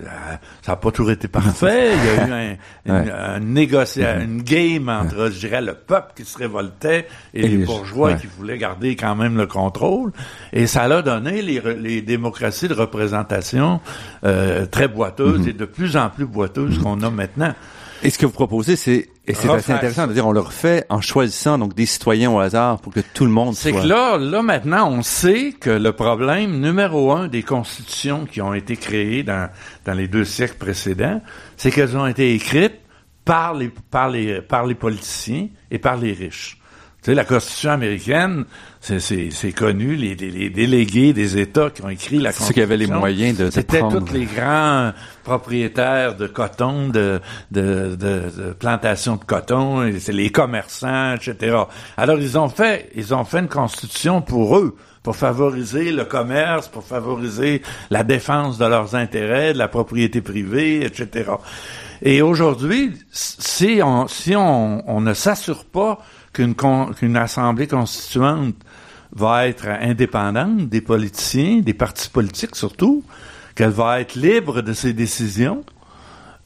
ça 0.62 0.72
n'a 0.72 0.76
pas 0.76 0.90
toujours 0.90 1.10
été 1.12 1.28
parfait. 1.28 1.92
Il 1.94 2.04
y 2.04 2.08
a 2.08 2.26
eu 2.26 2.32
un, 2.32 3.02
une, 3.02 3.10
un 3.10 3.40
négociation, 3.40 4.24
une 4.24 4.42
game 4.42 4.88
entre, 4.88 5.30
je 5.30 5.38
dirais, 5.38 5.60
le 5.60 5.74
peuple 5.74 6.12
qui 6.16 6.24
se 6.24 6.38
révoltait 6.38 7.06
et, 7.34 7.46
les 7.46 7.64
bourgeois 7.64 8.14
qui 8.14 8.26
voulaient 8.26 8.58
garder 8.58 8.96
quand 8.96 9.14
même 9.14 9.36
le 9.36 9.46
contrôle. 9.46 10.12
Et 10.52 10.66
ça 10.66 10.84
a 10.84 11.02
donné 11.02 11.42
les, 11.42 11.60
les 11.78 12.02
démocraties 12.02 12.68
de 12.68 12.74
représentation 12.74 13.80
euh, 14.24 14.66
très 14.66 14.88
boiteuses 14.88 15.46
mm-hmm. 15.46 15.50
et 15.50 15.54
de 15.54 15.64
plus 15.64 15.96
en 15.96 16.08
plus 16.10 16.26
boiteuses 16.26 16.78
qu'on 16.78 17.02
a 17.02 17.10
maintenant. 17.10 17.54
Et 18.02 18.10
ce 18.10 18.18
que 18.18 18.26
vous 18.26 18.32
proposez, 18.32 18.76
c'est 18.76 19.08
et 19.26 19.34
c'est 19.34 19.48
assez 19.48 19.72
intéressant 19.72 20.06
de 20.06 20.12
dire 20.12 20.26
on 20.26 20.32
le 20.32 20.40
refait 20.40 20.84
en 20.90 21.00
choisissant 21.00 21.56
donc 21.56 21.74
des 21.74 21.86
citoyens 21.86 22.30
au 22.30 22.40
hasard 22.40 22.80
pour 22.80 22.92
que 22.92 23.00
tout 23.00 23.24
le 23.24 23.30
monde 23.30 23.54
soit. 23.54 23.70
C'est 23.70 23.72
que 23.72 23.86
là, 23.86 24.18
là 24.18 24.42
maintenant, 24.42 24.90
on 24.90 25.02
sait 25.02 25.54
que 25.58 25.70
le 25.70 25.92
problème 25.92 26.60
numéro 26.60 27.10
un 27.12 27.28
des 27.28 27.42
constitutions 27.42 28.26
qui 28.26 28.42
ont 28.42 28.52
été 28.52 28.76
créées 28.76 29.22
dans 29.22 29.48
dans 29.86 29.94
les 29.94 30.08
deux 30.08 30.26
siècles 30.26 30.58
précédents, 30.58 31.22
c'est 31.56 31.70
qu'elles 31.70 31.96
ont 31.96 32.06
été 32.06 32.34
écrites 32.34 32.80
par 33.24 33.54
les 33.54 33.70
par 33.90 34.10
les 34.10 34.42
par 34.42 34.66
les 34.66 34.74
politiciens 34.74 35.48
et 35.70 35.78
par 35.78 35.96
les 35.96 36.12
riches. 36.12 36.60
Tu 37.04 37.10
sais, 37.10 37.14
la 37.14 37.26
Constitution 37.26 37.72
américaine, 37.72 38.46
c'est 38.80 39.52
connu, 39.54 39.94
les, 39.94 40.14
les, 40.14 40.48
délégués 40.48 41.12
des 41.12 41.36
États 41.36 41.68
qui 41.68 41.82
ont 41.82 41.90
écrit 41.90 42.16
la 42.16 42.30
Constitution. 42.30 42.54
Qui 42.54 42.62
avaient 42.62 42.78
les 42.78 42.86
moyens 42.86 43.36
de, 43.36 43.44
de 43.44 43.50
C'était 43.50 43.80
tous 43.80 44.10
les 44.10 44.24
grands 44.24 44.90
propriétaires 45.22 46.16
de 46.16 46.26
coton, 46.26 46.88
de, 46.88 47.20
de, 47.50 47.94
de, 47.94 48.54
plantations 48.58 49.16
de 49.16 49.24
coton, 49.24 49.92
c'est 49.98 50.14
les 50.14 50.30
commerçants, 50.30 51.16
etc. 51.16 51.58
Alors, 51.98 52.18
ils 52.18 52.38
ont 52.38 52.48
fait, 52.48 52.90
ils 52.94 53.14
ont 53.14 53.24
fait 53.24 53.40
une 53.40 53.48
Constitution 53.48 54.22
pour 54.22 54.56
eux 54.56 54.74
pour 55.02 55.16
favoriser 55.16 55.92
le 55.92 56.06
commerce, 56.06 56.68
pour 56.68 56.84
favoriser 56.84 57.60
la 57.90 58.02
défense 58.02 58.56
de 58.56 58.64
leurs 58.64 58.94
intérêts, 58.94 59.52
de 59.52 59.58
la 59.58 59.68
propriété 59.68 60.22
privée, 60.22 60.82
etc. 60.82 61.32
Et 62.00 62.22
aujourd'hui, 62.22 62.94
si 63.10 63.80
on, 63.84 64.08
si 64.08 64.34
on, 64.34 64.82
on 64.90 65.02
ne 65.02 65.12
s'assure 65.12 65.66
pas 65.66 66.00
qu'une 66.34 66.54
qu'une 66.54 67.16
assemblée 67.16 67.66
constituante 67.66 68.56
va 69.12 69.48
être 69.48 69.68
indépendante 69.68 70.68
des 70.68 70.80
politiciens, 70.80 71.60
des 71.60 71.74
partis 71.74 72.10
politiques 72.10 72.56
surtout, 72.56 73.02
qu'elle 73.54 73.70
va 73.70 74.00
être 74.00 74.16
libre 74.16 74.60
de 74.60 74.72
ses 74.72 74.92
décisions, 74.92 75.64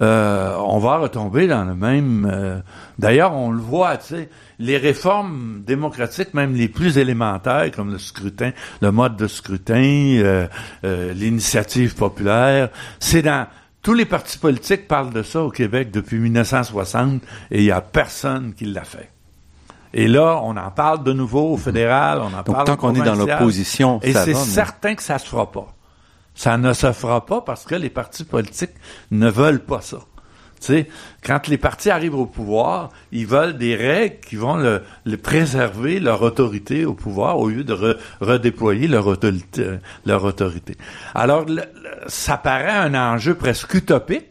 euh, 0.01 0.55
on 0.59 0.79
va 0.79 0.99
retomber 0.99 1.49
dans 1.49 1.65
le 1.65 1.75
même. 1.75 2.29
Euh, 2.31 2.61
d'ailleurs, 2.99 3.35
on 3.35 3.51
le 3.51 3.61
voit, 3.61 3.97
tu 3.97 4.15
sais, 4.15 4.29
les 4.59 4.77
réformes 4.77 5.63
démocratiques, 5.67 6.35
même 6.35 6.55
les 6.55 6.69
plus 6.69 6.99
élémentaires, 6.99 7.71
comme 7.73 7.91
le 7.91 7.99
scrutin, 7.99 8.53
le 8.81 8.93
mode 8.93 9.17
de 9.17 9.27
scrutin, 9.27 10.21
euh, 10.23 10.47
l'initiative 11.15 11.97
populaire, 11.97 12.69
c'est 13.01 13.23
dans 13.23 13.47
tous 13.83 13.95
les 13.95 14.05
partis 14.05 14.39
politiques 14.39 14.87
parlent 14.87 15.13
de 15.13 15.23
ça 15.23 15.43
au 15.43 15.51
Québec 15.51 15.91
depuis 15.91 16.19
1960 16.19 17.23
et 17.51 17.59
il 17.59 17.65
n'y 17.65 17.71
a 17.71 17.81
personne 17.81 18.55
qui 18.55 18.67
l'a 18.67 18.85
fait. 18.85 19.11
Et 19.95 20.09
là, 20.09 20.41
on 20.43 20.57
en 20.57 20.71
parle 20.71 21.03
de 21.03 21.13
nouveau 21.13 21.53
au 21.53 21.57
fédéral, 21.57 22.21
on 22.21 22.27
en 22.27 22.43
Donc, 22.43 22.55
parle 22.55 22.67
tant 22.67 22.77
qu'on 22.77 22.95
est 22.95 23.03
dans 23.03 23.15
l'opposition, 23.15 24.01
et 24.03 24.13
c'est 24.13 24.35
certain 24.35 24.95
que 24.95 25.03
ça 25.03 25.19
se 25.19 25.27
fera 25.27 25.51
pas. 25.51 25.75
Ça 26.35 26.57
ne 26.57 26.73
se 26.73 26.93
fera 26.93 27.27
pas 27.27 27.41
parce 27.41 27.65
que 27.65 27.75
les 27.75 27.91
partis 27.91 28.25
politiques 28.25 28.75
ne 29.11 29.29
veulent 29.29 29.65
pas 29.65 29.81
ça. 29.81 29.99
Tu 30.61 30.67
sais, 30.67 30.89
quand 31.25 31.47
les 31.49 31.59
partis 31.59 31.91
arrivent 31.91 32.17
au 32.17 32.27
pouvoir, 32.27 32.91
ils 33.13 33.27
veulent 33.27 33.57
des 33.57 33.77
règles 33.77 34.19
qui 34.21 34.37
vont 34.37 34.57
le, 34.57 34.83
préserver 35.17 36.01
leur 36.01 36.23
autorité 36.23 36.85
au 36.85 36.95
pouvoir 36.95 37.39
au 37.39 37.49
lieu 37.49 37.65
de 37.65 37.99
redéployer 38.21 38.89
leur 38.89 39.07
autorité, 39.07 39.79
leur 40.05 40.25
autorité. 40.25 40.77
Alors, 41.15 41.47
ça 42.07 42.37
paraît 42.37 42.71
un 42.71 42.95
enjeu 42.95 43.35
presque 43.35 43.75
utopique, 43.75 44.28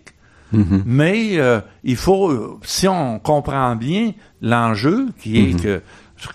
mm-hmm. 0.54 0.84
mais 0.86 1.40
euh, 1.40 1.60
il 1.84 1.96
faut, 1.96 2.60
si 2.64 2.88
on 2.88 3.20
comprend 3.20 3.76
bien 3.76 4.14
l'enjeu, 4.42 5.08
qui 5.20 5.38
est 5.38 5.54
mm-hmm. 5.54 5.62
que 5.62 5.82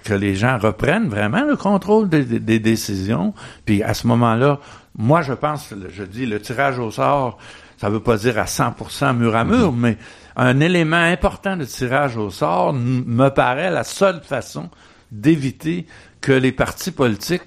que 0.05 0.15
les 0.15 0.37
gens 0.37 0.59
reprennent 0.59 1.09
vraiment 1.09 1.43
le 1.43 1.57
contrôle 1.57 2.09
des, 2.09 2.25
des 2.25 2.61
décisions, 2.61 3.35
puis 3.65 3.83
à 3.83 3.95
ce 3.95 4.07
moment-là, 4.07 4.61
moi 4.97 5.23
je 5.23 5.33
pense, 5.33 5.75
je 5.89 6.05
dis 6.05 6.25
le 6.25 6.41
tirage 6.41 6.79
au 6.79 6.93
sort 6.93 7.39
ça 7.83 7.91
veut 7.91 7.99
pas 7.99 8.17
dire 8.17 8.39
à 8.39 8.45
100% 8.45 9.17
mur 9.17 9.35
à 9.35 9.45
mur, 9.45 9.73
mhm. 9.73 9.81
mais 9.81 9.99
un 10.37 10.61
élément 10.61 10.95
important 10.95 11.57
de 11.57 11.65
tirage 11.65 12.17
au 12.17 12.31
sort 12.31 12.73
me 12.73 13.29
paraît 13.29 13.73
la 13.73 13.83
seule 13.83 14.21
façon 14.23 14.71
d'éviter 15.11 15.87
que 16.21 16.31
les 16.31 16.53
partis 16.53 16.93
politiques 16.93 17.43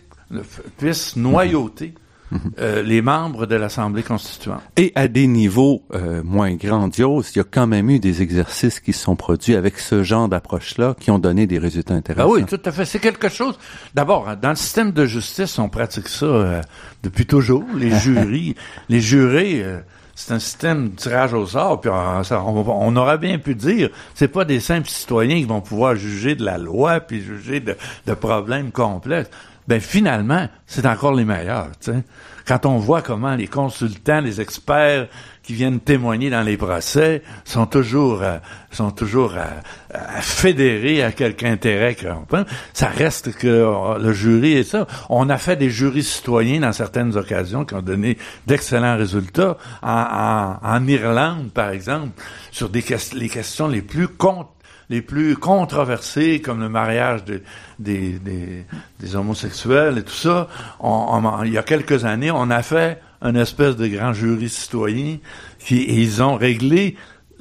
puissent 0.78 1.16
noyauter 1.16 1.94
euh, 2.60 2.82
les 2.82 3.02
membres 3.02 3.46
de 3.46 3.56
l'Assemblée 3.56 4.04
constituante. 4.04 4.62
Et 4.78 4.92
à 4.96 5.08
des 5.08 5.28
niveaux 5.28 5.84
euh, 5.94 6.24
moins 6.24 6.54
grandioses, 6.56 7.32
il 7.36 7.40
y 7.40 7.42
a 7.42 7.44
quand 7.44 7.68
même 7.68 7.90
eu 7.90 8.00
des 8.00 8.22
exercices 8.22 8.80
qui 8.80 8.94
se 8.94 9.04
sont 9.04 9.16
produits 9.16 9.56
avec 9.56 9.78
ce 9.78 10.04
genre 10.04 10.28
d'approche-là 10.28 10.96
qui 11.00 11.12
ont 11.12 11.20
donné 11.20 11.48
des 11.48 11.60
résultats 11.60 11.94
intéressants. 11.94 12.28
Ah 12.30 12.32
oui, 12.32 12.46
tout 12.46 12.62
à 12.66 12.72
fait. 12.72 12.86
C'est 12.86 13.00
quelque 13.00 13.30
chose. 13.30 13.58
D'abord, 13.94 14.36
dans 14.42 14.50
le 14.50 14.56
système 14.56 14.92
de 14.92 15.06
justice, 15.06 15.60
on 15.60 15.70
pratique 15.70 16.08
ça 16.08 16.26
euh, 16.26 16.62
depuis 17.04 17.26
toujours. 17.26 17.64
Les 17.76 17.92
jurys, 18.00 18.56
les 18.90 19.02
jurés 19.02 19.64
c'est 20.16 20.34
un 20.34 20.40
système 20.40 20.92
de 20.92 20.96
tirage 20.96 21.34
au 21.34 21.46
sort, 21.46 21.82
puis 21.82 21.92
on, 21.92 22.96
aurait 22.96 23.18
bien 23.18 23.38
pu 23.38 23.54
dire, 23.54 23.90
c'est 24.14 24.30
pas 24.30 24.46
des 24.46 24.62
simples 24.62 24.88
citoyens 24.88 25.36
qui 25.36 25.44
vont 25.44 25.60
pouvoir 25.60 25.96
juger 25.96 26.36
de 26.36 26.46
la 26.46 26.58
loi, 26.58 27.02
puis 27.02 27.22
juger 27.22 27.60
de, 27.60 27.76
de 28.08 28.14
problèmes 28.14 28.72
complexes. 28.72 29.30
Ben 29.68 29.80
finalement, 29.80 30.48
c'est 30.68 30.86
encore 30.86 31.14
les 31.14 31.26
meilleurs. 31.26 31.70
quand 32.48 32.66
on 32.66 32.78
voit 32.78 33.02
comment 33.02 33.36
les 33.36 33.48
consultants, 33.48 34.22
les 34.22 34.40
experts 34.40 35.08
qui 35.46 35.54
viennent 35.54 35.80
témoigner 35.80 36.30
dans 36.30 36.42
les 36.42 36.58
procès 36.58 37.22
sont 37.44 37.66
toujours 37.66 38.22
euh, 38.24 38.38
sont 38.72 38.92
toujours 38.92 39.36
à, 39.36 40.22
fédérer 40.22 41.04
à 41.04 41.12
quelque 41.12 41.46
intérêt 41.46 41.96
ça 42.74 42.88
reste 42.88 43.34
que 43.34 43.48
euh, 43.48 44.00
le 44.00 44.12
jury 44.12 44.54
et 44.54 44.64
ça 44.64 44.88
on 45.10 45.30
a 45.30 45.38
fait 45.38 45.56
des 45.56 45.70
jurys 45.70 46.04
citoyens 46.04 46.62
dans 46.62 46.74
certaines 46.74 47.16
occasions 47.16 47.64
qui 47.64 47.76
ont 47.76 47.84
donné 47.84 48.18
d'excellents 48.48 48.98
résultats 48.98 49.58
en, 49.84 50.88
Irlande 50.88 51.52
par 51.52 51.70
exemple 51.70 52.10
sur 52.52 52.70
des 52.70 52.84
les 53.14 53.30
questions 53.30 53.68
les 53.68 53.82
plus 53.82 54.08
contre 54.08 54.50
les 54.90 55.02
plus 55.02 55.36
controversés, 55.36 56.42
comme 56.42 56.60
le 56.60 56.70
mariage 56.70 57.24
des, 57.80 58.66
homosexuels 59.14 59.98
et 59.98 60.04
tout 60.04 60.14
ça, 60.14 60.48
il 61.44 61.52
y 61.52 61.58
a 61.58 61.64
quelques 61.64 62.06
années, 62.06 62.32
on 62.32 62.50
a 62.50 62.62
fait 62.62 63.02
un 63.22 63.36
espèce 63.36 63.76
de 63.76 63.88
grand 63.88 64.14
jury 64.14 64.50
citoyen 64.50 65.18
qui 65.60 65.86
ils 66.02 66.22
ont 66.22 66.36
réglé 66.36 66.96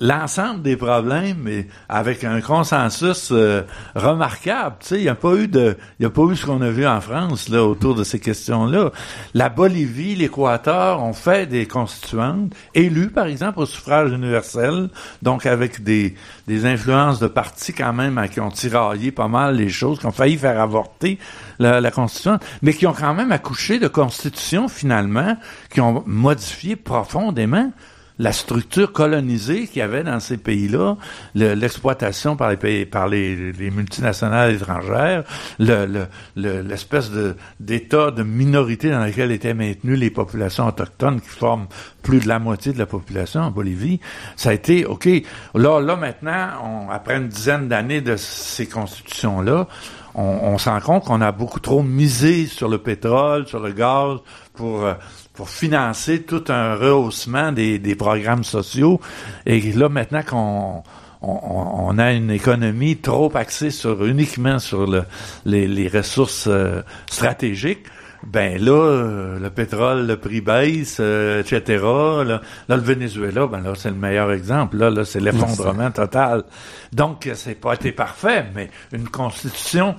l'ensemble 0.04 0.60
des 0.60 0.76
problèmes, 0.76 1.38
mais 1.44 1.66
avec 1.88 2.24
un 2.24 2.42
consensus 2.42 3.30
euh, 3.32 3.62
remarquable. 3.94 4.76
Il 4.90 4.98
n'y 4.98 5.08
a 5.08 5.14
pas 5.14 5.34
eu 5.34 5.48
de, 5.48 5.78
il 5.98 6.04
a 6.04 6.10
pas 6.10 6.24
eu 6.24 6.36
ce 6.36 6.44
qu'on 6.44 6.60
a 6.60 6.68
vu 6.68 6.86
en 6.86 7.00
France 7.00 7.48
là 7.48 7.64
autour 7.64 7.94
de 7.94 8.04
ces 8.04 8.20
questions-là. 8.20 8.90
La 9.32 9.48
Bolivie, 9.48 10.14
l'Équateur 10.14 11.02
ont 11.02 11.14
fait 11.14 11.46
des 11.46 11.66
constituantes 11.66 12.52
élues, 12.74 13.08
par 13.08 13.24
exemple, 13.24 13.60
au 13.60 13.66
suffrage 13.66 14.12
universel, 14.12 14.90
donc 15.22 15.46
avec 15.46 15.82
des 15.82 16.14
des 16.46 16.66
influences 16.66 17.18
de 17.18 17.26
partis 17.26 17.72
quand 17.72 17.94
même 17.94 18.28
qui 18.30 18.40
ont 18.40 18.50
tiraillé 18.50 19.10
pas 19.10 19.28
mal 19.28 19.56
les 19.56 19.70
choses, 19.70 19.98
qui 20.00 20.04
ont 20.04 20.12
failli 20.12 20.36
faire 20.36 20.60
avorter 20.60 21.18
la, 21.58 21.80
la 21.80 21.90
constitution, 21.90 22.38
mais 22.60 22.74
qui 22.74 22.86
ont 22.86 22.92
quand 22.92 23.14
même 23.14 23.32
accouché 23.32 23.78
de 23.78 23.88
constitutions 23.88 24.68
finalement 24.68 25.38
qui 25.70 25.80
ont 25.80 26.04
modifié 26.06 26.76
profondément 26.76 27.72
la 28.18 28.32
structure 28.32 28.92
colonisée 28.92 29.66
qu'il 29.66 29.78
y 29.78 29.82
avait 29.82 30.04
dans 30.04 30.20
ces 30.20 30.36
pays-là, 30.36 30.96
l'exploitation 31.34 32.36
par 32.36 32.50
les 32.50 32.56
pays, 32.56 32.86
par 32.86 33.08
les, 33.08 33.52
multinationales 33.72 34.54
étrangères, 34.54 35.24
l'espèce 35.58 37.10
d'État 37.58 38.10
de 38.12 38.22
minorité 38.22 38.90
dans 38.90 39.04
lequel 39.04 39.32
étaient 39.32 39.54
maintenues 39.54 39.96
les 39.96 40.10
populations 40.10 40.68
autochtones 40.68 41.20
qui 41.20 41.28
forment 41.28 41.66
plus 42.02 42.20
de 42.20 42.28
la 42.28 42.38
moitié 42.38 42.72
de 42.72 42.78
la 42.78 42.86
population 42.86 43.40
en 43.40 43.50
Bolivie, 43.50 43.98
ça 44.36 44.50
a 44.50 44.52
été 44.52 44.84
OK. 44.84 45.08
Là, 45.54 45.80
là 45.80 45.96
maintenant, 45.96 46.88
après 46.90 47.16
une 47.16 47.28
dizaine 47.28 47.66
d'années 47.68 48.00
de 48.00 48.16
ces 48.16 48.66
constitutions-là, 48.66 49.66
on, 50.14 50.22
on 50.22 50.58
s'en 50.58 50.78
rend 50.78 50.80
compte 50.80 51.04
qu'on 51.06 51.20
a 51.20 51.32
beaucoup 51.32 51.60
trop 51.60 51.82
misé 51.82 52.46
sur 52.46 52.68
le 52.68 52.78
pétrole, 52.78 53.48
sur 53.48 53.60
le 53.60 53.72
gaz 53.72 54.18
pour 54.54 54.84
euh, 54.84 54.94
pour 55.34 55.50
financer 55.50 56.22
tout 56.22 56.44
un 56.48 56.76
rehaussement 56.76 57.52
des, 57.52 57.78
des 57.78 57.96
programmes 57.96 58.44
sociaux. 58.44 59.00
Et 59.46 59.60
là, 59.72 59.88
maintenant 59.88 60.22
qu'on 60.22 60.82
on, 61.20 61.98
a 61.98 62.12
une 62.12 62.30
économie 62.30 62.96
trop 62.98 63.30
axée 63.36 63.70
sur 63.70 64.04
uniquement 64.04 64.58
sur 64.58 64.86
le, 64.86 65.04
les, 65.44 65.66
les, 65.66 65.88
ressources 65.88 66.46
euh, 66.46 66.82
stratégiques, 67.10 67.86
ben 68.26 68.62
là, 68.62 68.72
euh, 68.72 69.38
le 69.38 69.50
pétrole, 69.50 70.06
le 70.06 70.16
prix 70.16 70.40
baisse, 70.40 70.98
euh, 71.00 71.42
etc. 71.42 71.82
Là, 71.82 72.40
le 72.68 72.76
Venezuela, 72.76 73.46
ben 73.46 73.60
là, 73.60 73.72
c'est 73.74 73.90
le 73.90 73.96
meilleur 73.96 74.32
exemple. 74.32 74.76
Là, 74.76 74.90
là 74.90 75.04
c'est 75.04 75.20
l'effondrement 75.20 75.90
total. 75.90 76.44
Donc, 76.92 77.28
c'est 77.34 77.60
pas 77.60 77.74
été 77.74 77.92
parfait, 77.92 78.46
mais 78.54 78.70
une 78.92 79.08
constitution, 79.08 79.96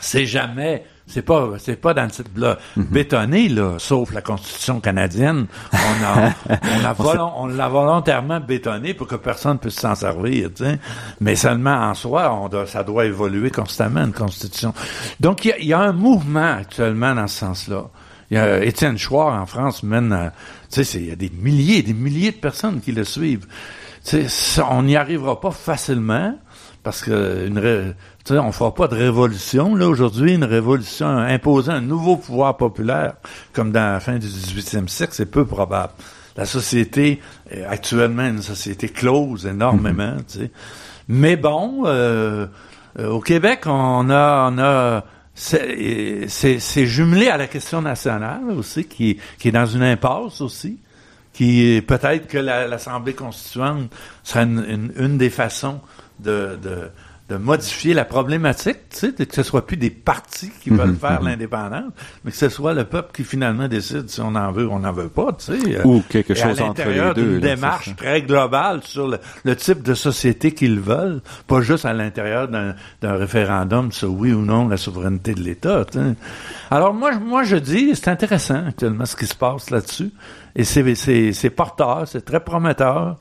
c'est 0.00 0.26
jamais 0.26 0.84
c'est 1.06 1.22
pas, 1.22 1.50
c'est 1.58 1.76
pas 1.76 1.94
dans 1.94 2.04
le 2.04 2.10
titre 2.10 2.30
là, 2.36 2.58
mhm. 2.76 2.84
bétonné 2.84 3.48
là, 3.48 3.78
sauf 3.78 4.12
la 4.12 4.22
Constitution 4.22 4.80
canadienne. 4.80 5.46
On 5.72 6.04
a, 6.04 6.32
on 7.36 7.46
l'a 7.46 7.68
volontairement 7.68 8.40
bétonné 8.40 8.92
pour 8.92 9.06
que 9.06 9.14
personne 9.14 9.58
puisse 9.58 9.76
s'en 9.76 9.94
servir, 9.94 10.50
Mais 11.20 11.36
seulement 11.36 11.76
en 11.76 11.94
soi, 11.94 12.32
on 12.32 12.48
doit, 12.48 12.66
ça 12.66 12.82
doit 12.82 13.04
évoluer 13.04 13.50
constamment 13.50 14.04
une 14.04 14.12
Constitution. 14.12 14.74
Donc 15.20 15.44
il 15.44 15.64
y, 15.64 15.72
a, 15.72 15.80
un 15.80 15.92
mouvement 15.92 16.56
actuellement 16.58 17.14
dans 17.14 17.28
ce 17.28 17.38
sens-là. 17.38 17.84
Il 18.30 18.36
y 18.36 18.40
a 18.40 18.64
Étienne 18.64 18.98
Chouard 18.98 19.40
en 19.40 19.46
France 19.46 19.84
mène, 19.84 20.32
tu 20.72 20.82
sais, 20.82 20.98
il 20.98 21.06
y 21.06 21.12
a 21.12 21.16
des 21.16 21.30
milliers, 21.30 21.82
des 21.84 21.94
milliers 21.94 22.32
de 22.32 22.36
personnes 22.36 22.80
qui 22.80 22.90
le 22.90 23.04
suivent. 23.04 23.46
Tu 24.04 24.28
sais, 24.28 24.62
on 24.68 24.82
n'y 24.82 24.96
arrivera 24.96 25.40
pas 25.40 25.52
facilement 25.52 26.36
parce 26.86 27.02
que 27.02 27.48
une, 27.48 27.94
on 28.30 28.52
fera 28.52 28.72
pas 28.72 28.86
de 28.86 28.94
révolution. 28.94 29.74
Là, 29.74 29.88
aujourd'hui, 29.88 30.34
une 30.34 30.44
révolution 30.44 31.08
imposant 31.08 31.72
un 31.72 31.80
nouveau 31.80 32.16
pouvoir 32.16 32.56
populaire, 32.56 33.14
comme 33.52 33.72
dans 33.72 33.94
la 33.94 33.98
fin 33.98 34.18
du 34.18 34.28
18e 34.28 34.86
siècle, 34.86 35.12
c'est 35.12 35.26
peu 35.26 35.44
probable. 35.44 35.94
La 36.36 36.46
société 36.46 37.20
est 37.50 37.64
actuellement 37.64 38.28
une 38.28 38.40
société 38.40 38.88
close 38.88 39.46
énormément, 39.46 40.12
mhm. 40.12 40.24
tu 40.28 40.38
sais. 40.38 40.50
Mais 41.08 41.34
bon, 41.34 41.82
euh, 41.86 42.46
au 42.96 43.20
Québec, 43.20 43.62
on 43.66 44.08
a, 44.08 44.48
on 44.52 44.58
a 44.58 45.04
c'est 45.34 46.86
jumelé 46.86 47.26
à 47.26 47.36
la 47.36 47.48
question 47.48 47.82
nationale 47.82 48.48
aussi, 48.56 48.84
qui, 48.84 49.18
qui 49.40 49.48
est 49.48 49.52
dans 49.52 49.66
une 49.66 49.82
impasse 49.82 50.40
aussi, 50.40 50.78
qui 51.32 51.82
peut-être 51.84 52.28
que 52.28 52.38
l'Assemblée 52.38 53.14
constituante 53.14 53.92
serait 54.22 54.44
une, 54.44 54.92
une, 54.96 55.18
des 55.18 55.30
façons 55.30 55.80
de, 56.20 56.58
de, 56.62 56.90
de 57.28 57.36
modifier 57.36 57.92
la 57.92 58.04
problématique, 58.04 58.88
tu 58.90 58.98
sais, 58.98 59.12
que 59.12 59.34
ce 59.34 59.42
soit 59.42 59.66
plus 59.66 59.76
des 59.76 59.90
partis 59.90 60.50
qui 60.62 60.70
veulent 60.70 60.90
mhm, 60.90 60.96
faire 60.96 61.20
mhm. 61.20 61.28
l'indépendance, 61.28 61.92
mais 62.24 62.30
que 62.30 62.36
ce 62.36 62.48
soit 62.48 62.72
le 62.72 62.84
peuple 62.84 63.10
qui 63.12 63.24
finalement 63.24 63.66
décide 63.66 64.08
si 64.08 64.20
on 64.20 64.34
en 64.36 64.52
veut 64.52 64.66
ou 64.66 64.70
on 64.70 64.78
n'en 64.78 64.92
veut 64.92 65.08
pas, 65.08 65.32
tu 65.32 65.58
sais. 65.58 65.84
Ou 65.84 66.04
quelque 66.08 66.34
chose 66.34 66.60
entre 66.60 66.88
les 66.88 67.14
deux. 67.14 67.34
Une 67.34 67.40
démarche 67.40 67.96
très 67.96 68.22
globale 68.22 68.80
sur 68.84 69.08
le, 69.08 69.56
type 69.56 69.82
de 69.82 69.94
société 69.94 70.52
qu'ils 70.52 70.78
veulent, 70.78 71.20
pas 71.48 71.62
juste 71.62 71.84
à 71.84 71.92
l'intérieur 71.92 72.48
d'un 72.48 72.74
référendum 73.02 73.90
sur 73.90 74.12
oui 74.12 74.32
ou 74.32 74.42
non 74.42 74.68
la 74.68 74.76
souveraineté 74.76 75.34
de 75.34 75.40
l'État. 75.40 75.84
Alors 76.70 76.94
moi, 76.94 77.18
moi 77.18 77.42
je 77.42 77.56
dis, 77.56 77.96
c'est 77.96 78.08
intéressant 78.08 78.66
actuellement 78.68 79.04
ce 79.06 79.16
qui 79.16 79.26
se 79.26 79.34
passe 79.34 79.70
là-dessus, 79.70 80.12
et 80.54 80.62
c'est 80.62 81.50
porteur, 81.50 82.06
c'est 82.06 82.24
très 82.24 82.40
prometteur 82.40 83.16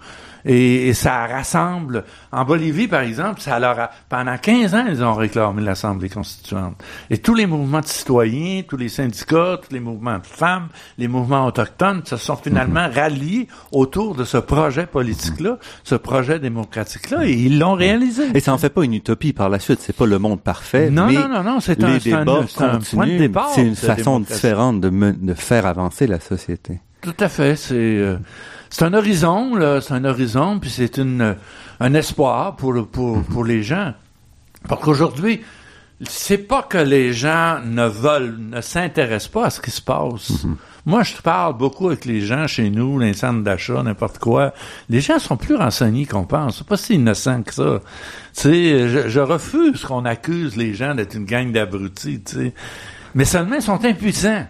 et, 0.46 0.94
ça 0.94 1.26
rassemble. 1.26 2.04
En 2.32 2.46
Bolivie, 2.46 2.88
par 2.88 3.02
exemple, 3.02 3.42
ça 3.42 3.60
leur 3.60 3.80
a, 3.80 3.90
pendant 4.10 4.38
15 4.38 4.76
ans, 4.76 4.86
ils 4.88 5.04
ont 5.04 5.14
réclamé 5.14 5.64
l'Assemblée 5.64 6.10
constituante. 6.10 6.76
Et 7.10 7.18
tous 7.18 7.34
les 7.34 7.48
mouvements 7.48 7.82
de 7.82 7.88
citoyens, 7.88 8.62
tous 8.68 8.78
les 8.78 8.90
syndicats, 8.90 9.60
tous 9.62 9.74
les 9.74 9.80
mouvements 9.80 10.20
de 10.20 10.26
femmes, 10.26 10.68
les 10.98 11.08
mouvements 11.08 11.48
autochtones 11.48 12.04
se 12.06 12.18
sont 12.18 12.36
finalement 12.36 12.88
mhm. 12.88 12.94
ralliés 12.94 13.48
autour 13.72 14.16
de 14.16 14.24
ce 14.24 14.38
projet 14.38 14.86
politique-là, 14.86 15.58
ce 15.84 15.96
projet 15.96 16.40
démocratique-là, 16.40 17.26
et 17.26 17.32
ils 17.32 17.58
l'ont 17.58 17.74
réalisé. 17.74 18.26
Et 18.36 18.40
ça 18.40 18.54
en 18.54 18.58
fait 18.58 18.70
pas 18.70 18.84
une 18.84 18.94
utopie 18.94 19.34
par 19.34 19.50
la 19.50 19.60
suite. 19.60 19.80
C'est 19.82 19.96
pas 19.96 20.06
le 20.06 20.20
monde 20.20 20.42
parfait. 20.42 20.90
Non, 20.92 21.12
non, 21.12 21.28
non, 21.28 21.44
non, 21.44 21.60
c'est 21.60 21.84
un, 21.84 21.96
un, 21.96 22.36
point 22.36 23.08
de 23.08 23.18
départ. 23.18 23.50
C'est 23.54 23.66
une 23.66 23.76
façon 23.76 24.20
différente 24.20 24.80
de, 24.82 24.90
de 24.90 25.34
faire 25.34 25.66
avancer 25.66 26.08
la 26.08 26.20
société. 26.20 26.80
Tout 27.02 27.14
à 27.20 27.30
fait. 27.30 27.56
C'est 27.56 27.76
euh, 27.76 28.18
c'est 28.76 28.84
un 28.84 28.94
horizon, 28.94 29.56
là, 29.56 29.80
c'est 29.80 29.94
un 29.94 30.04
horizon, 30.04 30.60
puis 30.60 30.70
c'est 30.70 30.98
une 30.98 31.38
un 31.80 31.94
espoir 31.94 32.58
pour 32.58 32.86
pour 32.90 33.24
pour 33.24 33.46
les 33.46 33.64
gens. 33.64 33.94
Parce 34.68 34.84
qu'aujourd'hui, 34.84 35.42
c'est 36.02 36.40
pas 36.40 36.62
que 36.62 36.80
les 36.80 37.14
gens 37.14 37.62
ne 37.64 37.88
veulent, 37.88 38.36
ne 38.38 38.60
s'intéressent 38.60 39.32
pas 39.32 39.46
à 39.46 39.50
ce 39.50 39.62
qui 39.62 39.72
se 39.72 39.82
passe. 39.82 40.30
Mm-hmm. 40.30 40.56
Moi, 40.88 41.04
je 41.04 41.16
parle 41.16 41.58
beaucoup 41.58 41.88
avec 41.88 42.04
les 42.04 42.20
gens 42.20 42.48
chez 42.48 42.70
nous, 42.70 43.00
les 43.00 43.14
centres 43.14 43.44
d'achat, 43.44 43.82
n'importe 43.82 44.20
quoi. 44.20 44.54
Les 44.90 45.00
gens 45.00 45.20
sont 45.20 45.38
plus 45.38 45.56
renseignés 45.56 46.06
qu'on 46.06 46.26
pense. 46.26 46.58
C'est 46.58 46.68
pas 46.68 46.76
si 46.76 46.96
innocent 46.96 47.44
que 47.44 47.54
ça. 47.54 47.80
Tu 48.36 48.42
sais, 48.42 48.90
je, 48.90 49.08
je 49.08 49.20
refuse 49.22 49.86
qu'on 49.86 50.04
accuse 50.04 50.58
les 50.58 50.74
gens 50.74 50.96
d'être 50.96 51.16
une 51.16 51.24
gang 51.24 51.50
d'abrutis, 51.50 52.22
tu 52.26 52.36
sais. 52.36 52.54
Mais 53.14 53.24
seulement, 53.24 53.56
ils 53.56 53.62
sont 53.62 53.86
impuissants. 53.86 54.46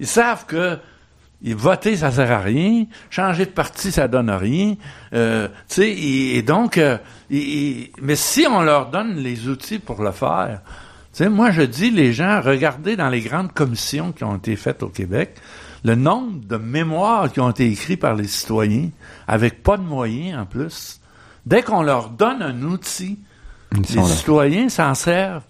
Ils 0.00 0.06
savent 0.06 0.44
que 0.44 0.78
voter, 1.52 1.96
ça 1.96 2.10
sert 2.10 2.32
à 2.32 2.38
rien. 2.38 2.86
Changer 3.10 3.44
de 3.44 3.50
parti, 3.50 3.92
ça 3.92 4.08
donne 4.08 4.30
rien. 4.30 4.76
Euh, 5.12 5.48
tu 5.68 5.74
sais, 5.74 5.90
et, 5.90 6.40
donc, 6.42 6.78
euh, 6.78 6.96
mais 7.30 8.16
si 8.16 8.46
on 8.48 8.62
leur 8.62 8.90
donne 8.90 9.16
les 9.16 9.48
outils 9.48 9.78
pour 9.78 10.02
le 10.02 10.10
faire, 10.10 10.62
tu 11.12 11.18
sais, 11.22 11.28
moi 11.28 11.50
je 11.50 11.60
dis 11.60 11.90
les 11.90 12.14
gens, 12.14 12.40
regardez 12.40 12.96
dans 12.96 13.10
les 13.10 13.20
grandes 13.20 13.52
commissions 13.52 14.12
qui 14.12 14.24
ont 14.24 14.36
été 14.36 14.56
faites 14.56 14.82
au 14.82 14.88
Québec, 14.88 15.36
le 15.84 15.94
nombre 15.94 16.40
de 16.46 16.56
mémoires 16.56 17.30
qui 17.30 17.40
ont 17.40 17.50
été 17.50 17.70
écrits 17.70 17.98
par 17.98 18.14
les 18.14 18.26
citoyens, 18.26 18.88
avec 19.28 19.62
pas 19.62 19.76
de 19.76 19.82
moyens 19.82 20.40
en 20.40 20.46
plus. 20.46 21.00
Dès 21.44 21.62
qu'on 21.62 21.82
leur 21.82 22.08
donne 22.08 22.40
un 22.40 22.62
outil, 22.62 23.18
les 23.72 24.02
citoyens 24.04 24.70
s'en 24.70 24.94
servent. 24.94 25.42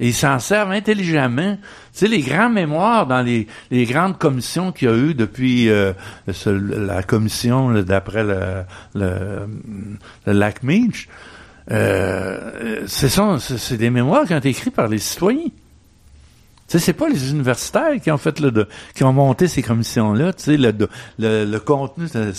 Et 0.00 0.08
ils 0.08 0.14
s'en 0.14 0.38
servent 0.38 0.72
intelligemment. 0.72 1.56
Tu 1.56 1.60
sais, 1.92 2.08
les 2.08 2.20
grands 2.20 2.50
mémoires 2.50 3.06
dans 3.06 3.22
les, 3.22 3.46
les 3.70 3.84
grandes 3.84 4.18
commissions 4.18 4.72
qu'il 4.72 4.88
y 4.88 4.90
a 4.90 4.96
eu 4.96 5.14
depuis 5.14 5.68
euh, 5.68 5.92
la 6.26 7.02
commission 7.02 7.72
d'après 7.82 8.24
le, 8.24 8.62
le, 8.94 9.46
lac 10.26 10.62
Meach, 10.62 11.08
euh, 11.70 12.84
c'est 12.86 13.76
des 13.76 13.90
mémoires 13.90 14.24
qui 14.26 14.34
ont 14.34 14.38
été 14.38 14.48
écrits 14.48 14.70
par 14.70 14.88
les 14.88 14.98
citoyens. 14.98 15.50
Tu 16.72 16.78
sais, 16.78 16.86
c'est 16.86 16.92
pas 16.94 17.08
les 17.08 17.30
universitaires 17.30 18.00
qui 18.02 18.10
ont 18.10 18.16
fait 18.16 18.40
le, 18.40 18.66
qui 18.94 19.04
ont 19.04 19.12
monté 19.12 19.46
ces 19.46 19.62
commissions-là. 19.62 20.32
Le, 20.46 21.44
le, 21.44 21.58
contenu 21.58 22.06
de 22.14 22.32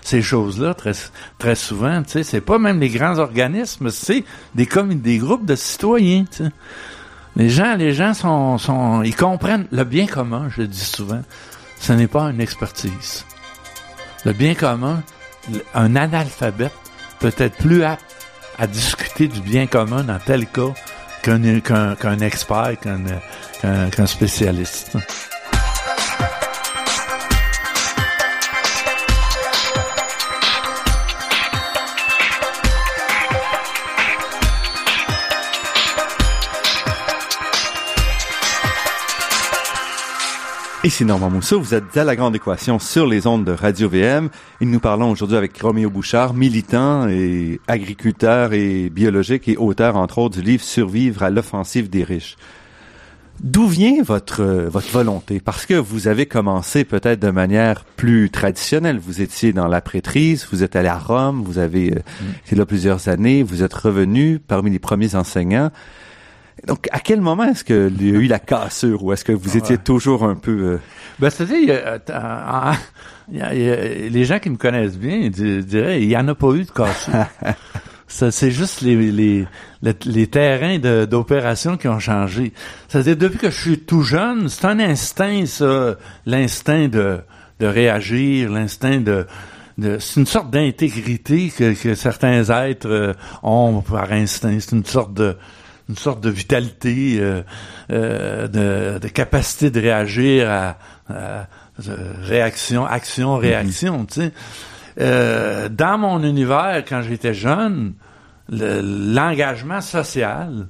ces 0.00 0.22
choses-là, 0.22 0.74
très, 0.74 0.92
très 1.38 1.56
souvent, 1.56 2.02
tu 2.04 2.10
sais, 2.10 2.22
c'est 2.22 2.40
pas 2.40 2.58
même 2.58 2.78
les 2.78 2.88
grands 2.88 3.18
organismes, 3.18 3.90
c'est 3.90 4.22
des, 4.54 4.68
des 4.94 5.18
groupes 5.18 5.44
de 5.44 5.56
citoyens. 5.56 6.24
Les 7.36 7.48
gens, 7.48 7.76
les 7.76 7.92
gens 7.92 8.14
sont, 8.14 8.58
sont, 8.58 9.02
ils 9.02 9.14
comprennent 9.14 9.66
le 9.70 9.84
bien 9.84 10.06
commun, 10.06 10.48
je 10.54 10.62
le 10.62 10.68
dis 10.68 10.84
souvent. 10.84 11.22
Ce 11.78 11.92
n'est 11.92 12.08
pas 12.08 12.24
une 12.24 12.40
expertise. 12.40 13.24
Le 14.24 14.32
bien 14.32 14.54
commun, 14.54 15.02
un 15.74 15.96
analphabète 15.96 16.74
peut 17.20 17.32
être 17.38 17.56
plus 17.56 17.84
apte 17.84 18.04
à 18.58 18.66
discuter 18.66 19.28
du 19.28 19.40
bien 19.40 19.66
commun 19.66 20.04
dans 20.04 20.18
tel 20.18 20.46
cas 20.46 20.74
qu'un 21.22 22.18
expert, 22.20 22.74
qu'un 22.80 24.06
spécialiste. 24.06 24.96
Ici 40.82 41.04
Normand 41.04 41.28
Mousseau, 41.28 41.60
vous 41.60 41.74
êtes 41.74 41.94
à 41.98 42.04
La 42.04 42.16
Grande 42.16 42.34
Équation 42.34 42.78
sur 42.78 43.06
les 43.06 43.26
ondes 43.26 43.44
de 43.44 43.52
Radio-VM 43.52 44.30
et 44.62 44.64
nous 44.64 44.80
parlons 44.80 45.10
aujourd'hui 45.10 45.36
avec 45.36 45.60
Roméo 45.60 45.90
Bouchard, 45.90 46.32
militant 46.32 47.06
et 47.06 47.60
agriculteur 47.68 48.54
et 48.54 48.88
biologique 48.88 49.46
et 49.46 49.58
auteur 49.58 49.96
entre 49.96 50.16
autres 50.16 50.38
du 50.38 50.42
livre 50.42 50.64
Survivre 50.64 51.22
à 51.22 51.28
l'offensive 51.28 51.90
des 51.90 52.02
riches. 52.02 52.38
D'où 53.40 53.66
vient 53.66 54.02
votre 54.02 54.42
votre 54.42 54.90
volonté? 54.90 55.38
Parce 55.38 55.66
que 55.66 55.74
vous 55.74 56.08
avez 56.08 56.24
commencé 56.24 56.84
peut-être 56.84 57.20
de 57.20 57.30
manière 57.30 57.84
plus 57.84 58.30
traditionnelle. 58.30 58.98
Vous 58.98 59.20
étiez 59.20 59.52
dans 59.52 59.68
la 59.68 59.82
prêtrise, 59.82 60.46
vous 60.50 60.62
êtes 60.62 60.76
allé 60.76 60.88
à 60.88 60.98
Rome, 60.98 61.42
vous 61.44 61.58
avez 61.58 61.92
euh, 61.92 61.96
mm. 61.96 62.46
été 62.46 62.56
là 62.56 62.64
plusieurs 62.64 63.08
années, 63.08 63.42
vous 63.42 63.62
êtes 63.62 63.74
revenu 63.74 64.38
parmi 64.38 64.70
les 64.70 64.78
premiers 64.78 65.14
enseignants. 65.14 65.70
Donc, 66.66 66.88
à 66.92 67.00
quel 67.00 67.20
moment 67.20 67.44
est-ce 67.44 67.64
qu'il 67.64 68.06
y 68.06 68.10
a 68.10 68.18
eu 68.18 68.26
la 68.26 68.38
cassure 68.38 69.02
ou 69.02 69.12
est-ce 69.12 69.24
que 69.24 69.32
vous 69.32 69.56
étiez 69.56 69.78
toujours 69.78 70.24
un 70.24 70.34
peu... 70.34 70.50
Euh... 70.50 70.78
Ben, 71.18 71.30
c'est-à-dire, 71.30 72.00
les 73.30 74.24
gens 74.24 74.38
qui 74.38 74.50
me 74.50 74.56
connaissent 74.56 74.98
bien 74.98 75.28
diraient, 75.28 76.02
il 76.02 76.08
n'y 76.08 76.16
en 76.16 76.28
a 76.28 76.34
pas 76.34 76.52
eu 76.52 76.64
de 76.64 76.70
cassure. 76.70 77.26
c'est 78.10 78.50
juste 78.50 78.80
les, 78.82 78.96
les, 79.10 79.46
les, 80.04 80.26
terrains 80.26 80.78
d'opération 81.06 81.76
qui 81.76 81.88
ont 81.88 81.98
changé. 81.98 82.52
C'est-à-dire, 82.88 83.16
depuis 83.16 83.38
que 83.38 83.50
je 83.50 83.60
suis 83.60 83.78
tout 83.78 84.02
jeune, 84.02 84.48
c'est 84.48 84.66
un 84.66 84.80
instinct, 84.80 85.46
ça, 85.46 85.96
l'instinct 86.26 86.88
de, 86.88 87.20
de 87.60 87.66
réagir, 87.66 88.50
l'instinct 88.50 89.00
de, 89.00 89.26
de 89.78 89.98
c'est 89.98 90.20
une 90.20 90.26
sorte 90.26 90.50
d'intégrité 90.50 91.52
que, 91.56 91.72
que 91.80 91.94
certains 91.94 92.44
êtres 92.50 92.88
euh, 92.88 93.12
ont 93.42 93.80
par 93.80 94.12
instinct. 94.12 94.58
C'est 94.60 94.74
une 94.74 94.84
sorte 94.84 95.14
de 95.14 95.36
une 95.90 95.96
sorte 95.96 96.22
de 96.22 96.30
vitalité, 96.30 97.18
euh, 97.20 97.42
euh, 97.90 98.98
de, 98.98 99.08
capacité 99.08 99.70
de 99.70 99.80
réagir 99.80 100.48
à, 100.48 100.76
réaction, 102.22 102.86
action, 102.86 103.34
mhm. 103.34 103.40
réaction. 103.40 104.06
Euh, 105.00 105.68
dans 105.68 105.98
mon 105.98 106.22
univers, 106.22 106.84
quand 106.88 107.02
j'étais 107.02 107.34
jeune, 107.34 107.94
l'engagement 108.48 109.80
social, 109.80 110.68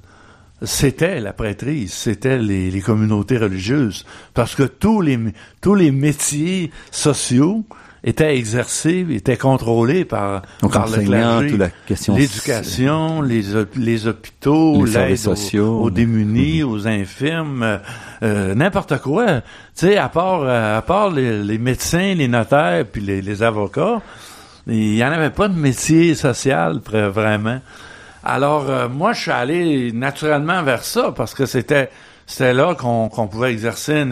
c'était 0.63 1.21
la 1.21 1.33
prêtrise, 1.33 1.93
c'était 1.93 2.39
les, 2.39 2.71
les, 2.71 2.81
communautés 2.81 3.39
religieuses, 3.39 4.07
parce 4.35 4.55
que 4.55 4.63
tous 4.63 5.01
les 5.01 5.19
tous 5.61 5.75
les 5.75 5.91
métiers 5.91 6.71
sociaux 6.91 7.65
était 8.03 8.37
exercé, 8.37 9.07
était 9.11 9.37
contrôlé 9.37 10.05
par, 10.05 10.43
par 10.73 10.89
le 10.89 11.03
clergé. 11.05 11.59
L'éducation, 12.09 13.21
les, 13.21 13.43
les 13.77 14.07
hôpitaux, 14.07 14.85
l'aide 14.85 15.19
aux, 15.27 15.59
aux, 15.59 15.91
démunis, 15.91 16.63
mhm. 16.63 16.71
aux 16.71 16.89
infirmes, 16.89 17.81
euh, 18.23 18.55
n'importe 18.55 18.99
quoi. 18.99 19.41
Tu 19.41 19.43
sais, 19.75 19.97
à 19.97 20.09
part, 20.09 20.43
euh, 20.43 20.79
à 20.79 20.83
part 20.83 21.11
les, 21.11 21.59
médecins, 21.59 22.15
les 22.15 22.29
notaires, 22.29 22.85
puis 22.91 23.03
les, 23.03 23.21
les 23.21 23.43
avocats, 23.43 24.01
il 24.67 24.95
n'y 24.95 25.05
en 25.05 25.13
avait 25.13 25.31
pas 25.31 25.49
de 25.49 25.59
métier 25.59 26.15
social 26.15 26.81
vraiment. 26.85 27.61
Alors, 28.23 28.69
euh, 28.69 28.89
moi, 28.89 29.13
je 29.13 29.23
suis 29.23 29.31
allé 29.31 29.93
naturellement 29.93 30.63
vers 30.63 30.85
ça 30.85 31.13
parce 31.17 31.35
que 31.35 31.47
c'était 31.47 31.91
c'était 32.31 32.55
là 32.55 32.77
qu'on 32.77 33.09
pouvait 33.27 33.51
exercer, 33.51 34.05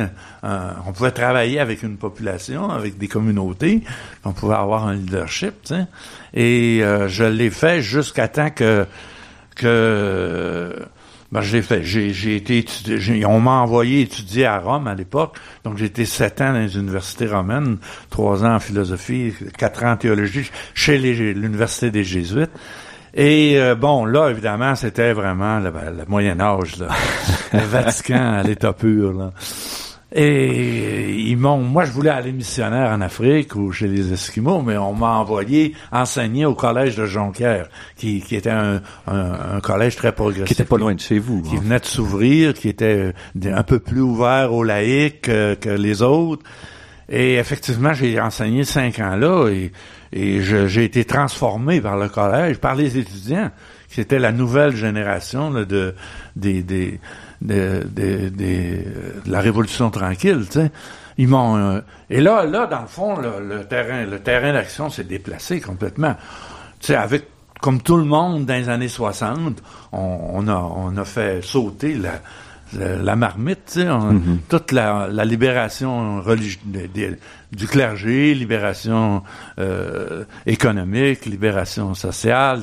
on 0.43 0.93
pouvait 0.93 1.13
travailler 1.13 1.61
avec 1.61 1.85
une 1.85 1.97
population, 1.97 2.69
avec 2.69 2.99
des 2.99 3.07
communautés, 3.07 3.85
qu'on 4.25 4.33
pouvait 4.33 4.57
avoir 4.57 4.89
un 4.89 4.95
leadership. 4.95 5.73
Et 6.35 6.81
euh, 6.83 7.07
je 7.07 7.23
l'ai 7.23 7.49
fait 7.49 7.81
jusqu'à 7.81 8.27
temps 8.27 8.51
que 8.51 8.87
que 9.55 10.75
ben, 11.31 11.43
j'ai 11.43 11.63
fait, 11.63 11.85
j'ai 11.85 12.35
été 12.35 12.59
étudié, 12.59 13.25
on 13.25 13.39
m'a 13.39 13.53
envoyé 13.53 14.01
étudier 14.01 14.47
à 14.47 14.59
Rome 14.59 14.89
à 14.89 14.97
l'époque, 14.97 15.37
donc 15.63 15.77
j'ai 15.77 15.85
été 15.85 16.05
sept 16.05 16.41
ans 16.41 16.55
dans 16.55 16.59
les 16.59 16.77
universités 16.77 17.27
romaines, 17.27 17.77
trois 18.11 18.45
ans 18.45 18.57
en 18.57 18.61
philosophie, 18.61 19.33
quatre 19.57 19.85
ans 19.85 19.93
en 19.93 19.97
théologie 19.97 20.51
chez 20.75 20.99
l'université 20.99 21.93
des 21.93 22.03
Jésuites. 22.03 22.51
Et 23.21 23.59
euh, 23.59 23.75
bon, 23.75 24.05
là, 24.05 24.29
évidemment, 24.29 24.77
c'était 24.77 25.13
vraiment 25.13 25.59
le, 25.59 25.71
le 25.71 26.05
Moyen 26.07 26.39
Âge, 26.39 26.77
là. 26.77 26.87
le 27.53 27.59
Vatican 27.59 28.35
à 28.39 28.45
l'état 28.45 28.73
pur. 28.73 29.13
Là. 29.13 29.33
Et 30.15 31.11
ils 31.27 31.37
m'ont, 31.37 31.59
moi, 31.59 31.85
je 31.85 31.91
voulais 31.91 32.11
aller 32.11 32.31
missionnaire 32.31 32.93
en 32.93 33.01
Afrique 33.01 33.57
ou 33.57 33.73
chez 33.73 33.89
les 33.89 34.13
Esquimaux, 34.13 34.63
mais 34.63 34.79
on 34.79 34.95
m'a 34.95 35.17
envoyé 35.17 35.75
enseigner 35.91 36.47
au 36.47 36.55
collège 36.55 36.97
de 36.97 37.07
Jonquière, 37.07 37.69
qui, 37.97 38.21
qui 38.21 38.37
était 38.37 38.51
un, 38.51 38.83
un, 39.09 39.61
collège 39.63 39.97
très 39.97 40.13
progressif. 40.13 40.47
Qui 40.47 40.53
était 40.53 40.65
pas 40.65 40.79
loin 40.79 40.95
de 40.95 41.01
chez 41.01 41.19
vous. 41.19 41.43
Qui 41.43 41.57
venait 41.57 41.81
de 41.81 41.87
s'ouvrir, 41.87 42.55
qui 42.55 42.69
était 42.69 43.13
un 43.45 43.63
peu 43.65 43.81
plus 43.81 44.01
ouvert 44.01 44.55
aux 44.55 44.63
laïcs 44.63 45.23
que, 45.23 45.69
les 45.69 46.03
autres. 46.03 46.45
Et 47.09 47.35
effectivement, 47.35 47.95
j'ai 47.95 48.21
enseigné 48.21 48.63
cinq 48.63 49.01
ans 49.01 49.17
là 49.17 49.49
et, 49.49 49.73
et 50.13 50.41
j'ai 50.43 50.85
été 50.85 51.05
transformé 51.05 51.81
par 51.81 51.97
le 51.97 52.09
collège, 52.09 52.59
par 52.59 52.75
les 52.75 52.99
étudiants. 52.99 53.51
C'était 53.89 54.19
la 54.19 54.33
nouvelle 54.33 54.77
génération 54.77 55.51
de, 55.51 55.95
des, 56.37 56.63
de, 56.63 56.99
la 59.27 59.41
Révolution 59.41 59.91
tranquille, 59.91 60.45
tu 60.47 60.61
sais. 60.61 60.71
Ils 61.21 61.27
m'ont 61.27 61.57
euh, 61.57 61.81
et 62.11 62.21
là, 62.21 62.45
là, 62.45 62.67
dans 62.67 62.83
le 62.83 62.87
fond, 62.87 63.17
le, 63.17 63.65
terrain, 63.65 64.05
le 64.05 64.21
terrain 64.21 64.53
d'action 64.53 64.89
s'est 64.89 65.05
déplacé 65.05 65.61
complètement. 65.61 66.15
Tu 66.79 66.89
sais, 66.89 66.95
avec 66.95 67.25
comme 67.61 67.83
tout 67.83 67.97
le 67.97 68.05
monde 68.05 68.47
dans 68.47 68.55
les 68.55 68.69
années 68.69 68.89
60, 68.89 69.61
on, 69.91 70.47
a 70.47 70.55
on 70.55 70.97
a 70.97 71.05
fait 71.05 71.43
sauter 71.43 71.95
la 71.95 72.21
la, 72.73 73.17
marmite, 73.17 73.65
tu 73.67 73.81
sais, 73.81 73.87
mm-hmm. 73.87 74.39
toute 74.49 74.73
la, 74.73 75.09
la 75.11 75.25
libération 75.25 76.21
religieuse 76.21 76.61
du 77.53 77.67
clergé, 77.67 78.35
libération 78.35 79.23
euh, 79.59 80.25
économique, 80.47 81.27
libération 81.27 81.95
sociale, 81.95 82.63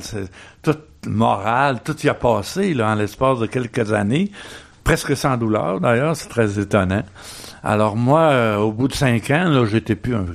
toute 0.62 1.06
morale, 1.06 1.80
tout 1.84 1.96
y 2.04 2.08
a 2.08 2.14
passé 2.14 2.74
là 2.74 2.90
en 2.90 2.94
l'espace 2.94 3.40
de 3.40 3.46
quelques 3.46 3.92
années 3.92 4.30
presque 4.86 5.16
sans 5.16 5.36
douleur 5.36 5.80
d'ailleurs, 5.80 6.14
c'est 6.14 6.28
très 6.28 6.60
étonnant. 6.60 7.02
Alors 7.64 7.96
moi, 7.96 8.20
euh, 8.20 8.56
au 8.58 8.70
bout 8.70 8.86
de 8.86 8.92
cinq 8.94 9.30
ans, 9.32 9.48
là, 9.48 9.64
j'étais 9.66 9.96
plus 9.96 10.14
un, 10.14 10.26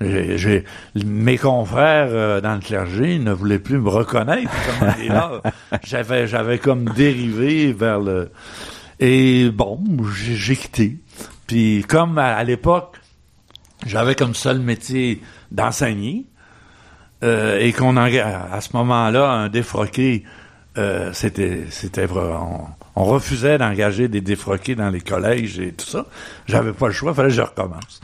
j'ai, 0.00 0.64
mes 1.04 1.38
confrères 1.38 2.08
euh, 2.10 2.40
dans 2.40 2.54
le 2.54 2.60
clergé 2.60 3.20
ne 3.20 3.30
voulaient 3.30 3.60
plus 3.60 3.78
me 3.78 3.88
reconnaître. 3.88 4.50
j'avais, 5.84 6.26
j'avais 6.26 6.58
comme 6.58 6.86
dérivé 6.88 7.72
vers 7.72 8.00
le. 8.00 8.30
Et 9.00 9.50
bon, 9.50 9.80
j'ai, 10.14 10.56
quitté. 10.56 10.98
Puis 11.46 11.84
comme 11.88 12.18
à, 12.18 12.44
l'époque, 12.44 13.00
j'avais 13.86 14.14
comme 14.14 14.34
seul 14.34 14.60
métier 14.60 15.20
d'enseigner 15.50 16.26
euh, 17.24 17.58
et 17.58 17.72
qu'on 17.72 17.96
en, 17.96 18.04
à 18.04 18.60
ce 18.60 18.76
moment-là 18.76 19.30
un 19.30 19.48
défroqué, 19.48 20.24
c'était, 21.12 21.66
c'était 21.70 22.06
vraiment 22.06 22.76
on 22.96 23.04
refusait 23.04 23.58
d'engager 23.58 24.08
des 24.08 24.20
défroqués 24.20 24.74
dans 24.74 24.90
les 24.90 25.00
collèges 25.00 25.58
et 25.58 25.72
tout 25.72 25.86
ça. 25.86 26.06
J'avais 26.46 26.72
pas 26.72 26.86
le 26.88 26.92
choix, 26.92 27.12
il 27.12 27.14
fallait 27.14 27.28
que 27.28 27.34
je 27.34 27.42
recommence. 27.42 28.00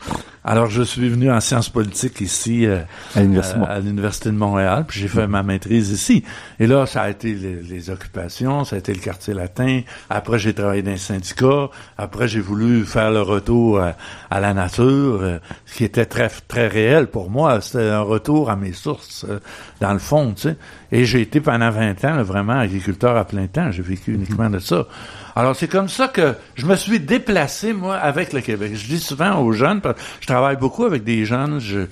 Alors, 0.49 0.69
je 0.69 0.81
suis 0.81 1.09
venu 1.09 1.29
en 1.29 1.41
sciences 1.41 1.67
politiques 1.67 2.21
ici 2.21 2.65
euh, 2.65 2.79
à 3.15 3.79
l'Université 3.81 4.29
de 4.29 4.35
Montréal, 4.35 4.85
puis 4.87 4.97
j'ai 5.01 5.09
fait 5.09 5.27
ma 5.27 5.43
maîtrise 5.43 5.91
ici. 5.91 6.23
Et 6.57 6.67
là, 6.67 6.85
ça 6.85 7.01
a 7.01 7.09
été 7.09 7.33
les, 7.33 7.89
occupations, 7.89 8.63
ça 8.63 8.77
a 8.77 8.79
été 8.79 8.93
le 8.93 9.01
quartier 9.01 9.33
latin. 9.33 9.81
Après, 10.09 10.39
j'ai 10.39 10.53
travaillé 10.53 10.81
dans 10.83 10.91
un 10.91 10.97
syndicat. 10.97 11.69
Après, 11.97 12.29
j'ai 12.29 12.39
voulu 12.39 12.85
faire 12.85 13.11
le 13.11 13.21
retour 13.21 13.81
à, 13.81 14.39
la 14.39 14.53
nature, 14.53 15.19
euh, 15.21 15.39
ce 15.65 15.75
qui 15.75 15.83
était 15.83 16.05
très 16.05 16.29
très 16.29 16.69
réel 16.69 17.07
pour 17.07 17.29
moi. 17.29 17.59
C'était 17.59 17.89
un 17.89 17.99
retour 17.99 18.49
à 18.49 18.55
mes 18.55 18.71
sources, 18.71 19.25
euh, 19.27 19.41
dans 19.81 19.91
le 19.91 19.99
fond, 19.99 20.31
tu 20.33 20.43
sais. 20.43 20.55
Et 20.91 21.05
j'ai 21.05 21.21
été 21.21 21.41
pendant 21.41 21.69
20 21.69 22.05
ans 22.05 22.23
vraiment 22.23 22.57
agriculteur 22.57 23.17
à 23.17 23.25
plein 23.25 23.47
temps. 23.47 23.71
J'ai 23.71 23.81
vécu 23.81 24.13
uniquement 24.13 24.49
de 24.49 24.59
ça. 24.59 24.87
Alors, 25.35 25.55
c'est 25.55 25.67
comme 25.67 25.89
ça 25.89 26.07
que 26.07 26.35
je 26.55 26.65
me 26.65 26.75
suis 26.75 26.99
déplacé, 26.99 27.73
moi, 27.73 27.97
avec 27.97 28.33
le 28.33 28.41
Québec. 28.41 28.71
Je 28.75 28.87
dis 28.87 28.99
souvent 28.99 29.39
aux 29.41 29.51
jeunes, 29.51 29.81
parce 29.81 29.95
que 29.95 30.01
je 30.21 30.27
travaille 30.27 30.57
beaucoup 30.57 30.85
avec 30.85 31.03
des 31.03 31.25
jeunes, 31.25 31.59
je, 31.59 31.87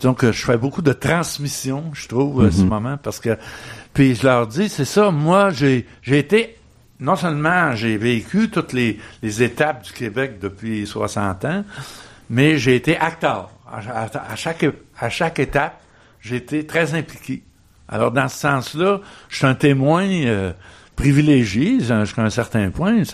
donc 0.00 0.24
je 0.24 0.44
fais 0.44 0.56
beaucoup 0.56 0.82
de 0.82 0.92
transmission, 0.92 1.90
je 1.92 2.06
trouve, 2.06 2.44
à 2.44 2.50
ce 2.50 2.62
mhm. 2.62 2.68
moment, 2.68 2.96
parce 2.96 3.20
que, 3.20 3.36
puis 3.92 4.14
je 4.14 4.24
leur 4.24 4.46
dis, 4.46 4.68
c'est 4.68 4.84
ça, 4.84 5.10
moi, 5.10 5.50
j'ai, 5.50 5.86
j'ai 6.02 6.18
été, 6.18 6.56
non 7.00 7.16
seulement 7.16 7.74
j'ai 7.74 7.96
vécu 7.96 8.48
toutes 8.48 8.72
les, 8.72 8.98
les 9.22 9.42
étapes 9.42 9.84
du 9.84 9.92
Québec 9.92 10.38
depuis 10.40 10.86
60 10.86 11.44
ans, 11.44 11.64
mais 12.30 12.58
j'ai 12.58 12.76
été 12.76 12.96
acteur. 12.96 13.50
À, 13.70 14.34
chaque, 14.36 14.64
à 14.98 15.10
chaque 15.10 15.38
étape, 15.40 15.80
j'ai 16.20 16.36
été 16.36 16.66
très 16.66 16.94
impliqué. 16.94 17.42
Alors, 17.88 18.12
dans 18.12 18.28
ce 18.28 18.38
sens-là, 18.38 19.00
je 19.28 19.36
suis 19.36 19.46
un 19.46 19.54
témoin 19.54 20.06
euh, 20.06 20.52
privilégié 20.96 21.78
jusqu'à 21.80 22.22
un 22.22 22.30
certain 22.30 22.70
point, 22.70 23.04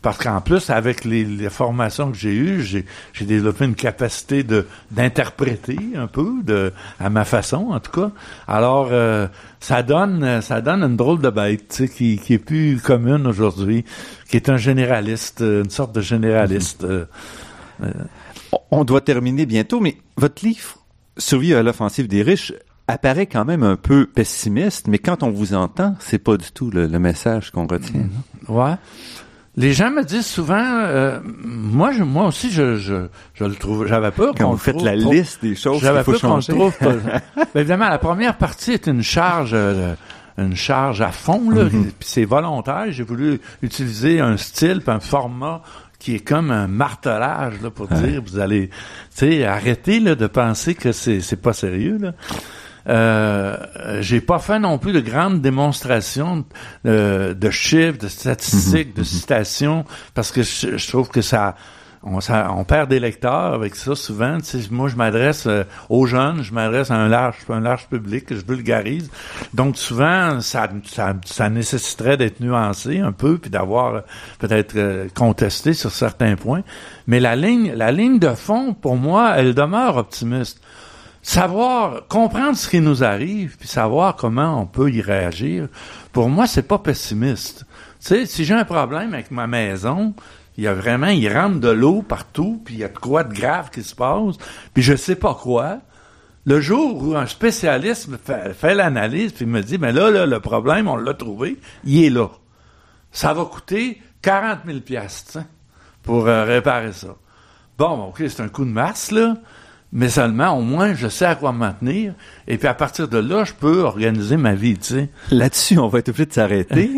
parce 0.00 0.18
qu'en 0.18 0.40
plus, 0.40 0.70
avec 0.70 1.04
les, 1.04 1.50
formations 1.50 2.12
que 2.12 2.16
j'ai 2.16 2.32
eues, 2.32 2.62
j'ai 2.62 3.24
développé 3.24 3.64
une 3.64 3.74
capacité 3.74 4.44
de 4.44 4.66
d'interpréter 4.92 5.78
un 5.96 6.06
peu, 6.06 6.34
de 6.44 6.72
à 7.00 7.10
ma 7.10 7.24
façon 7.24 7.70
en 7.70 7.80
tout 7.80 7.90
cas. 7.90 8.12
Alors, 8.46 8.90
euh, 8.92 9.26
ça 9.58 9.82
donne 9.82 10.40
ça 10.40 10.60
donne 10.60 10.84
une 10.84 10.96
drôle 10.96 11.20
de 11.20 11.30
bête, 11.30 11.82
qui, 11.94 12.18
qui 12.18 12.34
est 12.34 12.38
plus 12.38 12.80
commune 12.80 13.26
aujourd'hui, 13.26 13.84
qui 14.30 14.36
est 14.36 14.48
un 14.48 14.56
généraliste, 14.56 15.40
une 15.40 15.70
sorte 15.70 15.92
de 15.94 16.00
généraliste. 16.00 16.84
Euh, 16.84 17.06
euh. 17.82 17.92
On 18.70 18.84
doit 18.84 19.00
terminer 19.00 19.44
bientôt, 19.44 19.80
mais 19.80 19.96
votre 20.16 20.44
livre 20.44 20.76
Survie 21.18 21.52
à 21.52 21.64
l'offensive 21.64 22.06
des 22.06 22.22
riches 22.22 22.52
apparaît 22.88 23.26
quand 23.26 23.44
même 23.44 23.62
un 23.62 23.76
peu 23.76 24.06
pessimiste, 24.06 24.88
mais 24.88 24.98
quand 24.98 25.22
on 25.22 25.30
vous 25.30 25.54
entend, 25.54 25.94
c'est 26.00 26.18
pas 26.18 26.36
du 26.36 26.50
tout 26.50 26.70
le, 26.70 26.88
message 26.98 27.52
qu'on 27.52 27.66
retient. 27.66 28.00
Mhm. 28.00 28.56
Ouais. 28.56 28.74
Les 29.56 29.72
gens 29.72 29.90
me 29.90 30.04
disent 30.04 30.26
souvent, 30.26 30.64
euh, 30.64 31.20
moi, 31.24 31.92
je, 31.92 32.02
moi 32.02 32.26
aussi, 32.26 32.50
je, 32.50 32.76
je, 32.76 33.08
je 33.34 33.44
le 33.44 33.54
trouve. 33.54 33.86
J'avais 33.86 34.10
peur 34.10 34.34
quand 34.36 34.50
vous 34.50 34.56
faites 34.56 34.82
la 34.82 34.96
liste 34.96 35.42
des 35.42 35.54
choses 35.54 35.80
qu'il 35.80 36.02
faut 36.02 36.16
changer. 36.16 36.52
Trouve 36.52 36.72
évidemment, 37.54 37.88
la 37.88 37.98
première 37.98 38.36
partie 38.36 38.72
est 38.72 38.86
une 38.86 39.02
charge. 39.02 39.50
Euh, 39.52 39.94
une 40.38 40.54
charge 40.54 41.00
à 41.00 41.10
fond, 41.10 41.50
là, 41.50 41.64
mhm. 41.64 41.86
puis 41.98 42.08
c'est 42.08 42.24
volontaire. 42.24 42.84
J'ai 42.90 43.02
voulu 43.02 43.40
utiliser 43.60 44.20
un 44.20 44.36
style, 44.36 44.80
un 44.86 45.00
format 45.00 45.62
qui 45.98 46.14
est 46.14 46.20
comme 46.20 46.52
un 46.52 46.68
martelage 46.68 47.60
là, 47.60 47.70
pour 47.70 47.88
dire 47.88 48.22
vous 48.24 48.38
allez 48.38 48.68
tu 48.68 48.76
sais 49.10 49.44
arrêter 49.44 49.98
là, 49.98 50.14
de 50.14 50.28
penser 50.28 50.76
que 50.76 50.92
c'est 50.92 51.20
c'est 51.20 51.42
pas 51.42 51.52
sérieux 51.52 51.98
là. 52.00 52.12
Euh, 52.88 53.56
j'ai 54.00 54.20
pas 54.20 54.38
fait 54.38 54.58
non 54.58 54.78
plus 54.78 54.92
de 54.92 55.00
grandes 55.00 55.40
démonstrations 55.40 56.44
euh, 56.86 57.34
de 57.34 57.50
chiffres, 57.50 57.98
de 57.98 58.08
statistiques, 58.08 58.94
de 58.94 59.00
mhm, 59.00 59.06
mhm. 59.06 59.18
citations, 59.18 59.84
parce 60.14 60.32
que 60.32 60.42
je, 60.42 60.88
trouve 60.88 61.08
que 61.08 61.20
ça 61.20 61.54
on, 62.04 62.20
ça, 62.20 62.52
on, 62.56 62.62
perd 62.62 62.88
des 62.88 63.00
lecteurs 63.00 63.52
avec 63.52 63.74
ça 63.74 63.96
souvent. 63.96 64.38
moi, 64.70 64.88
je 64.88 64.94
m'adresse 64.94 65.46
euh, 65.46 65.64
aux 65.88 66.06
jeunes, 66.06 66.42
je 66.42 66.54
m'adresse 66.54 66.92
à 66.92 66.94
un 66.94 67.08
large, 67.08 67.36
un 67.48 67.60
large 67.60 67.88
public, 67.88 68.26
je 68.30 68.46
vulgarise. 68.46 69.10
Donc, 69.52 69.76
souvent, 69.76 70.40
ça, 70.40 70.68
ça, 70.84 71.14
ça 71.26 71.50
nécessiterait 71.50 72.16
d'être 72.16 72.38
nuancé 72.40 73.00
un 73.00 73.10
peu, 73.10 73.36
puis 73.36 73.50
d'avoir 73.50 74.02
peut-être 74.38 75.12
contesté 75.14 75.74
sur 75.74 75.90
certains 75.90 76.36
points. 76.36 76.62
Mais 77.08 77.18
la 77.18 77.34
ligne, 77.34 77.72
la 77.72 77.90
ligne 77.90 78.20
de 78.20 78.32
fond, 78.34 78.74
pour 78.74 78.96
moi, 78.96 79.34
elle 79.36 79.54
demeure 79.54 79.96
optimiste 79.96 80.60
savoir, 81.28 82.06
comprendre 82.08 82.56
ce 82.56 82.70
qui 82.70 82.80
nous 82.80 83.04
arrive, 83.04 83.58
puis 83.58 83.68
savoir 83.68 84.16
comment 84.16 84.62
on 84.62 84.64
peut 84.64 84.90
y 84.90 85.02
réagir, 85.02 85.68
pour 86.10 86.30
moi, 86.30 86.46
c'est 86.46 86.66
pas 86.66 86.78
pessimiste. 86.78 87.66
Tu 88.00 88.06
sais, 88.06 88.26
si 88.26 88.46
j'ai 88.46 88.54
un 88.54 88.64
problème 88.64 89.12
avec 89.12 89.30
ma 89.30 89.46
maison, 89.46 90.14
il 90.56 90.64
y 90.64 90.68
a 90.68 90.72
vraiment, 90.72 91.08
il 91.08 91.30
rentre 91.30 91.60
de 91.60 91.68
l'eau 91.68 92.00
partout, 92.00 92.62
puis 92.64 92.76
il 92.76 92.80
y 92.80 92.84
a 92.84 92.88
de 92.88 92.96
quoi 92.96 93.24
de 93.24 93.34
grave 93.34 93.68
qui 93.68 93.82
se 93.82 93.94
passe, 93.94 94.36
puis 94.72 94.82
je 94.82 94.96
sais 94.96 95.16
pas 95.16 95.34
quoi. 95.34 95.80
Le 96.46 96.62
jour 96.62 97.02
où 97.02 97.14
un 97.14 97.26
spécialiste 97.26 98.08
fait, 98.24 98.54
fait 98.54 98.74
l'analyse, 98.74 99.32
puis 99.32 99.44
me 99.44 99.60
dit, 99.60 99.76
mais 99.76 99.92
là, 99.92 100.10
là, 100.10 100.24
le 100.24 100.40
problème, 100.40 100.88
on 100.88 100.96
l'a 100.96 101.12
trouvé, 101.12 101.58
il 101.84 102.04
est 102.04 102.10
là. 102.10 102.28
Ça 103.12 103.34
va 103.34 103.44
coûter 103.44 104.00
40 104.22 104.60
000 104.64 104.80
piastres, 104.80 105.40
pour 106.02 106.26
euh, 106.26 106.44
réparer 106.44 106.94
ça. 106.94 107.16
Bon, 107.76 108.06
OK, 108.06 108.22
c'est 108.26 108.40
un 108.40 108.48
coup 108.48 108.64
de 108.64 108.70
masse, 108.70 109.10
là. 109.10 109.36
Mais 109.92 110.10
seulement, 110.10 110.58
au 110.58 110.60
moins, 110.60 110.94
je 110.94 111.08
sais 111.08 111.24
à 111.24 111.34
quoi 111.34 111.52
m'en 111.52 111.72
tenir. 111.72 112.12
Et 112.46 112.58
puis, 112.58 112.68
à 112.68 112.74
partir 112.74 113.08
de 113.08 113.18
là, 113.18 113.44
je 113.44 113.54
peux 113.54 113.80
organiser 113.80 114.36
ma 114.36 114.54
vie, 114.54 114.76
tu 114.76 114.94
sais. 114.94 115.08
Là-dessus, 115.30 115.78
on 115.78 115.88
va 115.88 116.00
être 116.00 116.10
obligé 116.10 116.26
de 116.26 116.32
s'arrêter. 116.32 116.90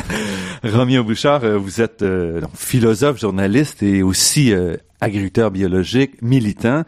Romeo 0.64 1.04
Bouchard, 1.04 1.44
euh, 1.44 1.56
vous 1.56 1.80
êtes 1.80 2.02
euh, 2.02 2.42
philosophe, 2.54 3.18
journaliste 3.18 3.82
et 3.82 4.02
aussi 4.02 4.52
euh, 4.52 4.76
agriculteur 5.00 5.50
biologique, 5.50 6.20
militant. 6.20 6.82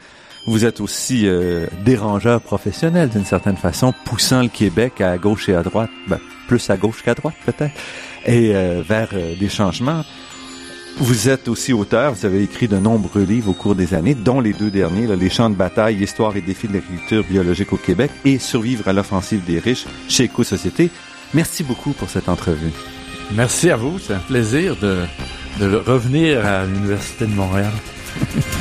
Vous 0.46 0.64
êtes 0.64 0.80
aussi 0.80 1.28
dérangeur 1.84 2.40
professionnel 2.40 3.10
d'une 3.10 3.26
certaine 3.26 3.58
façon, 3.58 3.92
poussant 4.06 4.40
le 4.40 4.48
Québec 4.48 5.02
à 5.02 5.18
gauche 5.18 5.50
et 5.50 5.54
à 5.54 5.62
droite, 5.62 5.90
ben, 6.08 6.18
plus 6.48 6.70
à 6.70 6.78
gauche 6.78 7.02
qu'à 7.02 7.12
droite 7.14 7.34
peut-être, 7.44 7.74
et 8.24 8.54
vers 8.82 9.10
des 9.38 9.48
changements. 9.50 10.02
Vous 10.98 11.28
êtes 11.28 11.48
aussi 11.48 11.72
auteur, 11.72 12.12
vous 12.12 12.26
avez 12.26 12.42
écrit 12.42 12.68
de 12.68 12.76
nombreux 12.76 13.22
livres 13.22 13.50
au 13.50 13.54
cours 13.54 13.74
des 13.74 13.94
années, 13.94 14.14
dont 14.14 14.40
les 14.40 14.52
deux 14.52 14.70
derniers, 14.70 15.06
Les 15.16 15.30
champs 15.30 15.48
de 15.48 15.54
bataille, 15.54 16.02
Histoire 16.02 16.36
et 16.36 16.42
défis 16.42 16.68
de 16.68 16.74
l'agriculture 16.74 17.24
biologique 17.24 17.72
au 17.72 17.76
Québec 17.78 18.10
et 18.24 18.38
Survivre 18.38 18.86
à 18.86 18.92
l'offensive 18.92 19.44
des 19.44 19.58
riches 19.58 19.86
chez 20.08 20.24
Éco-Société. 20.24 20.90
Merci 21.32 21.62
beaucoup 21.64 21.92
pour 21.92 22.10
cette 22.10 22.28
entrevue. 22.28 22.72
Merci 23.32 23.70
à 23.70 23.76
vous, 23.76 23.98
c'est 23.98 24.14
un 24.14 24.18
plaisir 24.18 24.76
de, 24.76 25.04
de 25.58 25.76
revenir 25.76 26.44
à 26.44 26.66
l'Université 26.66 27.26
de 27.26 27.34
Montréal. 27.34 27.72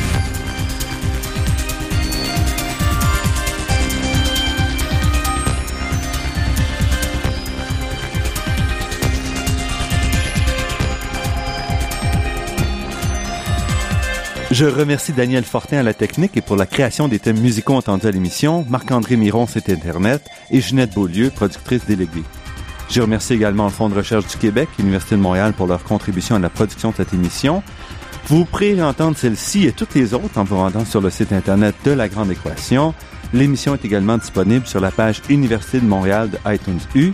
Je 14.59 14.65
remercie 14.65 15.13
Daniel 15.13 15.45
Fortin 15.45 15.77
à 15.77 15.83
la 15.83 15.93
technique 15.93 16.35
et 16.35 16.41
pour 16.41 16.57
la 16.57 16.65
création 16.65 17.07
des 17.07 17.17
thèmes 17.17 17.39
musicaux 17.39 17.75
entendus 17.75 18.07
à 18.07 18.11
l'émission, 18.11 18.65
Marc-André 18.69 19.15
Miron, 19.15 19.47
c'est 19.47 19.69
Internet, 19.69 20.21
et 20.51 20.59
Ginette 20.59 20.93
Beaulieu, 20.93 21.29
productrice 21.29 21.85
déléguée. 21.85 22.25
Je 22.89 22.99
remercie 22.99 23.35
également 23.35 23.63
le 23.63 23.69
Fonds 23.69 23.87
de 23.87 23.95
recherche 23.95 24.27
du 24.27 24.35
Québec 24.35 24.67
et 24.77 24.81
l'Université 24.81 25.15
de 25.15 25.21
Montréal 25.21 25.53
pour 25.53 25.65
leur 25.65 25.81
contribution 25.85 26.35
à 26.35 26.39
la 26.39 26.49
production 26.49 26.89
de 26.89 26.97
cette 26.97 27.13
émission. 27.13 27.63
Vous 28.25 28.43
pourrez 28.43 28.83
entendre 28.83 29.15
celle-ci 29.15 29.65
et 29.65 29.71
toutes 29.71 29.95
les 29.95 30.13
autres 30.13 30.37
en 30.37 30.43
vous 30.43 30.57
rendant 30.57 30.83
sur 30.83 30.99
le 30.99 31.09
site 31.09 31.31
Internet 31.31 31.75
de 31.85 31.91
La 31.91 32.09
Grande 32.09 32.29
Équation. 32.29 32.93
L'émission 33.31 33.75
est 33.75 33.85
également 33.85 34.17
disponible 34.17 34.67
sur 34.67 34.81
la 34.81 34.91
page 34.91 35.21
Université 35.29 35.79
de 35.79 35.85
Montréal 35.85 36.31
de 36.31 36.53
iTunes 36.53 36.81
U 36.95 37.13